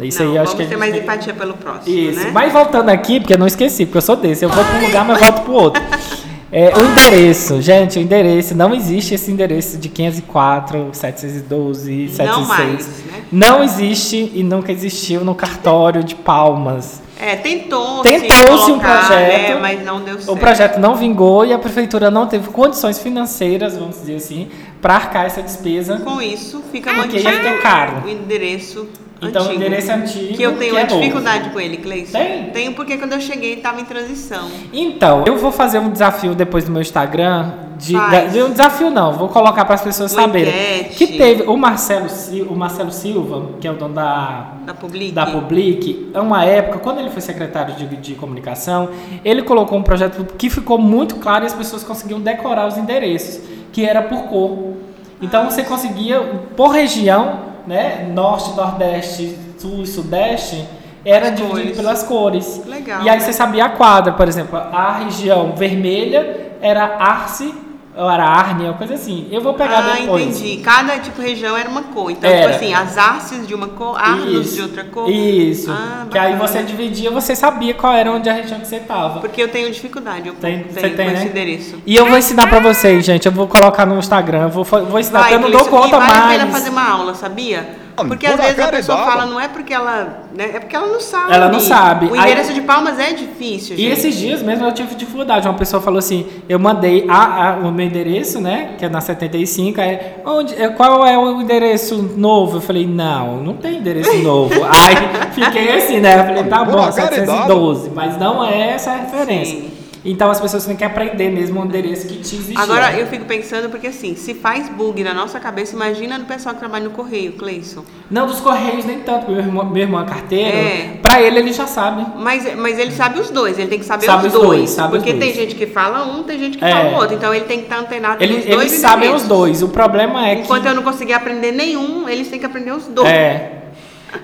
Isso 0.00 0.22
Não, 0.22 0.32
aí 0.32 0.38
acho 0.38 0.52
vamos 0.52 0.56
que 0.56 0.62
a 0.62 0.68
ter 0.68 0.76
mais 0.76 0.94
empatia 0.94 1.34
pelo 1.34 1.54
próximo, 1.54 1.96
isso. 1.96 2.20
né? 2.20 2.30
Mas 2.32 2.52
voltando 2.52 2.90
aqui, 2.90 3.20
porque 3.20 3.34
eu 3.34 3.38
não 3.38 3.46
esqueci, 3.46 3.86
porque 3.86 3.98
eu 3.98 4.02
sou 4.02 4.16
desse. 4.16 4.44
Eu 4.44 4.50
vou 4.50 4.64
para 4.64 4.78
um 4.78 4.86
lugar, 4.86 5.04
mas 5.04 5.18
volto 5.18 5.42
para 5.42 5.50
o 5.50 5.54
outro. 5.54 5.82
É, 6.52 6.72
o 6.74 6.80
endereço, 6.80 7.60
gente, 7.60 7.98
o 7.98 8.02
endereço, 8.02 8.54
não 8.54 8.72
existe 8.72 9.12
esse 9.14 9.30
endereço 9.32 9.76
de 9.76 9.88
504, 9.88 10.90
712, 10.92 12.08
706. 12.08 12.30
Não 12.30 12.46
mais, 12.46 12.86
né? 12.86 13.24
Não 13.32 13.64
existe 13.64 14.30
e 14.32 14.44
nunca 14.44 14.70
existiu 14.70 15.24
no 15.24 15.34
cartório 15.34 16.04
de 16.04 16.14
Palmas. 16.14 17.02
É, 17.18 17.34
tentou, 17.34 18.00
Tentou-se 18.02 18.70
um 18.70 18.78
colocar, 18.78 19.06
projeto, 19.06 19.54
né, 19.54 19.58
mas 19.60 19.84
não 19.84 20.00
deu 20.02 20.14
certo. 20.14 20.32
O 20.32 20.36
projeto 20.36 20.78
não 20.78 20.94
vingou 20.94 21.44
e 21.44 21.52
a 21.52 21.58
prefeitura 21.58 22.10
não 22.10 22.26
teve 22.26 22.48
condições 22.48 22.98
financeiras, 22.98 23.76
vamos 23.76 23.96
dizer 23.96 24.16
assim, 24.16 24.48
para 24.80 24.94
arcar 24.94 25.26
essa 25.26 25.42
despesa. 25.42 25.98
Com 25.98 26.22
isso, 26.22 26.62
fica 26.70 26.92
mantido 26.92 27.24
ia 27.24 27.32
ficar 27.32 27.58
caro. 27.60 28.02
o 28.06 28.08
endereço 28.08 28.86
Então, 29.22 29.42
antigo. 29.42 29.54
o 29.54 29.56
endereço 29.56 29.92
antigo. 29.92 30.34
Que 30.36 30.42
eu 30.42 30.56
tenho 30.58 30.72
que 30.74 30.78
é 30.78 30.82
uma 30.82 30.88
novo. 30.88 31.00
dificuldade 31.00 31.50
com 31.50 31.58
ele, 31.60 31.78
Cleison. 31.78 32.18
Tem? 32.18 32.44
Tenho 32.50 32.72
porque 32.74 32.98
quando 32.98 33.12
eu 33.14 33.20
cheguei 33.20 33.54
estava 33.54 33.80
em 33.80 33.84
transição. 33.84 34.46
Então, 34.72 35.24
eu 35.26 35.38
vou 35.38 35.50
fazer 35.50 35.78
um 35.78 35.88
desafio 35.90 36.34
depois 36.34 36.64
do 36.64 36.70
meu 36.70 36.82
Instagram. 36.82 37.52
De, 37.78 37.92
da- 37.92 38.24
de 38.24 38.42
um 38.42 38.50
desafio 38.50 38.88
não, 38.90 39.12
vou 39.12 39.28
colocar 39.28 39.64
para 39.66 39.74
as 39.74 39.82
pessoas 39.82 40.10
Uma 40.14 40.22
saberem. 40.22 40.48
enquete. 40.80 40.94
Que 40.96 41.06
teve 41.18 41.42
o 41.42 41.56
Marcelo, 41.58 42.06
o 42.48 42.54
Marcelo 42.56 42.90
Silva, 42.90 43.50
que 43.60 43.68
é 43.68 43.70
o 43.70 43.74
dono 43.74 43.92
da, 43.94 44.52
Da 44.64 44.72
Public. 44.72 45.12
da 45.12 45.26
Public, 45.26 46.10
é 46.14 46.20
uma 46.20 46.42
época, 46.44 46.78
quando 46.78 47.00
ele 47.00 47.10
foi 47.10 47.20
secretário 47.20 47.74
de, 47.74 47.86
de 47.96 48.14
comunicação, 48.14 48.88
ele 49.22 49.42
colocou 49.42 49.78
um 49.78 49.82
projeto 49.82 50.26
que 50.38 50.48
ficou 50.48 50.78
muito 50.78 51.16
claro 51.16 51.44
e 51.44 51.48
as 51.48 51.52
pessoas 51.54 51.84
conseguiam 51.84 52.18
decorar 52.18 52.66
os 52.66 52.78
endereços, 52.78 53.40
que 53.72 53.84
era 53.84 54.00
por 54.00 54.22
cor. 54.24 54.72
Então 55.20 55.44
você 55.50 55.62
conseguia, 55.62 56.18
por 56.56 56.68
região, 56.68 57.40
né, 57.66 58.08
norte, 58.12 58.54
nordeste, 58.56 59.36
sul 59.58 59.82
e 59.82 59.86
sudeste, 59.86 60.66
era 61.04 61.28
As 61.28 61.34
dividido 61.36 61.60
cores. 61.60 61.76
pelas 61.76 62.02
cores. 62.02 62.62
Legal. 62.66 63.02
E 63.02 63.08
aí 63.08 63.20
você 63.20 63.32
sabia 63.32 63.66
a 63.66 63.68
quadra, 63.70 64.12
por 64.12 64.26
exemplo, 64.26 64.58
a 64.58 64.92
região 65.04 65.54
vermelha 65.54 66.50
era 66.60 66.96
Arce, 66.98 67.54
ou 67.96 68.10
era 68.10 68.54
uma 68.60 68.74
coisa 68.74 68.94
assim. 68.94 69.26
Eu 69.30 69.40
vou 69.40 69.54
pegar 69.54 69.78
Ah, 69.78 69.96
depois. 70.00 70.22
entendi. 70.40 70.58
Cada 70.62 70.98
tipo 70.98 71.20
região 71.22 71.56
era 71.56 71.68
uma 71.68 71.82
cor. 71.84 72.10
Então, 72.10 72.28
Era. 72.30 72.52
tipo 72.52 72.56
assim, 72.56 72.74
as 72.74 72.98
arces 72.98 73.46
de 73.46 73.54
uma 73.54 73.68
cor, 73.68 73.96
arnos 73.98 74.54
de 74.54 74.60
outra 74.62 74.84
cor. 74.84 75.08
Isso. 75.10 75.70
Ah, 75.70 76.06
que 76.10 76.18
aí 76.18 76.36
você 76.36 76.62
dividia, 76.62 77.10
você 77.10 77.34
sabia 77.34 77.72
qual 77.74 77.92
era 77.94 78.10
onde 78.12 78.28
a 78.28 78.32
região 78.32 78.60
que 78.60 78.66
você 78.66 78.76
estava. 78.76 79.20
Porque 79.20 79.40
eu 79.42 79.48
tenho 79.48 79.70
dificuldade, 79.70 80.28
eu 80.28 80.34
Tem- 80.34 80.60
tenho 80.64 80.72
você 80.74 80.80
tem, 80.90 81.06
com 81.06 81.12
esse 81.12 81.24
né? 81.24 81.30
endereço. 81.30 81.76
E 81.86 81.96
eu 81.96 82.06
vou 82.06 82.18
ensinar 82.18 82.46
pra 82.48 82.60
vocês, 82.60 83.04
gente. 83.04 83.26
Eu 83.26 83.32
vou 83.32 83.48
colocar 83.48 83.86
no 83.86 83.98
Instagram. 83.98 84.42
Eu 84.42 84.48
vou, 84.50 84.64
vou 84.64 84.98
ensinar, 85.00 85.20
Vai, 85.20 85.32
porque 85.32 85.44
eu 85.46 85.50
não 85.50 85.58
dou 85.58 85.66
conta 85.68 85.88
e 85.88 85.90
vale 85.98 86.04
a 86.12 86.16
mais. 86.22 86.38
pena 86.38 86.50
fazer 86.52 86.68
uma 86.70 86.88
aula, 86.90 87.14
sabia? 87.14 87.85
Porque 87.96 88.26
por 88.26 88.34
às 88.38 88.40
vezes 88.46 88.58
a 88.58 88.64
acaso 88.64 88.76
pessoa 88.76 88.98
fala, 89.04 89.26
não 89.26 89.40
é 89.40 89.48
porque 89.48 89.72
ela. 89.72 90.24
Né, 90.36 90.50
é 90.54 90.60
porque 90.60 90.76
ela 90.76 90.86
não 90.86 91.00
sabe. 91.00 91.32
Ela 91.32 91.48
não 91.48 91.60
sabe. 91.60 92.06
O 92.06 92.14
Aí- 92.14 92.20
endereço 92.20 92.52
de 92.52 92.60
palmas 92.60 92.98
é 92.98 93.12
difícil, 93.12 93.74
E 93.74 93.78
gente. 93.80 93.92
esses 93.92 94.14
dias 94.16 94.42
mesmo 94.42 94.66
eu 94.66 94.72
tive 94.72 94.94
dificuldade. 94.94 95.48
Uma 95.48 95.54
pessoa 95.56 95.80
falou 95.82 95.98
assim: 95.98 96.26
eu 96.48 96.58
mandei 96.58 97.06
a, 97.08 97.50
a- 97.52 97.56
o 97.56 97.72
meu 97.72 97.86
endereço, 97.86 98.40
né? 98.40 98.74
Que 98.78 98.84
é 98.84 98.88
na 98.88 99.00
75. 99.00 99.80
Aí, 99.80 99.98
onde, 100.24 100.54
é, 100.60 100.68
qual 100.68 101.06
é 101.06 101.16
o 101.16 101.40
endereço 101.40 101.96
novo? 102.16 102.58
Eu 102.58 102.60
falei: 102.60 102.86
não, 102.86 103.38
não 103.38 103.54
tem 103.54 103.76
endereço 103.78 104.14
novo. 104.22 104.52
aí 104.64 105.30
fiquei 105.32 105.72
assim, 105.76 106.00
né? 106.00 106.18
Eu 106.20 106.24
falei: 106.24 106.44
tá 106.44 106.64
bom, 106.64 106.78
acaso 106.82 107.00
é 107.00 107.08
712. 107.08 107.90
Mas 107.94 108.18
não 108.18 108.44
é 108.44 108.70
essa 108.72 108.90
a 108.92 108.96
referência. 108.96 109.56
Sim. 109.60 109.70
Então 110.08 110.30
as 110.30 110.40
pessoas 110.40 110.64
têm 110.64 110.76
que 110.76 110.84
aprender 110.84 111.30
mesmo 111.30 111.60
o 111.60 111.64
endereço 111.64 112.06
que 112.06 112.14
te 112.18 112.36
existia. 112.36 112.58
Agora 112.60 112.92
eu 112.96 113.06
fico 113.08 113.24
pensando, 113.24 113.68
porque 113.68 113.88
assim, 113.88 114.14
se 114.14 114.34
faz 114.34 114.68
bug 114.68 115.02
na 115.02 115.12
nossa 115.12 115.40
cabeça, 115.40 115.74
imagina 115.74 116.16
no 116.16 116.24
pessoal 116.26 116.54
que 116.54 116.60
trabalha 116.60 116.84
no 116.84 116.90
correio, 116.90 117.32
Cleison. 117.32 117.84
Não, 118.10 118.26
dos 118.26 118.38
Correios 118.40 118.84
nem 118.84 119.00
tanto, 119.00 119.26
porque 119.26 119.32
meu 119.32 119.40
irmão, 119.42 119.64
meu 119.66 119.82
irmão 119.82 120.00
é 120.00 120.04
carteiro. 120.04 120.56
É. 120.56 120.98
Pra 121.02 121.20
ele, 121.20 121.40
ele 121.40 121.52
já 121.52 121.66
sabe. 121.66 122.06
Mas, 122.16 122.54
mas 122.56 122.78
ele 122.78 122.92
sabe 122.92 123.18
os 123.18 123.30
dois, 123.30 123.58
ele 123.58 123.68
tem 123.68 123.78
que 123.80 123.84
saber 123.84 124.06
Sabe 124.06 124.28
os 124.28 124.34
os 124.34 124.40
dois. 124.40 124.58
dois, 124.58 124.70
sabe 124.70 124.96
os 124.96 125.02
porque 125.02 125.10
tem 125.18 125.32
dois. 125.32 125.34
gente 125.34 125.54
que 125.56 125.66
fala 125.66 126.06
um, 126.06 126.22
tem 126.22 126.38
gente 126.38 126.56
que 126.56 126.64
É. 126.64 126.70
fala 126.70 126.90
o 126.90 126.94
outro. 127.00 127.16
Então 127.16 127.34
ele 127.34 127.44
tem 127.46 127.58
que 127.58 127.64
estar 127.64 127.78
antenado 127.80 128.22
Ele, 128.22 128.44
eles 128.46 128.72
sabem 128.72 129.12
os 129.12 129.24
dois. 129.24 129.60
O 129.62 129.68
problema 129.68 130.28
é 130.28 130.34
Enquanto 130.34 130.62
que. 130.62 130.68
eu 130.68 130.74
não 130.74 130.82
conseguir 130.84 131.14
aprender 131.14 131.50
nenhum, 131.50 132.08
eles 132.08 132.28
têm 132.28 132.38
que 132.38 132.46
aprender 132.46 132.70
os 132.72 132.84
dois. 132.86 133.08
É. 133.08 133.52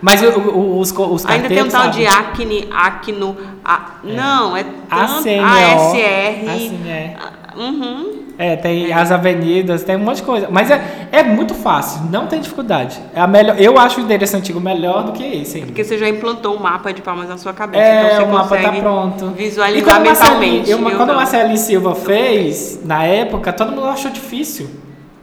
Mas 0.01 0.23
o- 0.23 0.39
o- 0.39 0.79
os, 0.81 0.91
os 0.93 1.27
Ainda 1.27 1.49
tem 1.49 1.63
um 1.63 1.69
tal 1.69 1.89
de 1.91 2.05
sabem. 2.05 2.07
acne, 2.09 2.69
acno, 2.73 3.37
a, 3.65 3.81
não, 4.03 4.57
é 4.57 4.63
tanto, 4.65 5.29
ASR. 5.43 6.49
ACNE. 6.49 7.17
ah, 7.19 7.33
Uhum. 7.55 8.23
É, 8.39 8.57
tem 8.57 8.91
as 8.95 9.13
avenidas, 9.13 9.85
tem 9.85 9.95
um 9.95 9.99
monte 9.99 10.17
de 10.17 10.23
coisa. 10.23 10.49
Mas 10.51 10.71
é, 10.71 11.09
é 11.13 11.23
muito 11.23 11.55
fácil, 11.55 12.01
não 12.11 12.27
tem 12.27 12.41
dificuldade. 12.41 12.99
É 13.15 13.21
a 13.21 13.27
melhor, 13.27 13.61
eu 13.61 13.79
acho 13.79 14.01
o 14.01 14.03
endereço 14.03 14.35
antigo 14.35 14.59
melhor 14.59 15.05
do 15.05 15.13
que 15.13 15.23
esse 15.23 15.57
ainda. 15.59 15.67
Porque 15.67 15.85
você 15.85 15.99
já 15.99 16.09
implantou 16.09 16.57
o 16.57 16.61
mapa 16.63 16.93
de 16.95 17.03
palmas 17.03 17.29
na 17.29 17.37
sua 17.37 17.53
cabeça, 17.53 17.85
É, 17.85 18.05
então 18.15 18.17
você 18.17 18.23
o 18.23 18.33
mapa 18.33 18.57
tá 18.57 18.73
pronto. 18.73 19.27
visualizar 19.37 19.79
E 19.79 19.83
quando 19.83 20.03
mentalmente. 20.03 20.71
eu- 20.71 20.79
Eu 20.89 20.97
quando 20.97 21.11
o. 21.11 21.15
Marcelinho 21.15 21.59
Silva 21.59 21.95
fez, 21.95 22.81
na 22.87 23.05
época, 23.05 23.53
todo 23.53 23.71
mundo 23.71 23.85
achou 23.87 24.11
difícil. 24.11 24.71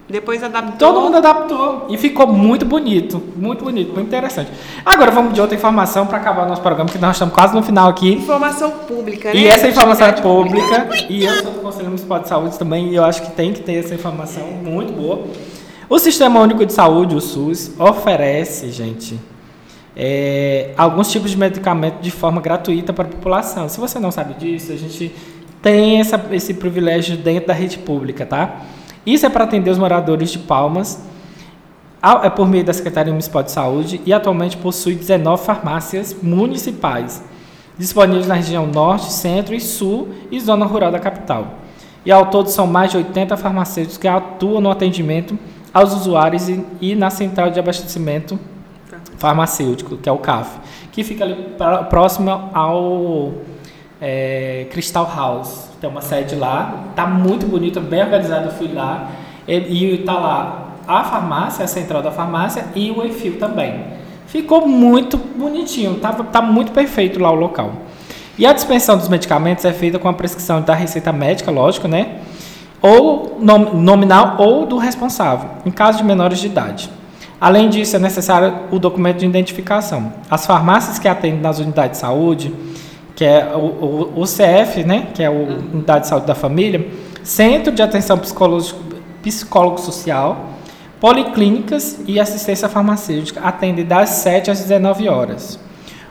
Depois 0.09 0.43
adaptou. 0.43 0.91
Todo 0.91 1.01
mundo 1.01 1.17
adaptou 1.17 1.85
e 1.87 1.95
ficou 1.95 2.25
muito 2.25 2.65
bonito, 2.65 3.21
muito 3.35 3.63
bonito, 3.63 3.93
muito 3.93 4.07
interessante. 4.07 4.49
Agora 4.83 5.11
vamos 5.11 5.33
de 5.33 5.39
outra 5.39 5.55
informação 5.55 6.07
para 6.07 6.17
acabar 6.17 6.47
o 6.47 6.49
nosso 6.49 6.63
programa, 6.63 6.89
que 6.89 6.97
nós 6.97 7.15
estamos 7.15 7.33
quase 7.33 7.53
no 7.53 7.61
final 7.61 7.87
aqui. 7.87 8.13
Informação 8.13 8.71
pública, 8.71 9.31
né? 9.31 9.39
E 9.39 9.47
essa 9.47 9.67
informação 9.67 10.07
é 10.07 10.09
Utilidade 10.09 10.21
pública, 10.21 10.89
e 11.07 11.25
eu 11.25 11.43
sou 11.43 11.51
do 11.51 11.61
Conselho 11.61 11.85
Municipal 11.85 12.19
de 12.19 12.27
Saúde 12.27 12.57
também, 12.57 12.89
e 12.89 12.95
eu 12.95 13.05
acho 13.05 13.21
que 13.21 13.31
tem 13.31 13.53
que 13.53 13.61
ter 13.61 13.75
essa 13.75 13.93
informação 13.93 14.43
muito 14.47 14.93
boa. 14.93 15.25
O 15.87 15.99
Sistema 15.99 16.39
Único 16.39 16.65
de 16.65 16.73
Saúde, 16.73 17.15
o 17.15 17.21
SUS, 17.21 17.71
oferece, 17.79 18.71
gente, 18.71 19.19
é, 19.95 20.71
alguns 20.75 21.11
tipos 21.11 21.29
de 21.29 21.37
medicamento 21.37 21.99
de 22.01 22.09
forma 22.09 22.41
gratuita 22.41 22.91
para 22.93 23.05
a 23.05 23.07
população. 23.07 23.69
Se 23.69 23.79
você 23.79 23.99
não 23.99 24.09
sabe 24.11 24.33
disso, 24.33 24.71
a 24.71 24.75
gente 24.75 25.13
tem 25.61 25.99
essa, 25.99 26.19
esse 26.31 26.55
privilégio 26.55 27.15
dentro 27.15 27.47
da 27.47 27.53
rede 27.53 27.77
pública, 27.77 28.25
tá? 28.25 28.61
Isso 29.13 29.25
é 29.25 29.29
para 29.29 29.43
atender 29.43 29.71
os 29.71 29.77
moradores 29.79 30.29
de 30.29 30.37
Palmas, 30.37 31.01
é 32.23 32.29
por 32.29 32.47
meio 32.47 32.63
da 32.63 32.71
Secretaria 32.73 33.11
Municipal 33.11 33.41
de 33.41 33.51
Saúde 33.51 33.99
e 34.05 34.13
atualmente 34.13 34.55
possui 34.55 34.93
19 34.93 35.43
farmácias 35.43 36.15
municipais, 36.21 37.23
disponíveis 37.77 38.27
na 38.27 38.35
região 38.35 38.67
norte, 38.67 39.11
centro 39.11 39.55
e 39.55 39.59
sul 39.59 40.09
e 40.29 40.39
zona 40.39 40.63
rural 40.65 40.91
da 40.91 40.99
capital. 40.99 41.55
E 42.05 42.11
ao 42.11 42.27
todo 42.27 42.49
são 42.49 42.67
mais 42.67 42.91
de 42.91 42.97
80 42.97 43.35
farmacêuticos 43.35 43.97
que 43.97 44.07
atuam 44.07 44.61
no 44.61 44.69
atendimento 44.69 45.37
aos 45.73 45.91
usuários 45.93 46.47
e, 46.47 46.63
e 46.79 46.93
na 46.95 47.09
central 47.09 47.49
de 47.49 47.59
abastecimento 47.59 48.39
farmacêutico, 49.17 49.97
que 49.97 50.07
é 50.07 50.11
o 50.11 50.17
CAF, 50.19 50.59
que 50.91 51.03
fica 51.03 51.23
ali 51.23 51.35
pra- 51.57 51.83
próximo 51.83 52.29
ao 52.53 53.33
é, 54.01 54.67
Crystal 54.71 55.09
House. 55.15 55.69
Tem 55.79 55.89
uma 55.89 56.01
sede 56.01 56.35
lá, 56.35 56.85
tá 56.95 57.05
muito 57.05 57.45
bonito, 57.45 57.79
bem 57.79 58.01
organizado, 58.01 58.45
eu 58.45 58.51
fui 58.51 58.71
lá. 58.73 59.09
E, 59.47 59.55
e 59.55 59.97
tá 59.99 60.13
lá 60.13 60.65
a 60.87 61.03
farmácia, 61.03 61.63
a 61.63 61.67
central 61.67 62.01
da 62.01 62.11
farmácia 62.11 62.65
e 62.75 62.91
o 62.91 63.05
Enfio 63.05 63.37
também. 63.37 63.83
Ficou 64.27 64.67
muito 64.67 65.17
bonitinho, 65.17 65.95
tá, 65.95 66.11
tá 66.11 66.41
muito 66.41 66.71
perfeito 66.71 67.19
lá 67.19 67.31
o 67.31 67.35
local. 67.35 67.71
E 68.37 68.45
a 68.45 68.53
dispensão 68.53 68.97
dos 68.97 69.09
medicamentos 69.09 69.65
é 69.65 69.73
feita 69.73 69.99
com 69.99 70.07
a 70.07 70.13
prescrição 70.13 70.61
da 70.61 70.73
receita 70.73 71.11
médica, 71.11 71.51
lógico, 71.51 71.87
né? 71.87 72.19
Ou 72.81 73.37
nom- 73.39 73.73
nominal 73.73 74.35
ou 74.37 74.65
do 74.65 74.77
responsável, 74.77 75.49
em 75.65 75.71
caso 75.71 75.97
de 75.97 76.03
menores 76.03 76.39
de 76.39 76.47
idade. 76.47 76.89
Além 77.41 77.69
disso, 77.69 77.95
é 77.95 77.99
necessário 77.99 78.53
o 78.71 78.79
documento 78.79 79.17
de 79.17 79.25
identificação. 79.25 80.13
As 80.29 80.45
farmácias 80.45 80.99
que 80.99 81.07
atendem 81.07 81.41
nas 81.41 81.59
unidades 81.59 81.93
de 81.93 81.97
saúde, 81.97 82.53
que 83.19 83.25
é 83.25 83.53
o, 83.53 83.59
o, 83.59 84.21
o 84.21 84.23
CF, 84.23 84.85
né, 84.85 85.09
que 85.13 85.21
é 85.21 85.29
o 85.29 85.43
Unidade 85.73 86.03
de 86.03 86.07
Saúde 86.07 86.25
da 86.25 86.33
Família, 86.33 86.87
Centro 87.21 87.69
de 87.69 87.81
Atenção 87.81 88.17
Psicológico, 88.17 88.79
Psicólogo 89.21 89.77
Social, 89.77 90.51
policlínicas 91.01 91.99
e 92.07 92.17
assistência 92.17 92.69
farmacêutica 92.69 93.41
atendem 93.41 93.83
das 93.83 94.07
7 94.11 94.49
às 94.49 94.61
19 94.61 95.09
horas. 95.09 95.59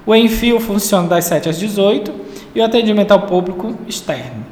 O 0.05 0.15
Enfio 0.15 0.61
funciona 0.61 1.09
das 1.09 1.25
7 1.25 1.49
às 1.49 1.59
18 1.59 2.13
e 2.55 2.61
o 2.61 2.65
atendimento 2.65 3.13
ao 3.13 3.23
público 3.23 3.75
externo. 3.87 4.45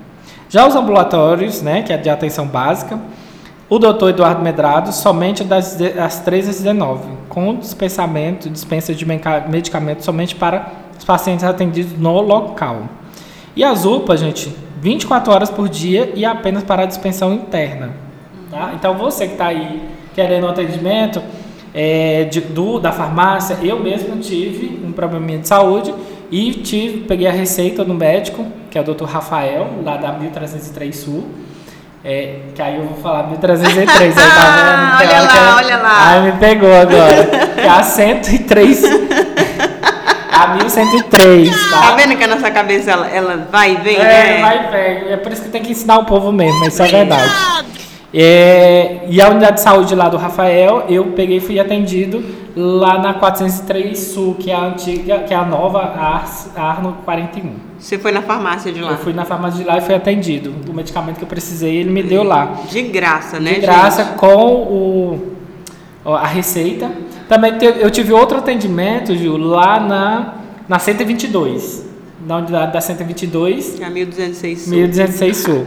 Já 0.48 0.66
os 0.66 0.74
ambulatórios, 0.74 1.61
né, 1.61 1.82
que 1.82 1.92
é 1.92 1.98
de 1.98 2.09
atenção 2.09 2.46
básica, 2.46 2.98
o 3.68 3.78
doutor 3.78 4.09
Eduardo 4.09 4.42
Medrado 4.42 4.94
somente 4.94 5.44
das, 5.44 5.74
das 5.74 6.20
13 6.20 6.48
às 6.48 6.57
19, 6.57 7.02
com 7.28 7.54
dispensamento, 7.54 8.48
dispensa 8.48 8.94
de 8.94 9.04
medicamentos 9.04 10.07
somente 10.07 10.34
para 10.34 10.86
os 10.99 11.05
pacientes 11.05 11.44
atendidos 11.44 11.99
no 11.99 12.20
local. 12.20 12.82
E 13.55 13.64
as 13.64 13.84
UPA, 13.84 14.16
gente, 14.16 14.55
24 14.80 15.32
horas 15.32 15.51
por 15.51 15.68
dia 15.68 16.12
e 16.14 16.24
apenas 16.24 16.62
para 16.62 16.82
a 16.82 16.86
dispensão 16.86 17.32
interna. 17.32 17.90
Tá? 18.51 18.72
Então 18.74 18.94
você 18.97 19.26
que 19.26 19.32
está 19.32 19.47
aí 19.47 19.82
querendo 20.14 20.47
um 20.47 20.51
atendimento 20.51 21.22
é, 21.74 22.24
de- 22.24 22.40
do, 22.40 22.78
da 22.78 22.92
farmácia, 22.92 23.59
eu 23.62 23.78
mesmo 23.80 24.16
tive 24.18 24.80
um 24.86 24.92
probleminha 24.92 25.38
de 25.38 25.49
saúde 25.49 25.92
e 26.30 26.53
tive, 26.53 26.99
peguei 27.03 27.26
a 27.26 27.32
receita 27.32 27.84
do 27.84 27.92
médico, 27.94 28.47
que 28.70 28.78
é 28.78 28.80
o 28.80 28.84
Dr. 28.84 29.05
Rafael, 29.05 29.68
lá 29.84 29.97
da 29.97 30.12
1303 30.12 30.97
Sul. 30.97 31.24
É, 32.05 32.36
que 32.55 32.62
aí 32.62 32.76
eu 32.76 32.84
vou 32.84 32.97
falar 32.99 33.26
1303, 33.28 34.16
aí 34.16 34.24
tá 34.24 34.97
vendo? 35.01 35.11
Olha 35.11 35.26
que 35.28 35.36
lá, 35.36 35.42
ela- 35.42 35.57
olha 35.57 35.76
lá. 35.78 36.11
Aí 36.11 36.22
me 36.22 36.32
pegou 36.38 36.72
agora. 36.72 37.26
Que 37.55 37.61
é 37.61 37.68
a 37.68 37.82
103. 37.82 38.82
A 40.39 40.55
1103, 40.55 41.70
Tá 41.70 41.80
tá? 41.80 41.97
vendo 41.97 42.16
que 42.16 42.24
a 42.24 42.26
nossa 42.26 42.51
cabeça 42.51 42.91
ela, 42.91 43.09
ela 43.09 43.49
vai 43.51 43.72
e 43.72 43.76
vem, 43.76 43.97
É, 43.97 44.03
né? 44.03 44.41
vai 44.43 44.70
velho. 44.70 45.12
É 45.12 45.16
por 45.16 45.32
isso 45.32 45.43
que 45.43 45.49
tem 45.49 45.62
que 45.62 45.72
ensinar 45.72 45.99
o 45.99 46.05
povo 46.05 46.30
mesmo, 46.30 46.64
isso 46.66 46.82
é 46.82 46.87
verdade. 46.89 47.32
É, 48.14 49.01
e 49.09 49.20
a 49.20 49.28
unidade 49.28 49.57
de 49.57 49.61
saúde 49.62 49.95
lá 49.95 50.09
do 50.09 50.16
Rafael, 50.16 50.84
eu 50.89 51.07
peguei 51.07 51.39
e 51.39 51.41
fui 51.41 51.59
atendido 51.59 52.24
lá 52.57 52.99
na 52.99 53.14
403 53.14 53.99
Sul, 53.99 54.37
que 54.39 54.51
é 54.51 54.55
a 54.55 54.61
antiga, 54.61 55.18
que 55.20 55.34
é 55.34 55.37
a 55.37 55.45
nova 55.45 55.80
Ars- 55.80 56.51
Arno 56.57 56.97
41. 57.05 57.55
Você 57.78 57.99
foi 57.99 58.12
na 58.12 58.22
farmácia 58.22 58.72
de 58.72 58.80
lá. 58.80 58.93
Eu 58.93 58.99
fui 58.99 59.12
na 59.12 59.24
farmácia 59.24 59.62
de 59.62 59.68
lá 59.68 59.76
e 59.76 59.80
fui 59.82 59.95
atendido. 59.95 60.55
O 60.68 60.72
medicamento 60.72 61.16
que 61.18 61.24
eu 61.24 61.28
precisei, 61.28 61.76
ele 61.76 61.91
me 61.91 62.03
deu 62.03 62.22
lá. 62.22 62.53
De 62.70 62.80
graça, 62.82 63.39
né, 63.39 63.55
De 63.55 63.61
graça, 63.61 64.05
gente? 64.05 64.14
com 64.16 64.34
o, 66.05 66.14
a 66.14 66.26
receita. 66.26 66.91
Também 67.28 67.54
eu 67.80 67.90
tive 67.90 68.12
outro 68.12 68.38
atendimento, 68.38 69.14
Gil, 69.14 69.36
lá 69.36 69.80
na, 69.80 70.34
na 70.68 70.78
122. 70.78 71.84
Na 72.26 72.38
unidade 72.38 72.72
da 72.72 72.80
122. 72.80 73.80
É 73.80 73.84
a 73.84 73.90
1206 73.90 74.60
Sul. 74.60 74.72
1206 74.72 75.36
Sul. 75.36 75.66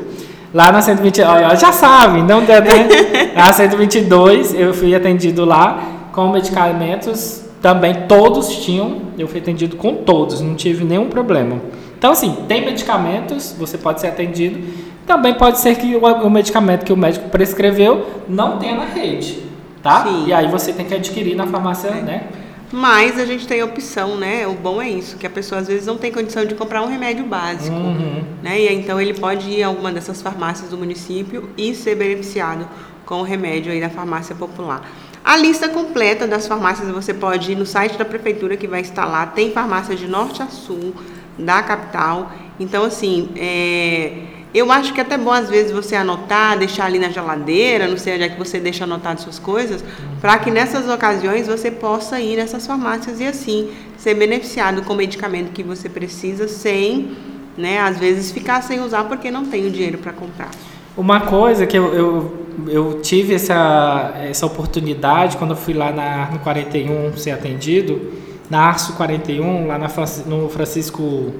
Lá 0.54 0.72
na 0.72 0.82
120, 0.82 1.22
olha, 1.22 1.56
já 1.56 1.72
sabe, 1.72 2.24
não 2.24 2.44
deu, 2.44 2.60
né? 2.60 2.88
Na 3.36 3.54
122 3.54 4.56
eu 4.56 4.74
fui 4.74 4.96
atendido 4.96 5.46
lá 5.46 5.80
com 6.12 6.32
medicamentos, 6.32 7.44
também 7.62 7.94
todos 8.08 8.50
tinham, 8.66 9.00
eu 9.16 9.28
fui 9.28 9.40
atendido 9.40 9.76
com 9.76 9.98
todos, 9.98 10.42
não 10.42 10.56
tive 10.56 10.84
nenhum 10.84 11.08
problema. 11.08 11.62
Então 11.96 12.14
assim, 12.14 12.36
tem 12.48 12.66
medicamentos, 12.66 13.56
você 13.60 13.78
pode 13.78 14.02
ser 14.02 14.08
atendido, 14.08 14.60
também 15.06 15.36
pode 15.36 15.60
ser 15.60 15.76
que 15.76 15.96
o, 15.96 16.04
o 16.04 16.30
medicamento 16.32 16.84
que 16.84 16.94
o 16.94 16.98
médico 16.98 17.30
prescreveu 17.30 18.08
não 18.28 18.58
tenha 18.58 18.76
na 18.76 18.86
rede, 18.86 19.44
tá? 19.82 20.04
Sim. 20.04 20.28
E 20.28 20.34
aí 20.34 20.48
você 20.48 20.74
tem 20.74 20.86
que 20.86 20.94
adquirir 20.94 21.36
na 21.36 21.48
farmácia, 21.48 21.92
né? 21.92 22.28
Mas 22.72 23.20
a 23.20 23.26
gente 23.26 23.48
tem 23.48 23.64
opção, 23.64 24.16
né? 24.16 24.46
O 24.48 24.54
bom 24.54 24.82
é 24.82 24.90
isso, 24.90 25.18
que 25.18 25.26
a 25.26 25.30
pessoa 25.30 25.60
às 25.60 25.68
vezes 25.68 25.88
não 25.88 25.98
tem 25.98 26.12
condição 26.12 26.46
de 26.46 26.54
comprar 26.54 26.84
um 26.84 26.88
remédio 26.88 27.26
básico. 27.26 27.76
Uhum. 27.76 28.24
Né? 28.44 28.62
E 28.62 28.74
então 28.74 29.02
ele 29.02 29.14
pode 29.14 29.50
ir 29.50 29.64
a 29.64 29.68
alguma 29.68 29.92
dessas 29.92 30.22
farmácias 30.22 30.70
do 30.70 30.78
município 30.78 31.50
e 31.58 31.74
ser 31.74 31.96
beneficiado 31.96 32.68
com 33.06 33.22
o 33.22 33.24
remédio 33.24 33.72
aí 33.72 33.82
da 33.82 33.90
farmácia 33.90 34.36
popular. 34.36 34.88
A 35.26 35.36
lista 35.36 35.68
completa 35.68 36.28
das 36.28 36.48
farmácias 36.48 36.90
você 36.90 37.14
pode 37.14 37.52
ir 37.52 37.56
no 37.56 37.66
site 37.66 37.98
da 37.98 38.06
prefeitura 38.06 38.56
que 38.56 38.68
vai 38.68 38.82
estar 38.82 39.06
lá. 39.06 39.26
Tem 39.26 39.52
farmácias 39.52 40.00
de 40.00 40.08
norte 40.08 40.44
a 40.44 40.48
sul 40.48 40.94
da 41.38 41.64
capital. 41.64 42.32
Então, 42.60 42.84
assim, 42.84 43.30
é, 43.36 44.12
eu 44.54 44.72
acho 44.72 44.94
que 44.94 45.00
é 45.00 45.04
até 45.04 45.18
bom 45.18 45.32
às 45.32 45.50
vezes 45.50 45.72
você 45.72 45.96
anotar, 45.96 46.58
deixar 46.58 46.86
ali 46.86 47.00
na 47.00 47.10
geladeira, 47.10 47.88
não 47.88 47.98
sei 47.98 48.16
onde 48.16 48.24
é 48.24 48.30
que 48.30 48.38
você 48.38 48.60
deixa 48.60 48.84
anotado 48.84 49.22
suas 49.22 49.40
coisas, 49.40 49.84
para 50.20 50.38
que 50.40 50.50
nessas 50.50 50.90
ocasiões 50.90 51.48
você 51.48 51.70
possa 51.70 52.20
ir 52.20 52.36
nessas 52.38 52.66
farmácias 52.66 53.20
e 53.20 53.26
assim 53.26 53.70
ser 53.98 54.16
beneficiado 54.16 54.82
com 54.82 54.94
o 54.94 54.96
medicamento 54.96 55.52
que 55.52 55.62
você 55.64 55.88
precisa 55.88 56.48
sem 56.48 57.16
né? 57.60 57.80
Às 57.80 57.98
vezes 57.98 58.32
ficar 58.32 58.64
sem 58.64 58.80
usar 58.80 59.04
porque 59.04 59.30
não 59.30 59.46
tem 59.46 59.68
o 59.68 59.70
dinheiro 59.70 59.98
para 59.98 60.14
comprar. 60.14 60.50
Uma 60.98 61.22
coisa 61.22 61.68
que 61.68 61.78
eu, 61.78 61.94
eu, 61.94 62.46
eu 62.68 63.02
tive 63.02 63.36
essa, 63.36 64.14
essa 64.24 64.46
oportunidade 64.46 65.38
quando 65.38 65.52
eu 65.52 65.58
fui 65.58 65.74
lá 65.74 65.92
na 65.92 66.04
Arno 66.04 66.40
41 66.40 67.16
ser 67.18 67.32
atendido, 67.32 68.14
na 68.50 68.62
Arço 68.62 68.94
41, 68.94 69.68
lá 69.68 69.78
na, 69.78 69.88
no 70.26 70.50
Francisco, 70.50 71.34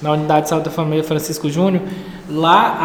na 0.00 0.12
unidade 0.12 0.42
de 0.42 0.48
saúde 0.50 0.66
da 0.66 0.70
família 0.70 1.02
Francisco 1.02 1.50
Júnior, 1.50 1.82
lá 2.32 2.76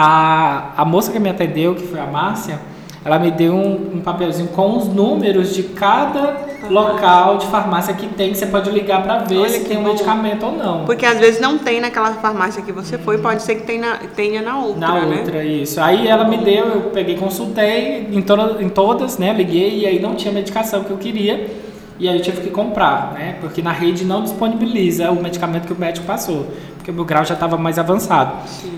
a, 0.76 0.82
a 0.82 0.86
moça 0.86 1.12
que 1.12 1.20
me 1.20 1.30
atendeu, 1.30 1.76
que 1.76 1.86
foi 1.88 2.00
a 2.00 2.06
Márcia, 2.06 2.60
ela 3.06 3.18
me 3.18 3.32
deu 3.32 3.54
um, 3.54 3.96
um 3.96 4.02
papelzinho 4.02 4.50
com 4.50 4.78
os 4.78 4.88
números 4.88 5.56
de 5.56 5.64
cada 5.64 6.46
local 6.70 7.38
de 7.38 7.48
farmácia 7.48 7.94
que 7.94 8.08
tem, 8.08 8.32
que 8.32 8.38
você 8.38 8.48
pode 8.48 8.70
ligar 8.70 9.02
para 9.04 9.20
ver 9.20 9.38
Olha 9.38 9.50
se 9.50 9.60
que 9.62 9.66
tem 9.70 9.78
um 9.78 9.84
bom. 9.84 9.90
medicamento 9.92 10.46
ou 10.46 10.52
não. 10.52 10.86
Porque 10.86 11.06
às 11.06 11.18
vezes 11.18 11.40
não 11.40 11.58
tem 11.58 11.80
naquela 11.80 12.12
farmácia 12.16 12.62
que 12.62 12.72
você 12.74 12.98
foi, 12.98 13.18
pode 13.20 13.44
ser 13.44 13.56
que 13.56 13.64
tenha, 13.64 13.96
tenha 14.16 14.42
na 14.42 14.58
outra, 14.60 14.80
Na 14.80 15.06
né? 15.06 15.18
outra, 15.20 15.44
isso. 15.44 15.80
Aí 15.80 16.08
ela 16.08 16.26
me 16.26 16.38
deu, 16.38 16.66
eu 16.66 16.82
peguei, 16.94 17.16
consultei 17.16 18.10
em, 18.12 18.22
toda, 18.22 18.62
em 18.62 18.68
todas, 18.68 19.18
né? 19.18 19.32
Liguei 19.32 19.80
e 19.80 19.86
aí 19.86 20.00
não 20.02 20.16
tinha 20.16 20.34
medicação 20.34 20.84
que 20.84 20.92
eu 20.92 20.98
queria. 20.98 21.48
E 22.00 22.08
aí 22.08 22.18
eu 22.18 22.22
tive 22.22 22.42
que 22.42 22.50
comprar, 22.50 23.14
né? 23.14 23.38
Porque 23.40 23.62
na 23.62 23.72
rede 23.72 24.04
não 24.06 24.22
disponibiliza 24.22 25.10
o 25.12 25.22
medicamento 25.22 25.66
que 25.66 25.74
o 25.74 25.80
médico 25.80 26.06
passou. 26.06 26.46
Porque 26.88 26.92
o 26.94 26.96
meu 26.96 27.04
grau 27.04 27.26
já 27.26 27.34
estava 27.34 27.58
mais 27.58 27.78
avançado. 27.78 28.32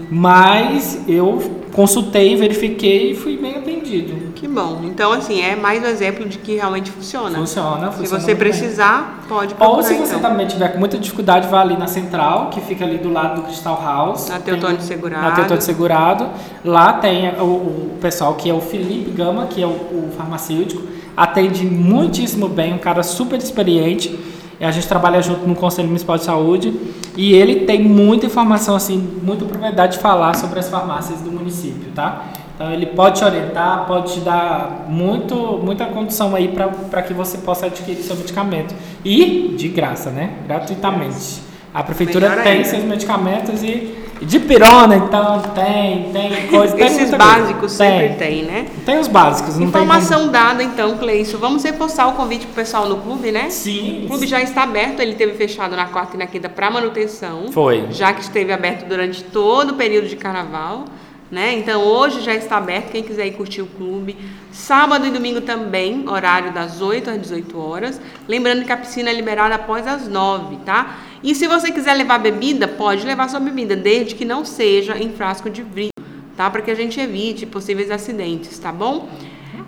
Mas 0.10 1.00
eu 1.08 1.40
consultei, 1.74 2.36
verifiquei 2.36 3.12
e 3.12 3.16
fui 3.16 3.38
bem 3.38 3.58
atendido. 3.58 4.34
Que 4.34 4.48
bom. 4.48 4.80
Então, 4.84 5.14
assim, 5.14 5.40
é 5.44 5.56
mais 5.56 5.84
um 5.84 5.86
exemplo 5.86 6.28
de 6.28 6.40
que 6.40 6.56
realmente 6.56 6.90
funciona. 6.90 7.38
Funciona, 7.38 7.92
Se 7.92 7.98
funciona 8.00 8.08
você 8.08 8.16
muito 8.16 8.26
bem. 8.26 8.36
precisar, 8.38 9.24
pode 9.30 9.54
procurar. 9.54 9.78
Ou 9.78 9.84
se 9.84 9.94
você 9.94 10.16
então. 10.16 10.32
também 10.32 10.48
tiver 10.48 10.70
com 10.70 10.80
muita 10.80 10.98
dificuldade, 10.98 11.48
vá 11.50 11.62
ali 11.62 11.78
na 11.78 11.86
central, 11.86 12.50
que 12.50 12.60
fica 12.62 12.84
ali 12.84 12.98
do 12.98 13.14
lado 13.14 13.42
do 13.42 13.42
Crystal 13.44 13.80
House. 13.80 14.28
Na 14.28 14.40
Teotônio 14.40 14.78
Tem- 14.78 14.88
Segurado. 14.88 15.24
Na 15.24 15.32
Teotônio 15.36 15.62
Segurado. 15.62 16.30
Lá 16.66 16.94
tem 16.94 17.30
o, 17.40 17.44
o 17.44 17.98
pessoal 18.02 18.34
que 18.34 18.50
é 18.50 18.54
o 18.56 18.60
Felipe 18.60 19.12
Gama, 19.12 19.46
que 19.46 19.62
é 19.62 19.68
o, 19.68 19.70
o 19.70 20.10
farmacêutico. 20.18 20.82
Atende 21.16 21.64
muitíssimo 21.64 22.50
bem, 22.50 22.74
um 22.74 22.80
cara 22.80 23.04
super 23.04 23.38
experiente. 23.38 24.18
E 24.60 24.66
a 24.66 24.72
gente 24.72 24.88
trabalha 24.88 25.22
junto 25.22 25.48
no 25.48 25.56
Conselho 25.56 25.88
Municipal 25.88 26.18
de 26.18 26.24
Saúde. 26.24 26.74
E 27.16 27.34
ele 27.34 27.66
tem 27.66 27.82
muita 27.82 28.26
informação, 28.26 28.76
assim, 28.76 28.98
muita 29.24 29.46
propriedade 29.46 29.94
de 29.94 30.00
falar 30.00 30.36
sobre 30.36 30.60
as 30.60 30.70
farmácias 30.70 31.22
do 31.22 31.32
município, 31.32 31.92
tá? 31.94 32.26
Então 32.56 32.72
ele 32.74 32.88
pode 32.88 33.20
te 33.20 33.24
orientar, 33.24 33.86
pode 33.88 34.16
te 34.16 34.20
dar 34.20 34.86
muito, 34.90 35.34
muita 35.64 35.86
condição 35.86 36.36
aí 36.36 36.50
para 36.90 37.02
que 37.02 37.14
você 37.14 37.38
possa 37.38 37.68
adquirir 37.68 38.04
seu 38.04 38.18
medicamento. 38.18 38.76
E 39.04 39.56
de 39.58 39.70
graça, 39.70 40.10
né? 40.10 40.34
Gratuitamente. 40.46 41.42
A 41.74 41.84
prefeitura 41.84 42.30
Melhor 42.30 42.44
tem 42.44 42.54
ainda. 42.54 42.66
seus 42.66 42.84
medicamentos 42.84 43.64
e 43.64 43.96
de 44.22 44.40
pirona, 44.40 44.96
então 44.98 45.42
tem, 45.56 46.12
tem 46.12 46.48
coisa. 46.48 46.76
Tem 46.76 46.86
Esses 46.86 47.10
muita 47.10 47.18
coisa. 47.18 47.38
básicos 47.38 47.72
sempre 47.72 48.10
tem, 48.16 48.44
né? 48.44 48.68
Tem 48.86 49.00
os 49.00 49.08
básicos, 49.08 49.58
não 49.58 49.68
Informação 49.68 50.30
dada, 50.30 50.64
então, 50.64 50.98
Cleison. 50.98 51.38
Vamos 51.38 51.64
reforçar 51.64 52.08
o 52.08 52.14
convite 52.14 52.46
pro 52.46 52.56
pessoal 52.56 52.88
no 52.88 52.98
clube, 52.98 53.32
né? 53.32 53.44
tem. 53.44 53.52
Sim. 53.52 54.02
O 54.06 54.08
clube 54.08 54.28
já 54.28 54.42
está 54.42 54.64
aberto, 54.64 55.00
ele 55.00 55.16
teve 55.16 55.34
fechado 55.34 55.76
na 55.76 55.86
quarta 55.86 56.16
e 56.16 56.20
na 56.20 56.28
quinta 56.28 56.50
para 56.50 56.70
manutenção. 56.70 57.52
Foi. 57.52 57.88
Já 57.92 58.14
que 58.14 58.22
esteve 58.22 58.52
aberto 58.52 58.88
durante 58.88 59.24
todo 59.24 59.72
o 59.72 59.74
período 59.76 60.08
de 60.08 60.16
carnaval. 60.16 60.86
Né? 61.32 61.60
Então 61.60 61.84
hoje 61.84 62.22
já 62.22 62.34
está 62.34 62.58
aberto, 62.58 62.92
quem 62.92 63.04
quiser 63.04 63.28
ir 63.28 63.34
curtir 63.34 63.62
o 63.62 63.68
clube. 63.68 64.18
Sábado 64.52 65.06
e 65.06 65.12
domingo 65.12 65.42
também, 65.42 66.10
horário 66.10 66.52
das 66.52 66.82
8 66.82 67.12
às 67.12 67.22
18 67.22 67.60
horas. 67.60 68.02
Lembrando 68.28 68.66
que 68.66 68.72
a 68.72 68.78
piscina 68.78 69.12
é 69.12 69.14
liberada 69.14 69.56
após 69.56 69.86
as 69.86 70.08
9, 70.08 70.58
tá? 70.66 70.98
E 71.22 71.36
se 71.36 71.48
você 71.48 71.72
quiser 71.72 71.94
levar 71.94 72.18
bebida, 72.18 72.68
pode 72.68 73.06
levar 73.06 73.30
sua 73.30 73.40
bebida, 73.40 73.76
desde 73.76 74.16
que 74.16 74.26
não 74.26 74.44
seja 74.44 74.98
em 74.98 75.12
frasco 75.12 75.50
de 75.50 75.62
vidro, 75.62 75.94
tá? 76.36 76.50
Para 76.50 76.64
que 76.64 76.72
a 76.72 76.76
gente 76.76 77.00
evite 77.00 77.46
possíveis 77.46 77.92
acidentes, 77.92 78.58
tá 78.58 78.72
bom? 78.72 79.08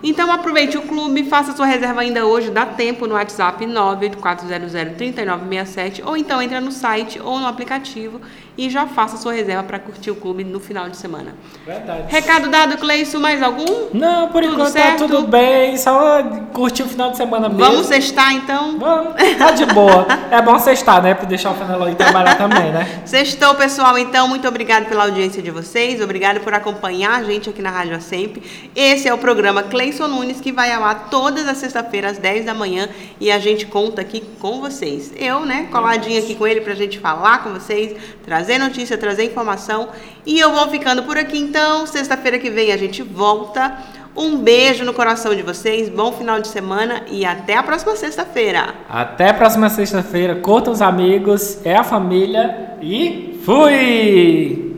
Então 0.02 0.32
aproveite 0.32 0.76
o 0.76 0.82
clube, 0.82 1.22
faça 1.24 1.52
sua 1.52 1.66
reserva 1.66 2.00
ainda 2.00 2.26
hoje, 2.26 2.50
dá 2.50 2.66
tempo 2.66 3.06
no 3.06 3.14
WhatsApp 3.14 3.64
984003967 3.66 6.02
ou 6.04 6.16
então 6.16 6.42
entra 6.42 6.60
no 6.60 6.72
site 6.72 7.20
ou 7.20 7.38
no 7.38 7.46
aplicativo 7.46 8.20
e 8.56 8.68
já 8.68 8.86
faça 8.86 9.16
sua 9.16 9.32
reserva 9.32 9.62
para 9.62 9.78
curtir 9.78 10.10
o 10.10 10.14
clube 10.14 10.44
no 10.44 10.60
final 10.60 10.88
de 10.88 10.96
semana. 10.96 11.34
Verdade. 11.64 12.04
Recado 12.08 12.50
dado, 12.50 12.76
Cleison, 12.76 13.18
mais 13.18 13.42
algum? 13.42 13.88
Não, 13.94 14.28
por 14.28 14.42
Tudo 14.42 14.54
enquanto 14.54 14.72
certo? 14.72 14.98
tá 14.98 15.08
tudo 15.08 15.26
bem. 15.26 15.76
Só 15.76 16.22
curtir 16.52 16.82
o 16.82 16.88
final 16.88 17.10
de 17.10 17.16
semana 17.16 17.48
mesmo. 17.48 17.64
Vamos 17.64 17.86
sextar 17.86 18.34
então? 18.34 18.78
Vamos, 18.78 19.14
tá 19.38 19.50
de 19.52 19.64
boa. 19.66 20.06
É 20.30 20.42
bom 20.42 20.58
sextar, 20.58 21.02
né? 21.02 21.14
Pra 21.14 21.26
deixar 21.26 21.50
o 21.50 21.54
Fenelon 21.54 21.94
trabalhar 21.94 22.36
também, 22.36 22.72
né? 22.72 23.02
Sextou, 23.04 23.54
pessoal. 23.54 23.98
Então, 23.98 24.28
muito 24.28 24.46
obrigado 24.46 24.86
pela 24.86 25.04
audiência 25.04 25.42
de 25.42 25.50
vocês. 25.50 26.00
Obrigado 26.00 26.40
por 26.40 26.52
acompanhar 26.54 27.20
a 27.20 27.22
gente 27.22 27.48
aqui 27.48 27.62
na 27.62 27.70
Rádio 27.70 28.00
Sempre. 28.00 28.42
Esse 28.74 29.08
é 29.08 29.14
o 29.14 29.18
programa 29.18 29.62
Cleison 29.62 30.08
Nunes, 30.08 30.40
que 30.40 30.52
vai 30.52 30.72
ao 30.72 30.84
ar 30.84 31.08
todas 31.10 31.46
as 31.48 31.58
sextas-feiras, 31.58 32.12
às 32.12 32.18
10 32.18 32.44
da 32.44 32.54
manhã. 32.54 32.88
E 33.20 33.30
a 33.30 33.38
gente 33.38 33.66
conta 33.66 34.00
aqui 34.00 34.22
com 34.40 34.60
vocês. 34.60 35.12
Eu, 35.16 35.40
né, 35.40 35.68
coladinha 35.70 36.18
aqui 36.18 36.34
com 36.34 36.46
ele 36.46 36.60
pra 36.60 36.74
gente 36.74 36.98
falar 36.98 37.42
com 37.42 37.50
vocês, 37.50 37.96
trazer 38.24 38.41
notícia, 38.58 38.98
trazer 38.98 39.24
informação. 39.24 39.88
E 40.26 40.38
eu 40.38 40.52
vou 40.52 40.68
ficando 40.68 41.02
por 41.02 41.16
aqui, 41.16 41.38
então. 41.38 41.86
Sexta-feira 41.86 42.38
que 42.38 42.50
vem 42.50 42.72
a 42.72 42.76
gente 42.76 43.02
volta. 43.02 43.76
Um 44.14 44.36
beijo 44.36 44.84
no 44.84 44.92
coração 44.92 45.34
de 45.34 45.42
vocês, 45.42 45.88
bom 45.88 46.12
final 46.12 46.38
de 46.38 46.48
semana 46.48 47.02
e 47.08 47.24
até 47.24 47.56
a 47.56 47.62
próxima 47.62 47.96
sexta-feira. 47.96 48.74
Até 48.88 49.30
a 49.30 49.34
próxima 49.34 49.70
sexta-feira. 49.70 50.36
Curta 50.36 50.70
os 50.70 50.82
amigos, 50.82 51.64
é 51.64 51.74
a 51.74 51.82
família 51.82 52.76
e 52.82 53.40
fui! 53.44 54.70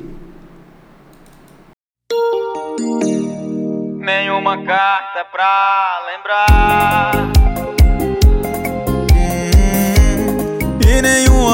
Nenhuma 3.99 4.59
carta 4.65 5.25
pra 5.33 6.03
lembrar. 6.07 7.33
E 10.87 11.03
nenhum 11.03 11.49
anjo 11.49 11.54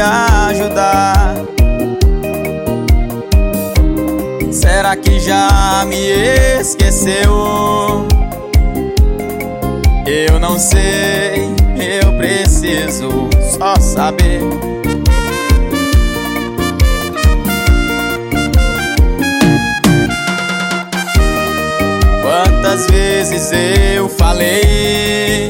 ajudar. 0.00 1.34
Será 4.50 4.96
que 4.96 5.18
já 5.20 5.84
me 5.86 5.96
esqueceu? 6.60 8.06
Eu 10.06 10.40
não 10.40 10.58
sei, 10.58 11.54
eu 11.76 12.12
preciso 12.16 13.28
só 13.58 13.76
saber. 13.78 14.40
Quantas 22.22 22.86
vezes 22.86 23.50
eu 23.52 24.08
falei 24.08 25.48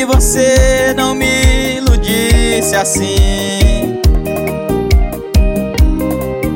que 0.00 0.06
você 0.06 0.94
não 0.96 1.14
me 1.14 1.76
iludisse 1.76 2.74
assim. 2.74 4.00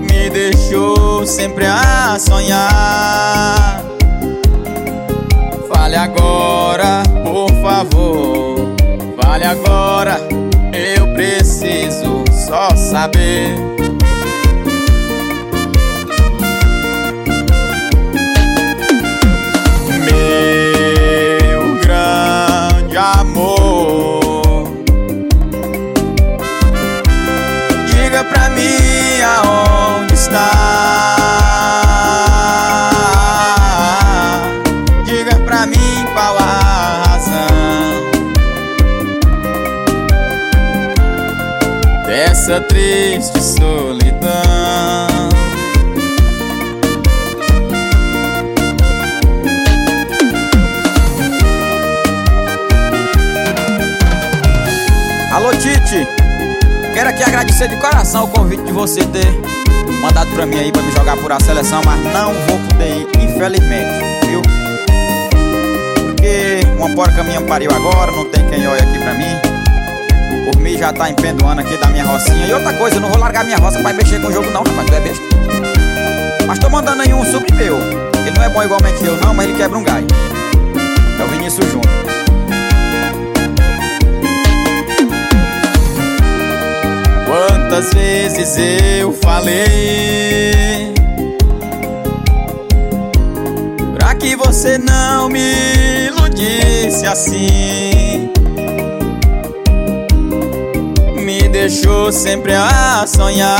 Me 0.01 0.31
deixou 0.31 1.27
sempre 1.27 1.67
a 1.67 2.17
sonhar. 2.19 3.85
Fale 5.71 5.95
agora, 5.95 7.03
por 7.23 7.51
favor. 7.61 8.75
Fale 9.23 9.45
agora, 9.45 10.19
eu 10.73 11.07
preciso 11.13 12.25
só 12.47 12.75
saber 12.75 13.74
triste 43.33 43.61
solidão. 43.61 44.29
Alô, 55.33 55.51
Tite! 55.53 56.07
Quero 56.93 57.09
aqui 57.09 57.23
agradecer 57.23 57.69
de 57.69 57.77
coração 57.77 58.25
o 58.25 58.29
convite 58.29 58.63
de 58.63 58.73
você 58.73 59.05
ter 59.05 59.27
mandado 60.01 60.31
pra 60.33 60.47
mim 60.47 60.59
aí 60.59 60.71
pra 60.71 60.83
me 60.83 60.93
jogar 60.93 61.17
por 61.17 61.33
a 61.33 61.41
seleção, 61.41 61.81
mas 61.85 62.01
não 62.13 62.33
vou 62.47 62.59
poder 62.69 62.99
ir, 62.99 63.09
infelizmente, 63.25 64.27
viu? 64.27 64.43
Porque 65.95 66.61
uma 66.79 66.95
porca 66.95 67.25
minha 67.25 67.41
pariu 67.43 67.71
agora, 67.73 68.13
não 68.13 68.25
tem 68.27 68.47
quem 68.49 68.67
olhe 68.67 68.81
aqui 68.81 68.99
pra 68.99 69.15
mim. 69.15 69.54
Por 70.51 70.61
mim 70.61 70.77
já 70.77 70.93
tá 70.93 71.11
empendoando 71.11 71.61
aqui 71.61 71.77
da 71.77 71.89
minha 71.89 72.05
rocinha. 72.05 72.47
E 72.47 72.53
outra 72.53 72.73
coisa, 72.75 72.97
eu 72.97 73.01
não 73.01 73.09
vou 73.09 73.19
largar 73.19 73.45
minha 73.45 73.57
roça 73.59 73.81
pra 73.81 73.93
mexer 73.93 74.21
com 74.21 74.29
o 74.29 74.33
jogo 74.33 74.51
não, 74.51 74.63
rapaz, 74.63 74.87
tu 74.87 74.95
é 74.95 75.01
besta. 75.01 75.25
Mas 76.47 76.59
tô 76.59 76.69
mandando 76.69 77.03
aí 77.03 77.13
um 77.13 77.25
sub 77.25 77.47
meu. 77.55 77.79
Ele 78.27 78.37
não 78.37 78.45
é 78.45 78.49
bom 78.49 78.63
igualmente 78.63 79.05
eu 79.05 79.17
não, 79.19 79.35
mas 79.35 79.49
ele 79.49 79.57
quebra 79.57 79.79
um 79.79 79.83
galho. 79.83 80.07
É 81.19 81.25
o 81.25 81.29
Vinícius 81.29 81.67
Júnior. 81.67 82.05
Quantas 87.27 87.93
vezes 87.93 88.57
eu 89.01 89.13
falei 89.13 90.95
Pra 93.97 94.15
que 94.15 94.37
você 94.37 94.79
não 94.79 95.29
me 95.29 96.07
iludisse 96.07 97.05
assim 97.07 98.24
deixou 101.65 102.13
sempre 102.13 102.53
a 102.53 103.07
sonhar. 103.07 103.57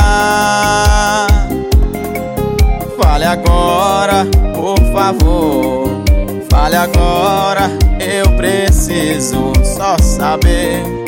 Fale 3.01 3.25
agora, 3.25 4.27
por 4.53 4.77
favor. 4.93 6.03
Fale 6.51 6.75
agora, 6.75 7.67
eu 7.99 8.29
preciso 8.37 9.51
só 9.63 9.97
saber 9.97 11.04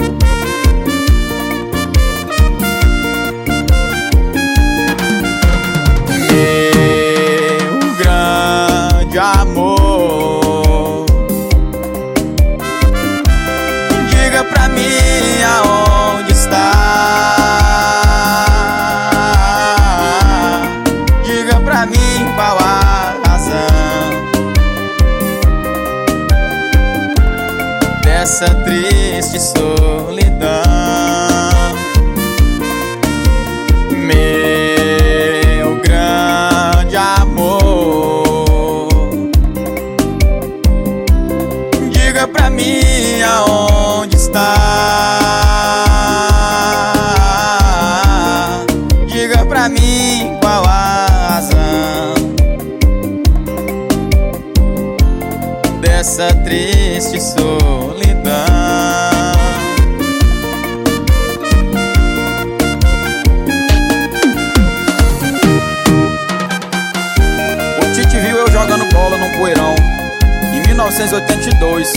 1982 71.07 71.93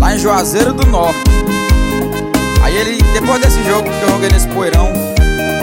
lá 0.00 0.14
em 0.14 0.18
Juazeiro 0.18 0.72
do 0.72 0.86
Norte. 0.86 1.18
Aí 2.62 2.74
ele, 2.76 3.02
depois 3.12 3.38
desse 3.42 3.62
jogo 3.64 3.82
que 3.82 4.02
eu 4.02 4.08
joguei 4.08 4.30
nesse 4.30 4.48
poeirão, 4.48 4.88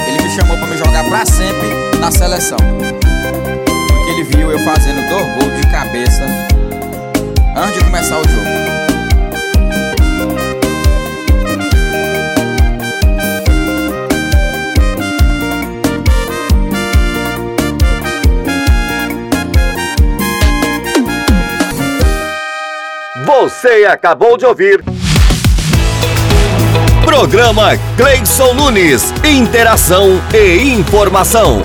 ele 0.07 0.23
me 0.23 0.29
chamou 0.29 0.55
pra 0.55 0.67
me 0.67 0.77
jogar 0.77 1.03
pra 1.05 1.25
sempre 1.25 1.97
na 1.99 2.11
seleção. 2.11 2.57
Porque 2.59 4.11
ele 4.11 4.23
viu 4.23 4.51
eu 4.51 4.59
fazendo 4.59 5.01
dois 5.09 5.25
gols 5.35 5.61
de 5.61 5.71
cabeça 5.71 6.23
antes 7.57 7.79
de 7.79 7.85
começar 7.85 8.19
o 8.19 8.23
jogo. 8.27 8.80
Você 23.41 23.85
acabou 23.85 24.37
de 24.37 24.45
ouvir. 24.45 24.83
Programa 27.03 27.71
Cleison 27.97 28.53
Nunes. 28.53 29.11
Interação 29.23 30.21
e 30.31 30.73
informação. 30.73 31.63